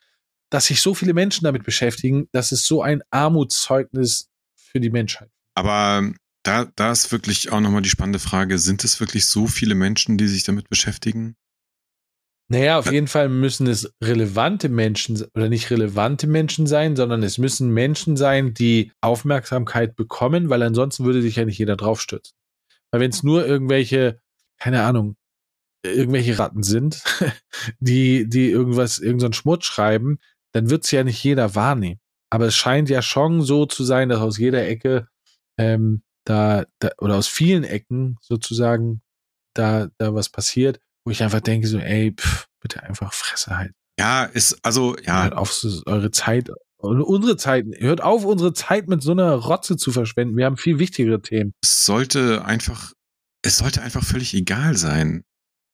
dass 0.51 0.67
sich 0.67 0.81
so 0.81 0.95
viele 0.95 1.15
Menschen 1.15 1.45
damit 1.45 1.65
beschäftigen, 1.65 2.29
das 2.33 2.53
ist 2.53 2.67
so 2.67 2.83
ein 2.83 3.03
Armutszeugnis 3.11 4.29
für 4.57 4.81
die 4.81 4.91
Menschheit. 4.91 5.31
Aber 5.55 6.13
da, 6.43 6.67
da 6.77 6.93
ist 6.93 7.13
wirklich 7.13 7.53
auch 7.53 7.61
nochmal 7.61 7.83
die 7.83 7.89
spannende 7.89 8.19
Frage, 8.19 8.59
sind 8.59 8.85
es 8.85 9.01
wirklich 9.01 9.27
so 9.27 9.47
viele 9.47 9.75
Menschen, 9.75 10.19
die 10.19 10.29
sich 10.29 10.45
damit 10.45 10.69
beschäftigen? 10.69 11.37
Naja, 12.49 12.81
auf 12.81 12.91
jeden 12.91 13.07
Fall 13.07 13.29
müssen 13.29 13.69
es 13.69 13.95
relevante 14.03 14.69
Menschen 14.69 15.25
oder 15.35 15.49
nicht 15.49 15.71
relevante 15.71 16.27
Menschen 16.27 16.67
sein, 16.67 16.97
sondern 16.97 17.23
es 17.23 17.39
müssen 17.39 17.71
Menschen 17.71 18.17
sein, 18.17 18.55
die 18.55 18.91
Aufmerksamkeit 19.01 19.95
bekommen, 19.95 20.51
weil 20.51 20.61
ansonsten 20.65 21.05
würde 21.05 21.23
sich 21.23 21.37
ja 21.37 21.45
nicht 21.45 21.59
jeder 21.59 21.77
draufstürzen. 21.77 22.35
Weil 22.91 23.03
wenn 23.03 23.11
es 23.11 23.23
nur 23.23 23.47
irgendwelche, 23.47 24.21
keine 24.59 24.83
Ahnung, 24.83 25.17
irgendwelche 25.85 26.41
Ratten 26.41 26.65
sind, 26.65 27.05
die, 27.79 28.29
die 28.29 28.51
irgendwas, 28.51 28.99
irgendeinen 28.99 29.33
Schmutz 29.33 29.67
schreiben, 29.67 30.19
dann 30.53 30.71
wird 30.71 30.85
es 30.85 30.91
ja 30.91 31.05
nicht 31.05 31.23
jeder 31.23 31.55
wahrnehmen. 31.55 32.01
Aber 32.31 32.47
es 32.47 32.55
scheint 32.55 32.89
ja 32.89 33.03
schon 33.03 33.43
so 33.43 33.67
zu 33.67 33.85
sein, 33.85 34.09
dass 34.09 34.21
aus 34.21 34.39
jeder 34.39 34.67
Ecke 34.67 35.09
ähm, 35.59 36.03
da, 36.25 36.65
da 36.79 36.91
oder 36.99 37.17
aus 37.17 37.29
vielen 37.29 37.65
Ecken 37.65 38.19
sozusagen 38.21 39.03
da, 39.55 39.89
da 39.99 40.15
was 40.15 40.29
passiert, 40.29 40.81
wo 41.05 41.11
ich 41.11 41.23
einfach 41.23 41.41
denke, 41.41 41.67
so, 41.67 41.79
ey, 41.79 42.15
pff, 42.19 42.47
bitte 42.61 42.83
einfach 42.83 43.13
Fresse 43.13 43.57
halten. 43.57 43.75
Ja, 43.99 44.25
ist, 44.25 44.59
also, 44.65 44.97
ja. 45.05 45.25
Hört 45.25 45.35
auf 45.35 45.53
so 45.53 45.83
eure 45.87 46.11
Zeit, 46.11 46.51
unsere 46.79 47.37
Zeit, 47.37 47.67
hört 47.79 48.03
auf, 48.03 48.25
unsere 48.25 48.53
Zeit 48.53 48.89
mit 48.89 49.03
so 49.03 49.13
einer 49.13 49.35
Rotze 49.35 49.77
zu 49.77 49.93
verschwenden. 49.93 50.37
Wir 50.37 50.47
haben 50.47 50.57
viel 50.57 50.79
wichtigere 50.79 51.21
Themen. 51.21 51.53
Es 51.63 51.85
sollte 51.85 52.45
einfach, 52.45 52.93
es 53.43 53.59
sollte 53.59 53.83
einfach 53.83 54.05
völlig 54.05 54.35
egal 54.35 54.77
sein. 54.77 55.25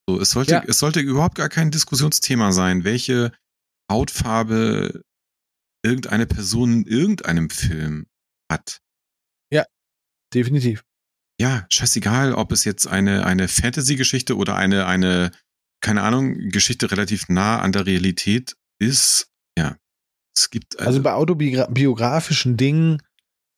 So, 0.08 0.20
es 0.20 0.30
sollte, 0.30 0.52
ja. 0.52 0.62
es 0.66 0.78
sollte 0.78 1.00
überhaupt 1.00 1.36
gar 1.36 1.48
kein 1.48 1.70
Diskussionsthema 1.70 2.52
sein, 2.52 2.84
welche 2.84 3.32
Hautfarbe 3.90 5.02
irgendeine 5.84 6.26
Person 6.26 6.72
in 6.72 6.86
irgendeinem 6.86 7.50
Film 7.50 8.06
hat. 8.50 8.80
Ja, 9.52 9.64
definitiv. 10.34 10.84
Ja, 11.40 11.66
scheißegal, 11.68 12.32
ob 12.32 12.52
es 12.52 12.64
jetzt 12.64 12.86
eine, 12.86 13.26
eine 13.26 13.48
Fantasy-Geschichte 13.48 14.36
oder 14.36 14.56
eine, 14.56 14.86
eine, 14.86 15.30
keine 15.80 16.02
Ahnung, 16.02 16.48
Geschichte 16.48 16.90
relativ 16.90 17.28
nah 17.28 17.60
an 17.60 17.72
der 17.72 17.86
Realität 17.86 18.56
ist. 18.80 19.30
Ja, 19.58 19.76
es 20.36 20.50
gibt. 20.50 20.78
Also, 20.78 20.88
also 20.88 21.02
bei 21.02 21.12
autobiografischen 21.12 22.56
Dingen, 22.56 23.02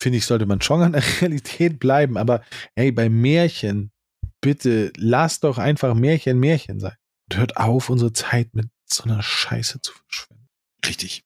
finde 0.02 0.18
ich, 0.18 0.26
sollte 0.26 0.46
man 0.46 0.60
schon 0.60 0.82
an 0.82 0.92
der 0.92 1.02
Realität 1.20 1.78
bleiben. 1.78 2.16
Aber 2.16 2.42
hey, 2.76 2.90
bei 2.90 3.08
Märchen, 3.08 3.92
bitte 4.40 4.92
lasst 4.96 5.44
doch 5.44 5.58
einfach 5.58 5.94
Märchen 5.94 6.38
Märchen 6.38 6.80
sein. 6.80 6.96
Und 7.30 7.38
hört 7.38 7.56
auf, 7.56 7.90
unsere 7.90 8.12
Zeit 8.12 8.54
mit 8.54 8.68
so 8.92 9.04
einer 9.04 9.22
Scheiße 9.22 9.80
zu 9.80 9.92
verschwenden. 9.92 10.48
Richtig. 10.86 11.22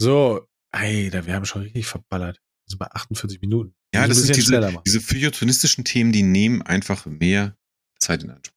So, 0.00 0.46
ey, 0.72 1.10
da 1.10 1.26
wir 1.26 1.34
haben 1.34 1.46
schon 1.46 1.62
richtig 1.62 1.86
verballert. 1.86 2.38
Wir 2.66 2.70
sind 2.70 2.78
bei 2.78 2.90
48 2.90 3.40
Minuten. 3.40 3.74
Ja, 3.94 4.08
das 4.08 4.18
sind 4.18 4.34
diese, 4.34 4.82
diese 4.84 5.00
feuilletonistischen 5.00 5.84
Themen, 5.84 6.12
die 6.12 6.22
nehmen 6.22 6.62
einfach 6.62 7.06
mehr 7.06 7.56
Zeit 7.98 8.24
in 8.24 8.30
Anspruch. 8.30 8.54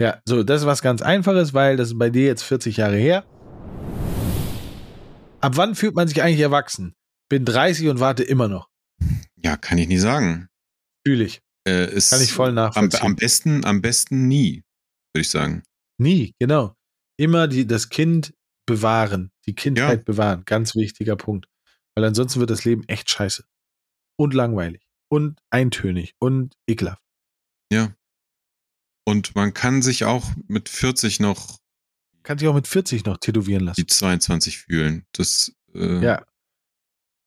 Ja, 0.00 0.22
so, 0.24 0.42
das 0.42 0.62
ist 0.62 0.66
was 0.66 0.80
ganz 0.80 1.02
Einfaches, 1.02 1.54
weil 1.54 1.76
das 1.76 1.88
ist 1.88 1.98
bei 1.98 2.08
dir 2.08 2.24
jetzt 2.26 2.42
40 2.42 2.76
Jahre 2.76 2.96
her. 2.96 3.24
Ab 5.40 5.56
wann 5.56 5.74
fühlt 5.74 5.94
man 5.94 6.08
sich 6.08 6.22
eigentlich 6.22 6.40
erwachsen? 6.40 6.94
Bin 7.28 7.44
30 7.44 7.88
und 7.88 8.00
warte 8.00 8.22
immer 8.22 8.48
noch. 8.48 8.68
Ja, 9.36 9.56
kann 9.56 9.78
ich 9.78 9.88
nie 9.88 9.98
sagen. 9.98 10.48
Fühle 11.06 11.24
ich. 11.24 11.40
Äh, 11.64 12.00
kann 12.00 12.22
ich 12.22 12.32
voll 12.32 12.52
nachvollziehen. 12.52 13.00
Am, 13.00 13.06
am, 13.06 13.16
besten, 13.16 13.64
am 13.64 13.82
besten 13.82 14.28
nie, 14.28 14.62
würde 15.12 15.22
ich 15.22 15.28
sagen. 15.28 15.62
Nie, 16.00 16.32
genau. 16.38 16.74
Immer 17.18 17.48
die, 17.48 17.66
das 17.66 17.88
Kind 17.88 18.32
bewahren, 18.64 19.32
die 19.46 19.54
Kindheit 19.54 19.98
ja. 19.98 20.04
bewahren. 20.04 20.44
Ganz 20.44 20.76
wichtiger 20.76 21.16
Punkt. 21.16 21.48
Weil 21.94 22.04
ansonsten 22.04 22.38
wird 22.38 22.50
das 22.50 22.64
Leben 22.64 22.84
echt 22.86 23.10
scheiße. 23.10 23.44
Und 24.16 24.34
langweilig. 24.34 24.86
Und 25.10 25.40
eintönig. 25.50 26.14
Und 26.20 26.54
ekelhaft. 26.68 27.02
Ja. 27.72 27.94
Und 29.04 29.34
man 29.34 29.54
kann 29.54 29.82
sich 29.82 30.04
auch 30.04 30.30
mit 30.46 30.68
40 30.68 31.18
noch. 31.18 31.58
Kann 32.22 32.38
sich 32.38 32.46
auch 32.46 32.54
mit 32.54 32.68
40 32.68 33.04
noch 33.04 33.16
tätowieren 33.16 33.64
lassen. 33.64 33.80
Die 33.80 33.86
22 33.86 34.58
fühlen. 34.58 35.06
Das. 35.12 35.52
Äh, 35.74 36.04
ja. 36.04 36.24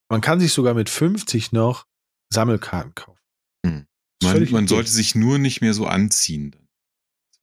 Man 0.10 0.22
kann 0.22 0.40
sich 0.40 0.54
sogar 0.54 0.74
mit 0.74 0.90
50 0.90 1.52
noch 1.52 1.88
Sammelkarten 2.32 2.96
kaufen. 2.96 3.22
Hm. 3.66 3.88
Man, 4.24 4.52
man 4.52 4.68
sollte 4.68 4.92
sich 4.92 5.16
nur 5.16 5.38
nicht 5.38 5.62
mehr 5.62 5.74
so 5.74 5.86
anziehen. 5.86 6.56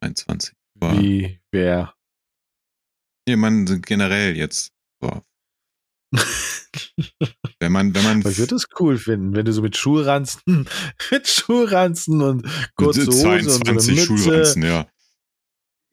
22. 0.00 0.54
Wie 0.80 1.40
wer? 1.50 1.94
Nee, 3.28 3.36
man 3.36 3.82
generell 3.82 4.34
jetzt. 4.38 4.72
So. 5.02 5.22
wenn 7.60 7.72
man, 7.72 7.94
wenn 7.94 8.02
man. 8.02 8.20
Ich 8.20 8.38
würde 8.38 8.54
es 8.54 8.66
cool 8.80 8.96
finden, 8.96 9.36
wenn 9.36 9.44
du 9.44 9.52
so 9.52 9.60
mit 9.60 9.76
Schulranzen, 9.76 10.66
mit 11.10 11.28
Schulranzen 11.28 12.22
und 12.22 12.46
kurze 12.74 13.06
Hose 13.06 13.20
22 13.20 13.68
und 13.68 13.80
so 13.80 13.90
eine 13.92 14.00
Schulranzen, 14.00 14.62
ja. 14.62 14.90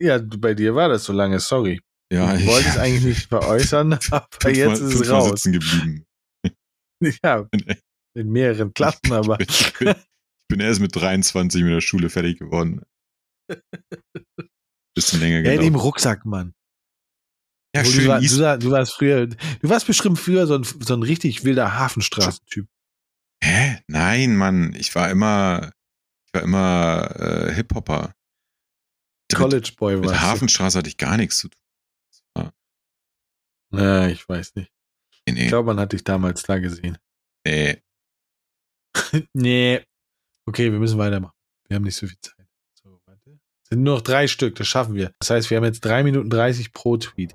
Ja, 0.00 0.18
bei 0.18 0.54
dir 0.54 0.74
war 0.74 0.88
das 0.88 1.04
so 1.04 1.12
lange, 1.12 1.38
sorry. 1.40 1.82
Ja, 2.10 2.34
ich 2.34 2.46
wollte 2.46 2.70
es 2.70 2.78
eigentlich 2.78 3.04
nicht 3.04 3.28
veräußern, 3.28 3.98
aber 4.10 4.50
jetzt 4.50 4.80
ist 4.80 4.94
es 4.94 5.10
raus. 5.10 5.42
Sitzen 5.42 5.52
geblieben. 5.52 6.06
Ja, 7.22 7.46
in 8.14 8.30
mehreren 8.30 8.72
Klassen, 8.72 9.12
aber. 9.12 9.38
Ich 9.40 9.74
bin, 9.74 9.88
ich 9.88 10.48
bin 10.48 10.60
erst 10.60 10.80
mit 10.80 10.96
23 10.96 11.62
mit 11.64 11.72
der 11.72 11.82
Schule 11.82 12.08
fertig 12.08 12.38
geworden. 12.38 12.80
Bisschen 14.94 15.20
länger 15.20 15.42
gedauert. 15.42 15.56
Ja, 15.56 15.66
in 15.66 15.74
dem 15.74 15.78
Rucksack, 15.78 16.24
Mann. 16.24 16.54
Ja, 17.76 17.84
schön. 17.84 18.04
Du, 18.04 18.08
war, 18.08 18.20
du, 18.58 18.66
du, 18.66 18.70
warst 18.70 18.92
früher, 18.92 19.26
du 19.26 19.36
warst 19.68 19.86
bestimmt 19.86 20.18
früher 20.18 20.46
so 20.46 20.56
ein, 20.56 20.64
so 20.64 20.94
ein 20.94 21.02
richtig 21.02 21.44
wilder 21.44 21.78
Hafenstraßentyp. 21.78 22.66
Hä? 23.42 23.78
Nein, 23.86 24.36
Mann. 24.36 24.74
Ich 24.78 24.94
war 24.94 25.10
immer, 25.10 25.72
ich 26.26 26.34
war 26.34 26.42
immer 26.42 27.10
äh, 27.18 27.54
Hip-Hopper. 27.54 28.14
College 29.34 29.72
Boy 29.76 29.96
war. 29.96 30.10
Mit 30.10 30.20
Hafenstraße 30.20 30.78
hatte 30.78 30.88
ich 30.88 30.96
gar 30.96 31.16
nichts 31.16 31.38
zu 31.38 31.48
tun. 31.48 31.60
Ja, 33.72 34.08
ich 34.08 34.28
weiß 34.28 34.54
nicht. 34.54 34.70
Nee, 35.26 35.34
nee. 35.34 35.42
Ich 35.42 35.48
glaube, 35.48 35.66
man 35.66 35.80
hat 35.80 35.92
dich 35.92 36.04
damals 36.04 36.42
da 36.42 36.58
gesehen. 36.58 36.98
Nee. 37.44 37.82
nee. 39.32 39.82
Okay, 40.46 40.70
wir 40.70 40.78
müssen 40.78 40.98
weitermachen. 40.98 41.34
Wir 41.68 41.76
haben 41.76 41.82
nicht 41.82 41.96
so 41.96 42.06
viel 42.06 42.18
Zeit. 42.20 42.46
So, 42.74 43.00
warte. 43.06 43.40
Sind 43.68 43.82
nur 43.82 43.96
noch 43.96 44.02
drei 44.02 44.28
Stück, 44.28 44.54
das 44.54 44.68
schaffen 44.68 44.94
wir. 44.94 45.12
Das 45.18 45.30
heißt, 45.30 45.50
wir 45.50 45.56
haben 45.56 45.64
jetzt 45.64 45.84
drei 45.84 46.04
Minuten 46.04 46.30
30 46.30 46.72
pro 46.72 46.96
Tweet. 46.96 47.34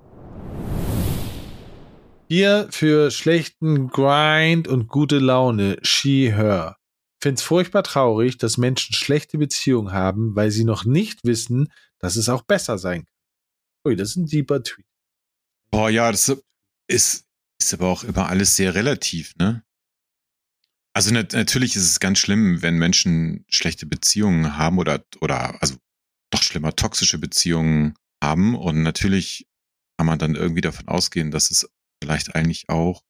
Hier 2.34 2.66
für 2.70 3.10
schlechten 3.10 3.88
Grind 3.88 4.66
und 4.66 4.88
gute 4.88 5.18
Laune, 5.18 5.76
she, 5.82 6.32
her. 6.32 6.78
Find's 7.22 7.42
furchtbar 7.42 7.82
traurig, 7.82 8.38
dass 8.38 8.56
Menschen 8.56 8.94
schlechte 8.94 9.36
Beziehungen 9.36 9.92
haben, 9.92 10.34
weil 10.34 10.50
sie 10.50 10.64
noch 10.64 10.86
nicht 10.86 11.24
wissen, 11.24 11.70
dass 11.98 12.16
es 12.16 12.30
auch 12.30 12.40
besser 12.40 12.78
sein 12.78 13.04
kann. 13.04 13.14
Ui, 13.86 13.96
das 13.96 14.12
ist 14.12 14.16
ein 14.16 14.24
deeper 14.24 14.62
Tweet. 14.62 14.86
Oh 15.72 15.88
ja, 15.88 16.10
das 16.10 16.34
ist, 16.88 17.26
ist 17.60 17.74
aber 17.74 17.88
auch 17.88 18.02
immer 18.02 18.30
alles 18.30 18.56
sehr 18.56 18.74
relativ, 18.74 19.36
ne? 19.36 19.62
Also 20.94 21.12
natürlich 21.12 21.76
ist 21.76 21.84
es 21.84 22.00
ganz 22.00 22.18
schlimm, 22.18 22.62
wenn 22.62 22.78
Menschen 22.78 23.44
schlechte 23.50 23.84
Beziehungen 23.84 24.56
haben 24.56 24.78
oder, 24.78 25.04
oder, 25.20 25.60
also 25.60 25.76
doch 26.30 26.42
schlimmer, 26.42 26.74
toxische 26.74 27.18
Beziehungen 27.18 27.94
haben. 28.24 28.54
Und 28.54 28.82
natürlich 28.82 29.46
kann 29.98 30.06
man 30.06 30.18
dann 30.18 30.34
irgendwie 30.34 30.62
davon 30.62 30.88
ausgehen, 30.88 31.30
dass 31.30 31.50
es 31.50 31.68
vielleicht 32.02 32.34
eigentlich 32.34 32.68
auch 32.68 33.04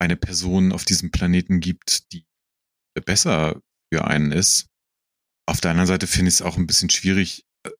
eine 0.00 0.16
Person 0.16 0.72
auf 0.72 0.84
diesem 0.84 1.12
Planeten 1.12 1.60
gibt, 1.60 2.12
die 2.12 2.26
besser 3.04 3.60
für 3.92 4.04
einen 4.04 4.32
ist. 4.32 4.66
Auf 5.48 5.60
der 5.60 5.70
anderen 5.70 5.86
Seite 5.86 6.08
finde 6.08 6.28
ich 6.28 6.34
es 6.34 6.42
auch 6.42 6.56
ein 6.56 6.66
bisschen 6.66 6.90
schwierig, 6.90 7.46
äh, 7.64 7.70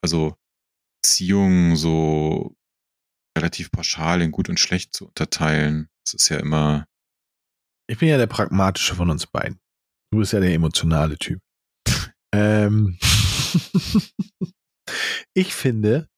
also 0.00 0.36
Beziehungen 1.02 1.76
so 1.76 2.56
relativ 3.36 3.72
pauschal 3.72 4.22
in 4.22 4.30
gut 4.30 4.48
und 4.48 4.60
schlecht 4.60 4.94
zu 4.94 5.08
unterteilen. 5.08 5.88
Das 6.04 6.14
ist 6.14 6.28
ja 6.28 6.38
immer. 6.38 6.86
Ich 7.88 7.98
bin 7.98 8.08
ja 8.08 8.16
der 8.16 8.28
pragmatische 8.28 8.94
von 8.94 9.10
uns 9.10 9.26
beiden. 9.26 9.58
Du 10.12 10.18
bist 10.18 10.32
ja 10.32 10.40
der 10.40 10.54
emotionale 10.54 11.18
Typ. 11.18 11.40
ähm, 12.32 12.96
ich 15.34 15.52
finde, 15.52 16.08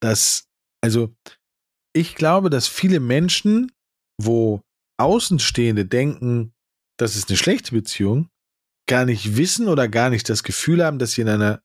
dass, 0.00 0.48
also 0.82 1.16
ich 1.96 2.14
glaube, 2.14 2.50
dass 2.50 2.68
viele 2.68 3.00
Menschen, 3.00 3.72
wo 4.20 4.60
Außenstehende 4.98 5.86
denken, 5.86 6.52
das 6.98 7.16
ist 7.16 7.30
eine 7.30 7.38
schlechte 7.38 7.72
Beziehung, 7.72 8.28
gar 8.86 9.06
nicht 9.06 9.36
wissen 9.36 9.68
oder 9.68 9.88
gar 9.88 10.10
nicht 10.10 10.28
das 10.28 10.42
Gefühl 10.42 10.84
haben, 10.84 10.98
dass 10.98 11.12
sie 11.12 11.22
in 11.22 11.28
einer 11.28 11.62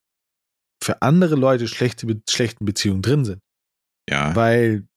für 0.82 1.02
andere 1.02 1.36
Leute 1.36 1.68
schlechte, 1.68 2.08
schlechten 2.30 2.66
Beziehungen 2.66 3.02
drin 3.02 3.26
sind. 3.26 3.42
Ja. 4.10 4.36
Weil 4.36 4.88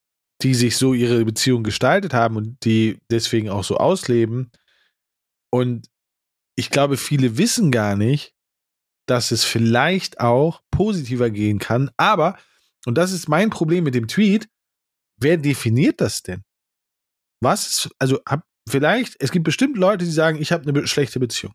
die 0.40 0.54
sich 0.54 0.76
so 0.76 0.94
ihre 0.94 1.24
Beziehung 1.24 1.64
gestaltet 1.64 2.14
haben 2.14 2.36
und 2.36 2.64
die 2.64 3.00
deswegen 3.10 3.50
auch 3.50 3.64
so 3.64 3.76
ausleben. 3.76 4.50
Und 5.50 5.90
ich 6.56 6.70
glaube, 6.70 6.96
viele 6.96 7.36
wissen 7.38 7.70
gar 7.70 7.96
nicht, 7.96 8.34
dass 9.06 9.32
es 9.32 9.44
vielleicht 9.44 10.20
auch 10.20 10.62
positiver 10.70 11.30
gehen 11.30 11.58
kann. 11.58 11.90
Aber, 11.96 12.38
und 12.86 12.96
das 12.96 13.12
ist 13.12 13.28
mein 13.28 13.50
Problem 13.50 13.84
mit 13.84 13.94
dem 13.94 14.08
Tweet, 14.08 14.48
wer 15.24 15.36
definiert 15.36 16.00
das 16.00 16.22
denn? 16.22 16.44
Was 17.42 17.90
also 17.98 18.20
hab, 18.28 18.44
vielleicht, 18.68 19.16
es 19.18 19.32
gibt 19.32 19.44
bestimmt 19.44 19.76
Leute, 19.76 20.04
die 20.04 20.10
sagen, 20.10 20.40
ich 20.40 20.52
habe 20.52 20.68
eine 20.68 20.86
schlechte 20.86 21.18
Beziehung. 21.18 21.54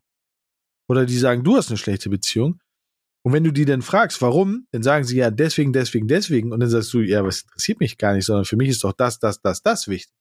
Oder 0.88 1.06
die 1.06 1.16
sagen, 1.16 1.42
du 1.44 1.56
hast 1.56 1.68
eine 1.68 1.78
schlechte 1.78 2.10
Beziehung. 2.10 2.60
Und 3.24 3.32
wenn 3.32 3.44
du 3.44 3.52
die 3.52 3.64
dann 3.64 3.82
fragst, 3.82 4.20
warum, 4.22 4.66
dann 4.72 4.82
sagen 4.82 5.04
sie 5.04 5.16
ja 5.16 5.30
deswegen, 5.30 5.72
deswegen, 5.72 6.08
deswegen. 6.08 6.52
Und 6.52 6.60
dann 6.60 6.68
sagst 6.68 6.92
du, 6.92 7.00
ja, 7.00 7.24
was 7.24 7.42
interessiert 7.42 7.80
mich 7.80 7.98
gar 7.98 8.14
nicht, 8.14 8.24
sondern 8.24 8.44
für 8.44 8.56
mich 8.56 8.70
ist 8.70 8.82
doch 8.82 8.92
das, 8.92 9.18
das, 9.18 9.40
das, 9.40 9.62
das 9.62 9.88
wichtig. 9.88 10.14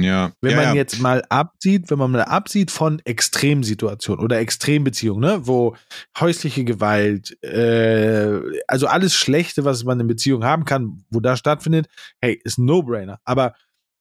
Ja. 0.00 0.32
Wenn 0.40 0.52
ja, 0.52 0.56
man 0.56 0.66
ja. 0.66 0.74
jetzt 0.74 1.00
mal 1.00 1.22
absieht, 1.28 1.90
wenn 1.90 1.98
man 1.98 2.10
mal 2.10 2.22
absieht 2.22 2.70
von 2.70 3.00
Extremsituationen 3.04 4.24
oder 4.24 4.38
Extrembeziehungen, 4.38 5.20
ne, 5.20 5.46
wo 5.46 5.76
häusliche 6.18 6.64
Gewalt, 6.64 7.40
äh, 7.44 8.40
also 8.66 8.88
alles 8.88 9.14
Schlechte, 9.14 9.64
was 9.64 9.84
man 9.84 10.00
in 10.00 10.06
Beziehungen 10.08 10.44
haben 10.44 10.64
kann, 10.64 11.04
wo 11.10 11.20
da 11.20 11.36
stattfindet, 11.36 11.86
hey, 12.20 12.40
ist 12.42 12.58
ein 12.58 12.64
No-Brainer. 12.64 13.20
Aber 13.24 13.54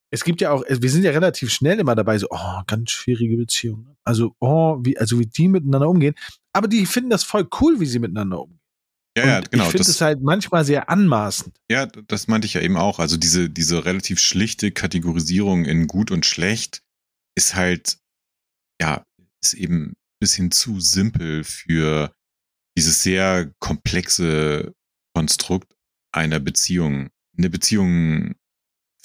es 0.10 0.24
gibt 0.24 0.42
ja 0.42 0.52
auch, 0.52 0.64
wir 0.68 0.90
sind 0.90 1.04
ja 1.04 1.12
relativ 1.12 1.52
schnell 1.52 1.80
immer 1.80 1.96
dabei, 1.96 2.18
so, 2.18 2.28
oh, 2.30 2.62
ganz 2.66 2.92
schwierige 2.92 3.38
Beziehungen. 3.38 3.96
Also, 4.04 4.36
oh, 4.40 4.78
wie, 4.82 4.98
also 4.98 5.20
wie 5.20 5.26
die 5.28 5.48
miteinander 5.48 5.90
umgehen. 5.90 6.16
Aber 6.54 6.68
die 6.68 6.86
finden 6.86 7.10
das 7.10 7.24
voll 7.24 7.48
cool, 7.62 7.80
wie 7.80 7.86
sie 7.86 8.00
miteinander 8.00 8.42
umgehen. 8.42 8.63
Ja, 9.18 9.28
ja, 9.28 9.40
genau. 9.42 9.66
Ich 9.66 9.72
finde 9.72 9.84
es 9.84 10.02
halt 10.02 10.22
manchmal 10.22 10.66
sehr 10.66 10.90
anmaßend. 10.90 11.56
ja, 11.70 11.86
das 11.86 12.28
meinte 12.28 12.48
ich 12.48 12.56
ja 12.56 12.62
eben 12.62 12.78
auch. 12.78 13.00
Also 13.00 13.16
diese, 13.18 13.50
diese 13.50 13.86
relativ 13.86 14.20
schlichte 14.20 14.72
Kategorisierung 14.72 15.66
in 15.66 15.88
gut 15.88 16.10
und 16.10 16.26
schlecht 16.26 16.82
ist 17.36 17.56
halt, 17.56 17.98
ja, 18.82 19.06
ist 19.44 19.54
eben 19.54 19.90
ein 19.90 19.96
bisschen 20.20 20.52
zu 20.52 20.80
simpel 20.80 21.44
für 21.44 22.12
dieses 22.76 23.04
sehr 23.04 23.52
komplexe 23.60 24.74
Konstrukt 25.16 25.76
einer 26.12 26.40
Beziehung. 26.40 27.10
Eine 27.38 27.50
Beziehung 27.50 28.36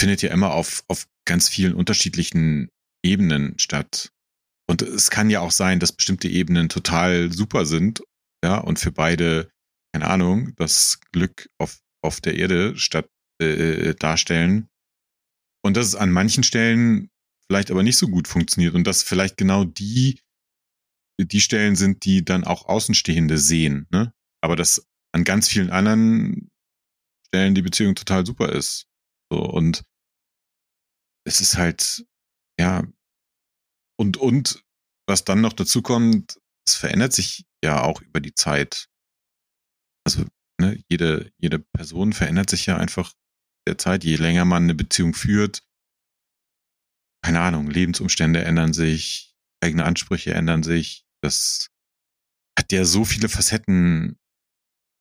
findet 0.01 0.23
ja 0.23 0.31
immer 0.31 0.53
auf, 0.53 0.85
auf 0.89 1.07
ganz 1.27 1.49
vielen 1.49 1.75
unterschiedlichen 1.75 2.71
Ebenen 3.05 3.59
statt. 3.59 4.11
Und 4.71 4.83
es 4.83 5.11
kann 5.11 5.31
ja 5.31 5.41
auch 5.41 5.51
sein, 5.51 5.81
dass 5.81 5.93
bestimmte 5.93 6.29
Ebenen 6.29 6.69
total 6.69 7.33
super 7.33 7.67
sind, 7.67 8.03
ja, 8.45 8.59
und 8.59 8.79
für 8.79 8.93
beide, 8.93 9.51
keine 9.93 10.09
Ahnung, 10.09 10.55
das 10.57 11.01
Glück 11.12 11.49
auf, 11.59 11.80
auf 12.03 12.20
der 12.20 12.36
Erde 12.36 12.76
statt 12.76 13.09
äh, 13.41 13.95
darstellen. 13.95 14.68
Und 15.64 15.76
dass 15.76 15.86
es 15.86 15.95
an 15.95 16.11
manchen 16.11 16.45
Stellen 16.45 17.11
vielleicht 17.47 17.70
aber 17.70 17.82
nicht 17.82 17.97
so 17.97 18.09
gut 18.09 18.28
funktioniert 18.28 18.74
und 18.74 18.86
dass 18.86 19.03
vielleicht 19.03 19.36
genau 19.36 19.64
die, 19.64 20.20
die 21.20 21.41
Stellen 21.41 21.76
sind, 21.76 22.05
die 22.05 22.24
dann 22.24 22.45
auch 22.45 22.66
Außenstehende 22.66 23.39
sehen, 23.39 23.86
ne? 23.91 24.12
Aber 24.41 24.55
dass 24.55 24.86
an 25.12 25.24
ganz 25.24 25.49
vielen 25.49 25.70
anderen 25.70 26.51
Stellen 27.26 27.55
die 27.55 27.62
Beziehung 27.62 27.95
total 27.95 28.24
super 28.24 28.53
ist. 28.53 28.86
So, 29.32 29.41
und 29.41 29.82
es 31.26 31.41
ist 31.41 31.57
halt, 31.57 32.07
ja, 32.59 32.84
und, 33.99 34.16
und 34.16 34.64
was 35.09 35.24
dann 35.24 35.41
noch 35.41 35.53
dazu 35.53 35.82
kommt, 35.82 36.39
es 36.66 36.74
verändert 36.74 37.12
sich 37.12 37.47
ja 37.64 37.82
auch 37.82 38.01
über 38.03 38.20
die 38.20 38.34
Zeit. 38.34 38.89
Also, 40.09 40.25
ne, 40.59 40.83
jede, 40.89 41.31
jede 41.37 41.59
Person 41.59 42.15
verändert 42.15 42.49
sich 42.49 42.65
ja 42.65 42.79
einfach 42.79 43.13
der 43.67 43.77
Zeit, 43.77 44.05
je 44.05 44.17
länger 44.17 44.47
man 44.47 44.63
eine 44.63 44.75
Beziehung 44.75 45.13
führt. 45.13 45.63
Keine 47.23 47.41
Ahnung, 47.41 47.69
Lebensumstände 47.69 48.43
ändern 48.43 48.73
sich, 48.73 49.37
eigene 49.63 49.85
Ansprüche 49.85 50.33
ändern 50.33 50.63
sich. 50.63 51.05
Das 51.23 51.69
hat 52.59 52.73
ja 52.73 52.87
so 52.87 53.05
viele 53.05 53.29
Facetten. 53.29 54.17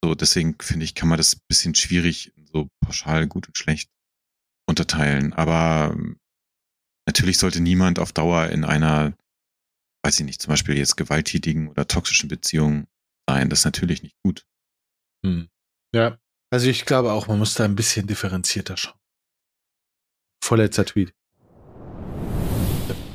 So, 0.04 0.14
deswegen 0.14 0.56
finde 0.60 0.84
ich, 0.84 0.94
kann 0.94 1.08
man 1.08 1.16
das 1.16 1.36
ein 1.36 1.40
bisschen 1.48 1.74
schwierig 1.74 2.34
so 2.52 2.68
pauschal 2.84 3.26
gut 3.26 3.48
und 3.48 3.56
schlecht 3.56 3.90
unterteilen. 4.68 5.32
Aber 5.32 5.96
natürlich 7.06 7.38
sollte 7.38 7.60
niemand 7.60 7.98
auf 7.98 8.12
Dauer 8.12 8.50
in 8.50 8.66
einer, 8.66 9.16
weiß 10.04 10.20
ich 10.20 10.26
nicht, 10.26 10.42
zum 10.42 10.50
Beispiel 10.50 10.76
jetzt 10.76 10.98
gewalttätigen 10.98 11.68
oder 11.68 11.88
toxischen 11.88 12.28
Beziehung 12.28 12.86
sein. 13.26 13.48
Das 13.48 13.60
ist 13.60 13.64
natürlich 13.64 14.02
nicht 14.02 14.18
gut. 14.22 14.44
Hm. 15.24 15.48
Ja. 15.94 16.18
Also 16.50 16.68
ich 16.68 16.86
glaube 16.86 17.12
auch, 17.12 17.28
man 17.28 17.38
muss 17.38 17.54
da 17.54 17.64
ein 17.64 17.76
bisschen 17.76 18.06
differenzierter 18.06 18.76
schauen. 18.76 18.98
Vorletzter 20.42 20.84
Tweet. 20.86 21.12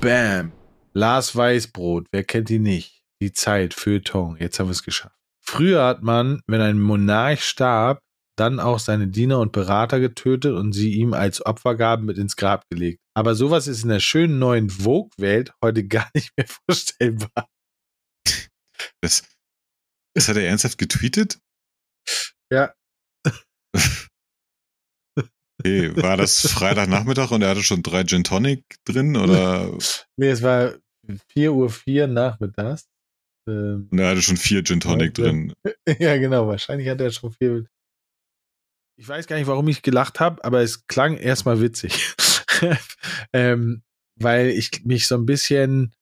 Bam. 0.02 0.52
Lars 0.94 1.36
Weißbrot, 1.36 2.08
wer 2.12 2.24
kennt 2.24 2.50
ihn 2.50 2.64
nicht? 2.64 3.02
Die 3.22 3.32
Zeit, 3.32 3.74
Feuilleton, 3.74 4.38
jetzt 4.38 4.60
haben 4.60 4.68
wir 4.68 4.72
es 4.72 4.84
geschafft. 4.84 5.16
Früher 5.42 5.84
hat 5.86 6.04
man, 6.04 6.42
wenn 6.46 6.62
ein 6.62 6.80
Monarch 6.80 7.44
starb, 7.44 8.00
dann 8.38 8.60
auch 8.60 8.80
seine 8.80 9.08
Diener 9.08 9.40
und 9.40 9.52
Berater 9.52 10.00
getötet 10.00 10.54
und 10.54 10.74
sie 10.74 10.94
ihm 10.94 11.14
als 11.14 11.46
Opfergaben 11.46 12.06
mit 12.06 12.18
ins 12.18 12.36
Grab 12.36 12.68
gelegt. 12.70 13.00
Aber 13.16 13.36
sowas 13.36 13.68
ist 13.68 13.84
in 13.84 13.90
der 13.90 14.00
schönen 14.00 14.40
neuen 14.40 14.70
Vogue-Welt 14.70 15.54
heute 15.64 15.84
gar 15.88 16.10
nicht 16.14 16.32
mehr 16.38 16.48
vorstellbar. 16.48 17.48
Das, 19.02 19.24
das 20.16 20.28
hat 20.28 20.38
er 20.38 20.48
ernsthaft 20.48 20.78
getweetet? 20.78 21.40
Ja. 22.52 22.74
Okay, 25.60 25.96
war 25.96 26.18
das 26.18 26.42
Freitagnachmittag 26.52 27.32
und 27.32 27.42
er 27.42 27.50
hatte 27.52 27.64
schon 27.64 27.84
drei 27.84 28.04
Gin 28.04 28.26
Tonic 28.26 28.66
drin 28.84 29.16
oder? 29.16 29.72
Nee, 30.18 30.30
es 30.30 30.42
war 30.42 30.74
4.04 31.08 32.02
Uhr 32.02 32.08
nachmittags. 32.08 32.90
Ähm, 33.48 33.88
Und 33.90 34.00
er 34.00 34.10
hatte 34.10 34.22
schon 34.22 34.36
vier 34.36 34.64
Gin 34.64 34.80
Tonic 34.80 35.18
Ja, 35.18 35.24
drin. 35.24 35.54
ja, 36.00 36.18
genau. 36.18 36.48
Wahrscheinlich 36.48 36.90
hat 36.90 37.00
er 37.02 37.12
schon 37.12 37.32
viel. 37.32 37.68
Ich 39.00 39.08
weiß 39.08 39.28
gar 39.28 39.38
nicht, 39.38 39.48
warum 39.48 39.68
ich 39.68 39.82
gelacht 39.82 40.20
habe, 40.20 40.44
aber 40.44 40.62
es 40.62 40.86
klang 40.88 41.18
erstmal 41.18 41.62
witzig. 41.62 42.14
ähm, 43.34 43.84
weil 44.20 44.50
ich 44.50 44.84
mich 44.86 45.08
so 45.08 45.16
ein 45.16 45.26
bisschen 45.26 45.94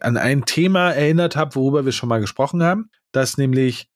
an 0.00 0.16
ein 0.16 0.44
Thema 0.44 0.92
erinnert 0.92 1.36
habe, 1.36 1.54
worüber 1.54 1.84
wir 1.84 1.92
schon 1.92 2.08
mal 2.08 2.20
gesprochen 2.20 2.62
haben, 2.62 2.90
dass 3.12 3.38
nämlich 3.38 3.88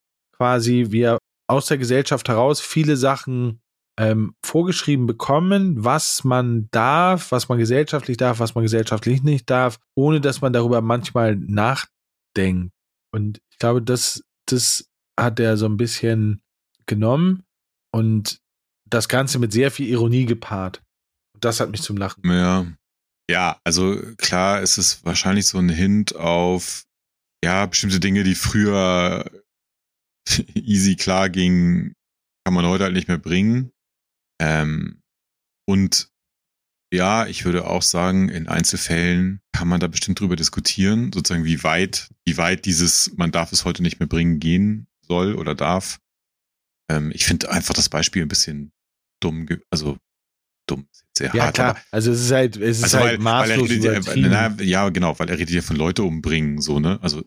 quasi 0.43 0.87
wir 0.91 1.19
aus 1.49 1.67
der 1.67 1.79
Gesellschaft 1.79 2.29
heraus 2.29 2.61
viele 2.61 2.97
Sachen 2.97 3.61
ähm, 3.97 4.35
vorgeschrieben 4.45 5.07
bekommen, 5.07 5.85
was 5.85 6.25
man 6.25 6.69
darf, 6.73 7.31
was 7.31 7.49
man 7.49 7.59
gesellschaftlich 7.59 8.17
darf, 8.17 8.41
was 8.41 8.57
man 8.57 8.65
gesellschaftlich 8.65 9.23
nicht 9.23 9.49
darf, 9.49 9.79
ohne 9.95 10.21
dass 10.21 10.41
man 10.41 10.53
darüber 10.53 10.81
manchmal 10.81 11.37
nachdenkt. 11.37 12.73
Und 13.15 13.41
ich 13.53 13.59
glaube, 13.59 13.83
das, 13.83 14.25
das 14.47 14.89
hat 15.17 15.39
er 15.39 15.57
so 15.57 15.67
ein 15.67 15.77
bisschen 15.77 16.43
genommen 16.87 17.45
und 17.95 18.41
das 18.85 19.09
Ganze 19.09 19.39
mit 19.39 19.53
sehr 19.53 19.71
viel 19.71 19.89
Ironie 19.89 20.27
gepaart. 20.27 20.83
Das 21.39 21.61
hat 21.61 21.71
mich 21.71 21.83
zum 21.83 21.97
Lachen. 21.97 22.23
Ja. 22.25 22.67
Ja, 23.31 23.61
also 23.63 23.97
klar 24.17 24.61
ist 24.61 24.77
es 24.77 25.05
wahrscheinlich 25.05 25.47
so 25.47 25.59
ein 25.59 25.69
Hint 25.69 26.17
auf, 26.17 26.83
ja, 27.45 27.65
bestimmte 27.67 28.01
Dinge, 28.01 28.25
die 28.25 28.35
früher 28.35 29.31
easy 30.55 30.97
klar 30.97 31.31
gingen, 31.31 31.95
kann 32.45 32.55
man 32.55 32.67
heute 32.67 32.85
halt 32.85 32.95
nicht 32.95 33.09
mehr 33.09 33.19
bringen. 33.19 33.73
Ähm, 34.41 35.01
und 35.69 36.09
ja, 36.93 37.27
ich 37.27 37.45
würde 37.45 37.67
auch 37.67 37.83
sagen, 37.83 38.29
in 38.29 38.49
Einzelfällen 38.49 39.41
kann 39.53 39.67
man 39.67 39.81
da 39.81 39.87
bestimmt 39.87 40.21
drüber 40.21 40.37
diskutieren, 40.37 41.11
sozusagen, 41.13 41.45
wie 41.45 41.63
weit, 41.65 42.11
wie 42.27 42.37
weit 42.37 42.67
dieses, 42.67 43.17
man 43.17 43.33
darf 43.33 43.53
es 43.53 43.65
heute 43.65 43.83
nicht 43.83 43.99
mehr 43.99 44.09
bringen, 44.09 44.41
gehen 44.41 44.89
soll 45.07 45.35
oder 45.35 45.55
darf. 45.55 46.01
Ähm, 46.91 47.11
ich 47.15 47.25
finde 47.25 47.51
einfach 47.51 47.75
das 47.75 47.89
Beispiel 47.89 48.23
ein 48.23 48.29
bisschen 48.29 48.73
dumm, 49.23 49.47
also 49.71 49.97
dumm, 50.69 50.87
sehr 51.17 51.35
Ja, 51.35 51.45
hart, 51.45 51.55
klar. 51.55 51.71
aber 51.71 51.81
Also 51.93 52.13
es 52.13 52.21
ist 52.21 52.31
halt, 52.31 52.57
es 52.57 52.79
ist 52.79 52.85
also 52.85 52.99
halt 52.99 53.19
weil, 53.23 53.25
weil 53.25 53.51
er 53.51 53.57
maßlos 53.57 53.71
redet 53.71 54.17
ja, 54.17 54.49
na, 54.49 54.63
ja, 54.63 54.89
genau, 54.91 55.19
weil 55.19 55.31
er 55.31 55.39
redet 55.39 55.55
ja 55.55 55.63
von 55.63 55.77
Leute 55.77 56.03
umbringen, 56.03 56.61
so, 56.61 56.79
ne? 56.79 56.99
Also 57.03 57.25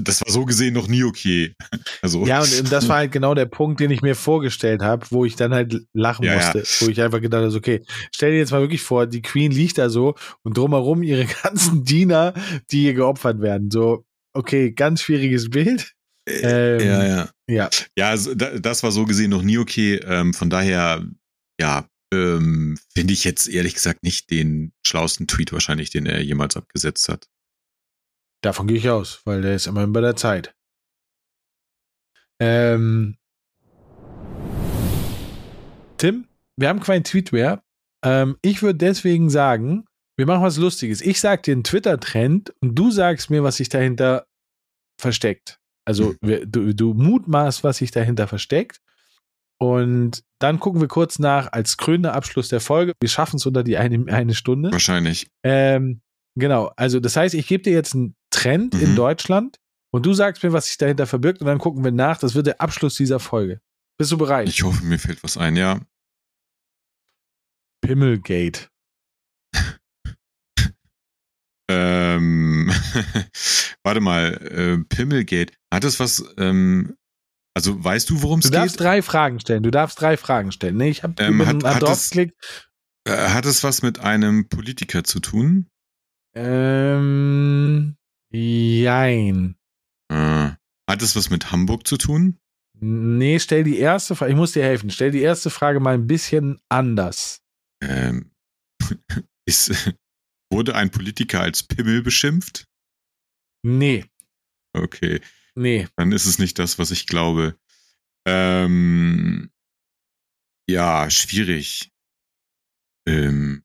das 0.00 0.20
war 0.22 0.30
so 0.32 0.44
gesehen 0.44 0.74
noch 0.74 0.88
nie 0.88 1.04
okay. 1.04 1.54
Also 2.02 2.26
Ja, 2.26 2.40
und, 2.42 2.72
das 2.72 2.88
war 2.88 2.96
halt 2.96 3.12
genau 3.12 3.34
der 3.34 3.46
Punkt, 3.46 3.80
den 3.80 3.90
ich 3.90 4.02
mir 4.02 4.14
vorgestellt 4.14 4.82
habe, 4.82 5.06
wo 5.10 5.24
ich 5.24 5.36
dann 5.36 5.54
halt 5.54 5.76
lachen 5.92 6.24
Ja, 6.24 6.32
ja. 6.32 6.36
musste, 6.54 6.84
wo 6.84 6.90
ich 6.90 7.00
einfach 7.00 7.20
gedacht 7.20 7.44
habe, 7.44 7.54
okay, 7.54 7.82
stell 8.14 8.32
dir 8.32 8.38
jetzt 8.38 8.50
mal 8.50 8.60
wirklich 8.60 8.82
vor, 8.82 9.06
die 9.06 9.22
Queen 9.22 9.52
liegt 9.52 9.78
da 9.78 9.88
so 9.88 10.14
und 10.42 10.56
drumherum 10.56 11.02
ihre 11.02 11.24
ganzen 11.42 11.84
Diener, 11.84 12.34
die 12.70 12.84
ihr 12.84 12.94
geopfert 12.94 13.40
werden. 13.40 13.70
So, 13.70 14.04
okay, 14.34 14.72
ganz 14.72 15.02
schwieriges 15.02 15.50
Bild. 15.50 15.92
Ähm, 16.28 16.80
ja, 16.80 17.06
ja. 17.06 17.28
Ja, 17.48 17.70
Ja, 17.96 18.08
also, 18.10 18.34
da- 18.34 18.58
das 18.58 18.82
war 18.82 18.90
so 18.90 19.04
gesehen 19.04 19.30
noch 19.30 19.42
nie 19.42 19.58
okay. 19.58 20.00
Ähm, 20.04 20.34
von 20.34 20.50
daher, 20.50 21.06
ja, 21.60 21.88
ähm, 22.12 22.76
finde 22.94 23.12
ich 23.12 23.22
jetzt 23.24 23.48
ehrlich 23.48 23.74
gesagt 23.74 24.02
nicht 24.02 24.30
den 24.30 24.72
schlausten 24.84 25.26
Tweet 25.28 25.52
wahrscheinlich, 25.52 25.90
den 25.90 26.06
er 26.06 26.20
jemals 26.22 26.56
abgesetzt 26.56 27.08
hat. 27.08 27.26
Davon 28.42 28.66
gehe 28.66 28.76
ich 28.76 28.88
aus, 28.88 29.20
weil 29.24 29.42
der 29.42 29.54
ist 29.54 29.66
immerhin 29.66 29.92
bei 29.92 30.00
der 30.00 30.16
Zeit. 30.16 30.54
Ähm, 32.40 33.16
Tim, 35.96 36.28
wir 36.56 36.68
haben 36.68 36.80
keinen 36.80 37.04
Tweet 37.04 37.32
mehr. 37.32 37.62
Ähm, 38.04 38.36
ich 38.42 38.62
würde 38.62 38.78
deswegen 38.78 39.30
sagen, 39.30 39.84
wir 40.16 40.26
machen 40.26 40.42
was 40.42 40.56
Lustiges. 40.56 41.00
Ich 41.00 41.20
sag 41.20 41.42
dir 41.42 41.52
einen 41.52 41.64
Twitter-Trend 41.64 42.54
und 42.60 42.74
du 42.74 42.90
sagst 42.90 43.30
mir, 43.30 43.42
was 43.42 43.56
sich 43.56 43.68
dahinter 43.68 44.26
versteckt. 45.00 45.58
Also 45.86 46.14
du, 46.20 46.74
du 46.74 46.94
mutmaßt, 46.94 47.64
was 47.64 47.78
sich 47.78 47.90
dahinter 47.90 48.26
versteckt. 48.28 48.80
Und 49.58 50.22
dann 50.38 50.60
gucken 50.60 50.82
wir 50.82 50.88
kurz 50.88 51.18
nach 51.18 51.52
als 51.52 51.78
krönender 51.78 52.12
Abschluss 52.12 52.48
der 52.48 52.60
Folge. 52.60 52.92
Wir 53.00 53.08
schaffen 53.08 53.36
es 53.36 53.46
unter 53.46 53.62
die 53.62 53.78
eine, 53.78 54.12
eine 54.12 54.34
Stunde. 54.34 54.70
Wahrscheinlich. 54.70 55.28
Ähm, 55.42 56.02
genau. 56.34 56.72
Also 56.76 57.00
das 57.00 57.16
heißt, 57.16 57.34
ich 57.34 57.46
gebe 57.46 57.62
dir 57.62 57.72
jetzt 57.72 57.94
einen 57.94 58.14
Trend 58.46 58.74
Mhm. 58.74 58.80
in 58.80 58.96
Deutschland 58.96 59.58
und 59.92 60.06
du 60.06 60.14
sagst 60.14 60.42
mir, 60.42 60.52
was 60.52 60.66
sich 60.66 60.78
dahinter 60.78 61.06
verbirgt 61.06 61.40
und 61.40 61.46
dann 61.46 61.58
gucken 61.58 61.82
wir 61.84 61.90
nach. 61.92 62.18
Das 62.18 62.34
wird 62.34 62.46
der 62.46 62.60
Abschluss 62.60 62.94
dieser 62.94 63.18
Folge. 63.18 63.60
Bist 63.98 64.12
du 64.12 64.18
bereit? 64.18 64.48
Ich 64.48 64.62
hoffe, 64.62 64.84
mir 64.84 64.98
fällt 64.98 65.22
was 65.24 65.36
ein, 65.36 65.56
ja. 65.56 65.80
Pimmelgate. 67.84 68.68
Ähm, 71.68 72.70
warte 73.82 74.00
mal, 74.00 74.34
äh, 74.34 74.78
Pimmelgate. 74.84 75.52
Hat 75.74 75.82
es 75.82 75.98
was, 75.98 76.24
ähm, 76.38 76.96
also 77.56 77.82
weißt 77.82 78.08
du, 78.08 78.22
worum 78.22 78.38
Du 78.40 78.46
es 78.46 78.52
darfst 78.52 78.76
geht? 78.78 78.86
drei 78.86 79.02
Fragen 79.02 79.40
stellen. 79.40 79.64
Du 79.64 79.72
darfst 79.72 80.00
drei 80.00 80.16
Fragen 80.16 80.52
stellen. 80.52 80.76
Nee, 80.76 80.90
ich 80.90 81.02
habe 81.02 81.20
Ähm, 81.20 81.34
über 81.40 81.46
hat- 81.46 81.64
hat 81.64 81.80
geklickt. 82.10 82.36
Äh, 83.08 83.30
hat 83.30 83.46
es 83.46 83.64
was 83.64 83.82
mit 83.82 83.98
einem 83.98 84.48
Politiker 84.48 85.02
zu 85.02 85.18
tun? 85.18 85.68
Ähm, 86.36 87.96
jein. 88.30 89.56
Äh, 90.08 90.50
hat 90.88 91.02
es 91.02 91.16
was 91.16 91.30
mit 91.30 91.50
Hamburg 91.52 91.86
zu 91.86 91.96
tun? 91.96 92.38
Nee, 92.78 93.38
stell 93.38 93.64
die 93.64 93.78
erste 93.78 94.14
Frage. 94.14 94.32
Ich 94.32 94.36
muss 94.36 94.52
dir 94.52 94.62
helfen. 94.62 94.90
Stell 94.90 95.10
die 95.10 95.22
erste 95.22 95.50
Frage 95.50 95.80
mal 95.80 95.94
ein 95.94 96.06
bisschen 96.06 96.60
anders. 96.68 97.42
Ähm, 97.82 98.30
ist, 99.48 99.94
wurde 100.52 100.74
ein 100.74 100.90
Politiker 100.90 101.40
als 101.40 101.62
Pimmel 101.62 102.02
beschimpft? 102.02 102.66
Nee, 103.64 104.04
Okay, 104.76 105.20
nee. 105.54 105.88
dann 105.96 106.12
ist 106.12 106.26
es 106.26 106.38
nicht 106.38 106.58
das, 106.58 106.78
was 106.78 106.90
ich 106.90 107.06
glaube. 107.06 107.58
Ähm, 108.28 109.50
ja, 110.68 111.08
schwierig. 111.10 111.90
Ähm, 113.08 113.64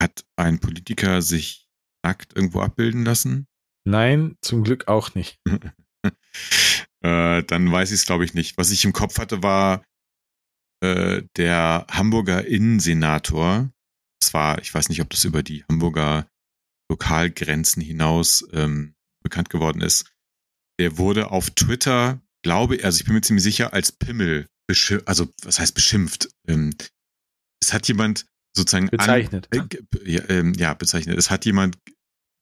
hat 0.00 0.24
ein 0.36 0.60
Politiker 0.60 1.22
sich 1.22 1.68
nackt 2.04 2.36
irgendwo 2.36 2.60
abbilden 2.60 3.04
lassen? 3.04 3.46
Nein, 3.90 4.36
zum 4.40 4.62
Glück 4.64 4.88
auch 4.88 5.14
nicht. 5.14 5.40
äh, 7.02 7.42
dann 7.42 7.70
weiß 7.72 7.90
ich 7.90 8.00
es, 8.00 8.06
glaube 8.06 8.24
ich, 8.24 8.34
nicht. 8.34 8.56
Was 8.58 8.70
ich 8.70 8.84
im 8.84 8.92
Kopf 8.92 9.18
hatte, 9.18 9.42
war 9.42 9.84
äh, 10.82 11.22
der 11.36 11.86
Hamburger 11.90 12.46
Innensenator. 12.46 13.70
Das 14.20 14.34
war, 14.34 14.60
ich 14.60 14.72
weiß 14.72 14.88
nicht, 14.88 15.00
ob 15.00 15.10
das 15.10 15.24
über 15.24 15.42
die 15.42 15.64
Hamburger 15.68 16.28
Lokalgrenzen 16.90 17.82
hinaus 17.82 18.46
ähm, 18.52 18.94
bekannt 19.22 19.50
geworden 19.50 19.80
ist. 19.80 20.12
Der 20.78 20.98
wurde 20.98 21.30
auf 21.30 21.50
Twitter, 21.50 22.20
glaube 22.42 22.78
also 22.82 22.98
ich 22.98 23.04
bin 23.04 23.14
mir 23.14 23.20
ziemlich 23.20 23.44
sicher, 23.44 23.72
als 23.72 23.92
Pimmel 23.92 24.46
beschimpft, 24.66 25.06
also 25.08 25.28
was 25.42 25.58
heißt 25.58 25.74
beschimpft? 25.74 26.28
Ähm, 26.48 26.74
es 27.62 27.72
hat 27.72 27.86
jemand 27.88 28.26
sozusagen 28.56 28.86
an- 28.86 28.90
Bezeichnet. 28.98 29.48
äh, 29.52 29.60
ge- 29.68 29.82
ja, 30.04 30.28
ähm, 30.28 30.54
ja, 30.54 30.74
bezeichnet. 30.74 31.18
Es 31.18 31.30
hat 31.30 31.44
jemand 31.44 31.78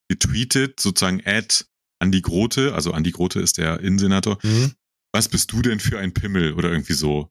getweetet, 0.09 0.80
sozusagen 0.80 1.22
Ad 1.24 1.64
Andi 2.00 2.20
Grote, 2.20 2.74
also 2.74 2.92
Andi 2.92 3.11
Grote 3.11 3.40
ist 3.40 3.59
der 3.59 3.80
Innensenator, 3.80 4.38
Mhm. 4.42 4.72
was 5.12 5.28
bist 5.28 5.52
du 5.52 5.62
denn 5.62 5.80
für 5.80 5.98
ein 5.98 6.12
Pimmel 6.14 6.52
oder 6.54 6.70
irgendwie 6.70 6.92
so. 6.94 7.30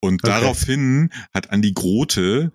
Und 0.00 0.22
Okay. 0.22 0.30
daraufhin 0.40 1.10
hat 1.34 1.50
Andi 1.50 1.72
Grote, 1.72 2.52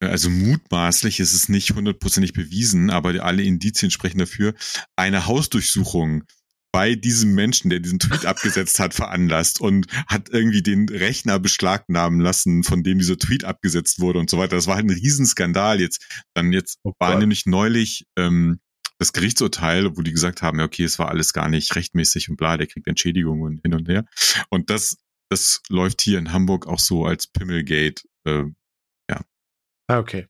also 0.00 0.30
mutmaßlich 0.30 1.20
ist 1.20 1.32
es 1.32 1.48
nicht 1.48 1.70
hundertprozentig 1.74 2.32
bewiesen, 2.34 2.90
aber 2.90 3.24
alle 3.24 3.42
Indizien 3.42 3.90
sprechen 3.90 4.18
dafür, 4.18 4.54
eine 4.96 5.26
Hausdurchsuchung 5.26 6.24
bei 6.70 6.94
diesem 6.94 7.34
Menschen, 7.34 7.70
der 7.70 7.80
diesen 7.80 7.98
Tweet 7.98 8.26
abgesetzt 8.26 8.78
hat, 8.78 8.92
veranlasst 8.92 9.58
und 9.60 9.86
hat 10.06 10.28
irgendwie 10.28 10.62
den 10.62 10.86
Rechner 10.90 11.38
beschlagnahmen 11.40 12.20
lassen, 12.20 12.62
von 12.62 12.82
dem 12.82 12.98
dieser 12.98 13.16
Tweet 13.16 13.44
abgesetzt 13.44 14.00
wurde 14.00 14.18
und 14.18 14.28
so 14.28 14.36
weiter. 14.36 14.54
Das 14.54 14.66
war 14.66 14.76
halt 14.76 14.84
ein 14.84 14.90
Riesenskandal 14.90 15.80
jetzt. 15.80 16.04
Dann 16.34 16.52
jetzt 16.52 16.78
Oh 16.84 16.92
war 16.98 17.16
nämlich 17.18 17.46
neulich 17.46 18.04
ähm, 18.16 18.60
das 18.98 19.12
Gerichtsurteil, 19.12 19.96
wo 19.96 20.02
die 20.02 20.12
gesagt 20.12 20.42
haben, 20.42 20.58
ja, 20.58 20.64
okay, 20.64 20.84
es 20.84 20.98
war 20.98 21.08
alles 21.08 21.32
gar 21.32 21.48
nicht 21.48 21.74
rechtmäßig 21.76 22.28
und 22.28 22.36
bla, 22.36 22.56
der 22.56 22.66
kriegt 22.66 22.86
Entschädigung 22.86 23.42
und 23.42 23.60
hin 23.62 23.74
und 23.74 23.88
her. 23.88 24.04
Und 24.50 24.70
das, 24.70 24.98
das 25.30 25.62
läuft 25.68 26.00
hier 26.02 26.18
in 26.18 26.32
Hamburg 26.32 26.66
auch 26.66 26.80
so 26.80 27.04
als 27.06 27.26
Pimmelgate. 27.26 28.02
Äh, 28.24 28.44
Ah, 29.90 30.00
Okay. 30.00 30.26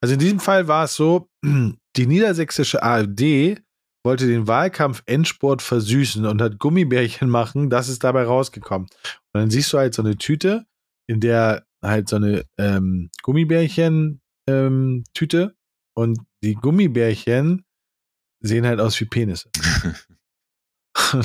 Also 0.00 0.14
in 0.14 0.20
diesem 0.20 0.38
Fall 0.40 0.68
war 0.68 0.84
es 0.84 0.94
so, 0.94 1.28
die 1.44 2.06
niedersächsische 2.06 2.82
AfD 2.82 3.58
wollte 4.04 4.26
den 4.26 4.46
Wahlkampf 4.46 5.02
Endsport 5.06 5.60
versüßen 5.60 6.24
und 6.24 6.40
hat 6.40 6.58
Gummibärchen 6.58 7.28
machen, 7.28 7.68
das 7.68 7.88
ist 7.88 8.04
dabei 8.04 8.24
rausgekommen. 8.24 8.88
Und 9.32 9.40
dann 9.40 9.50
siehst 9.50 9.72
du 9.72 9.78
halt 9.78 9.94
so 9.94 10.02
eine 10.02 10.16
Tüte, 10.16 10.66
in 11.08 11.20
der 11.20 11.66
halt 11.82 12.08
so 12.08 12.16
eine 12.16 12.44
ähm, 12.58 13.10
Gummibärchen 13.22 14.20
ähm, 14.48 15.04
und 15.94 16.18
die 16.42 16.54
Gummibärchen 16.54 17.64
sehen 18.40 18.66
halt 18.66 18.80
aus 18.80 18.98
wie 19.00 19.04
Penisse. 19.06 19.50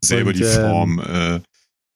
selber 0.00 0.30
Und, 0.30 0.38
die 0.38 0.42
ähm, 0.42 0.70
Form. 0.70 0.98
Äh, 1.00 1.40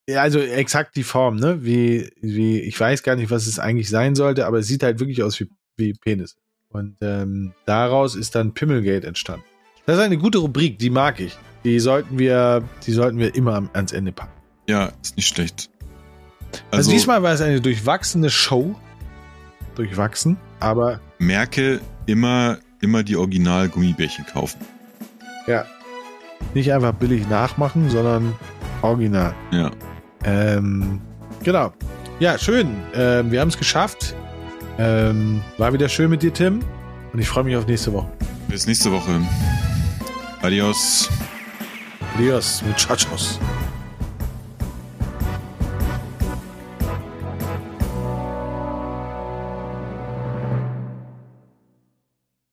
Ja, 0.09 0.23
also 0.23 0.41
exakt 0.41 0.97
die 0.97 1.05
Form, 1.05 1.37
ne? 1.37 1.65
Wie, 1.65 2.11
wie, 2.21 2.61
ich 2.61 2.79
weiß 2.79 3.03
gar 3.03 3.17
nicht, 3.17 3.31
was 3.31 3.47
es 3.47 3.59
eigentlich 3.59 3.89
sein 3.89 4.15
sollte, 4.15 4.47
aber 4.47 4.59
es 4.59 4.67
sieht 4.67 4.83
halt 4.83 4.99
wirklich 4.99 5.23
aus 5.23 5.39
wie, 5.41 5.49
wie 5.77 5.93
Penis. 5.95 6.37
Und 6.69 6.97
ähm, 7.01 7.53
daraus 7.67 8.17
ist 8.17 8.35
dann 8.35 8.55
Pimmelgate 8.55 9.05
entstanden. 9.05 9.45
Das 9.87 9.97
ist 9.97 10.03
eine 10.03 10.19
gute 10.19 10.39
Rubrik, 10.39 10.79
die 10.79 10.91
mag 10.91 11.21
ich. 11.21 11.37
Die 11.65 11.79
sollten 11.81 12.19
wir, 12.19 12.63
die 12.87 12.93
sollten 12.93 13.19
wir 13.19 13.35
immer 13.35 13.69
ans 13.73 13.93
Ende 13.93 14.13
packen. 14.13 14.41
ja, 14.69 14.93
ist 15.03 15.17
nicht 15.17 15.29
schlecht. 15.29 15.71
Also, 16.71 16.91
diesmal 16.91 17.23
war 17.23 17.33
es 17.33 17.41
eine 17.41 17.61
durchwachsene 17.61 18.31
Show. 18.31 18.75
Durchwachsen, 19.77 20.37
aber 20.59 21.01
merke 21.19 21.81
immer, 22.07 22.59
immer 22.81 23.03
die 23.03 23.17
Original-Gummibärchen 23.17 24.27
kaufen. 24.27 24.61
ja. 25.47 25.65
Nicht 26.55 26.73
einfach 26.73 26.95
billig 26.95 27.29
nachmachen, 27.29 27.91
sondern 27.91 28.35
original. 28.81 29.35
Ja. 29.53 29.71
Ähm, 30.25 30.99
genau. 31.45 31.71
Ja, 32.19 32.39
schön. 32.39 32.69
Ähm, 32.95 33.31
wir 33.31 33.41
haben 33.43 33.49
es 33.49 33.59
geschafft. 33.59 34.15
Ähm, 34.79 35.43
war 35.59 35.73
wieder 35.75 35.89
schön 35.91 36.09
mit 36.11 36.23
dir, 36.23 36.33
Tim. 36.33 36.61
Und 37.13 37.19
ich 37.21 37.29
freue 37.29 37.45
mich 37.45 37.57
auf 37.57 37.67
nächste 37.67 37.93
Woche. 37.93 38.09
Bis 38.49 38.67
nächste 38.67 38.91
Woche. 38.91 39.21
Adios. 40.41 41.11
Adios, 42.17 42.63
muchachos. 42.67 43.39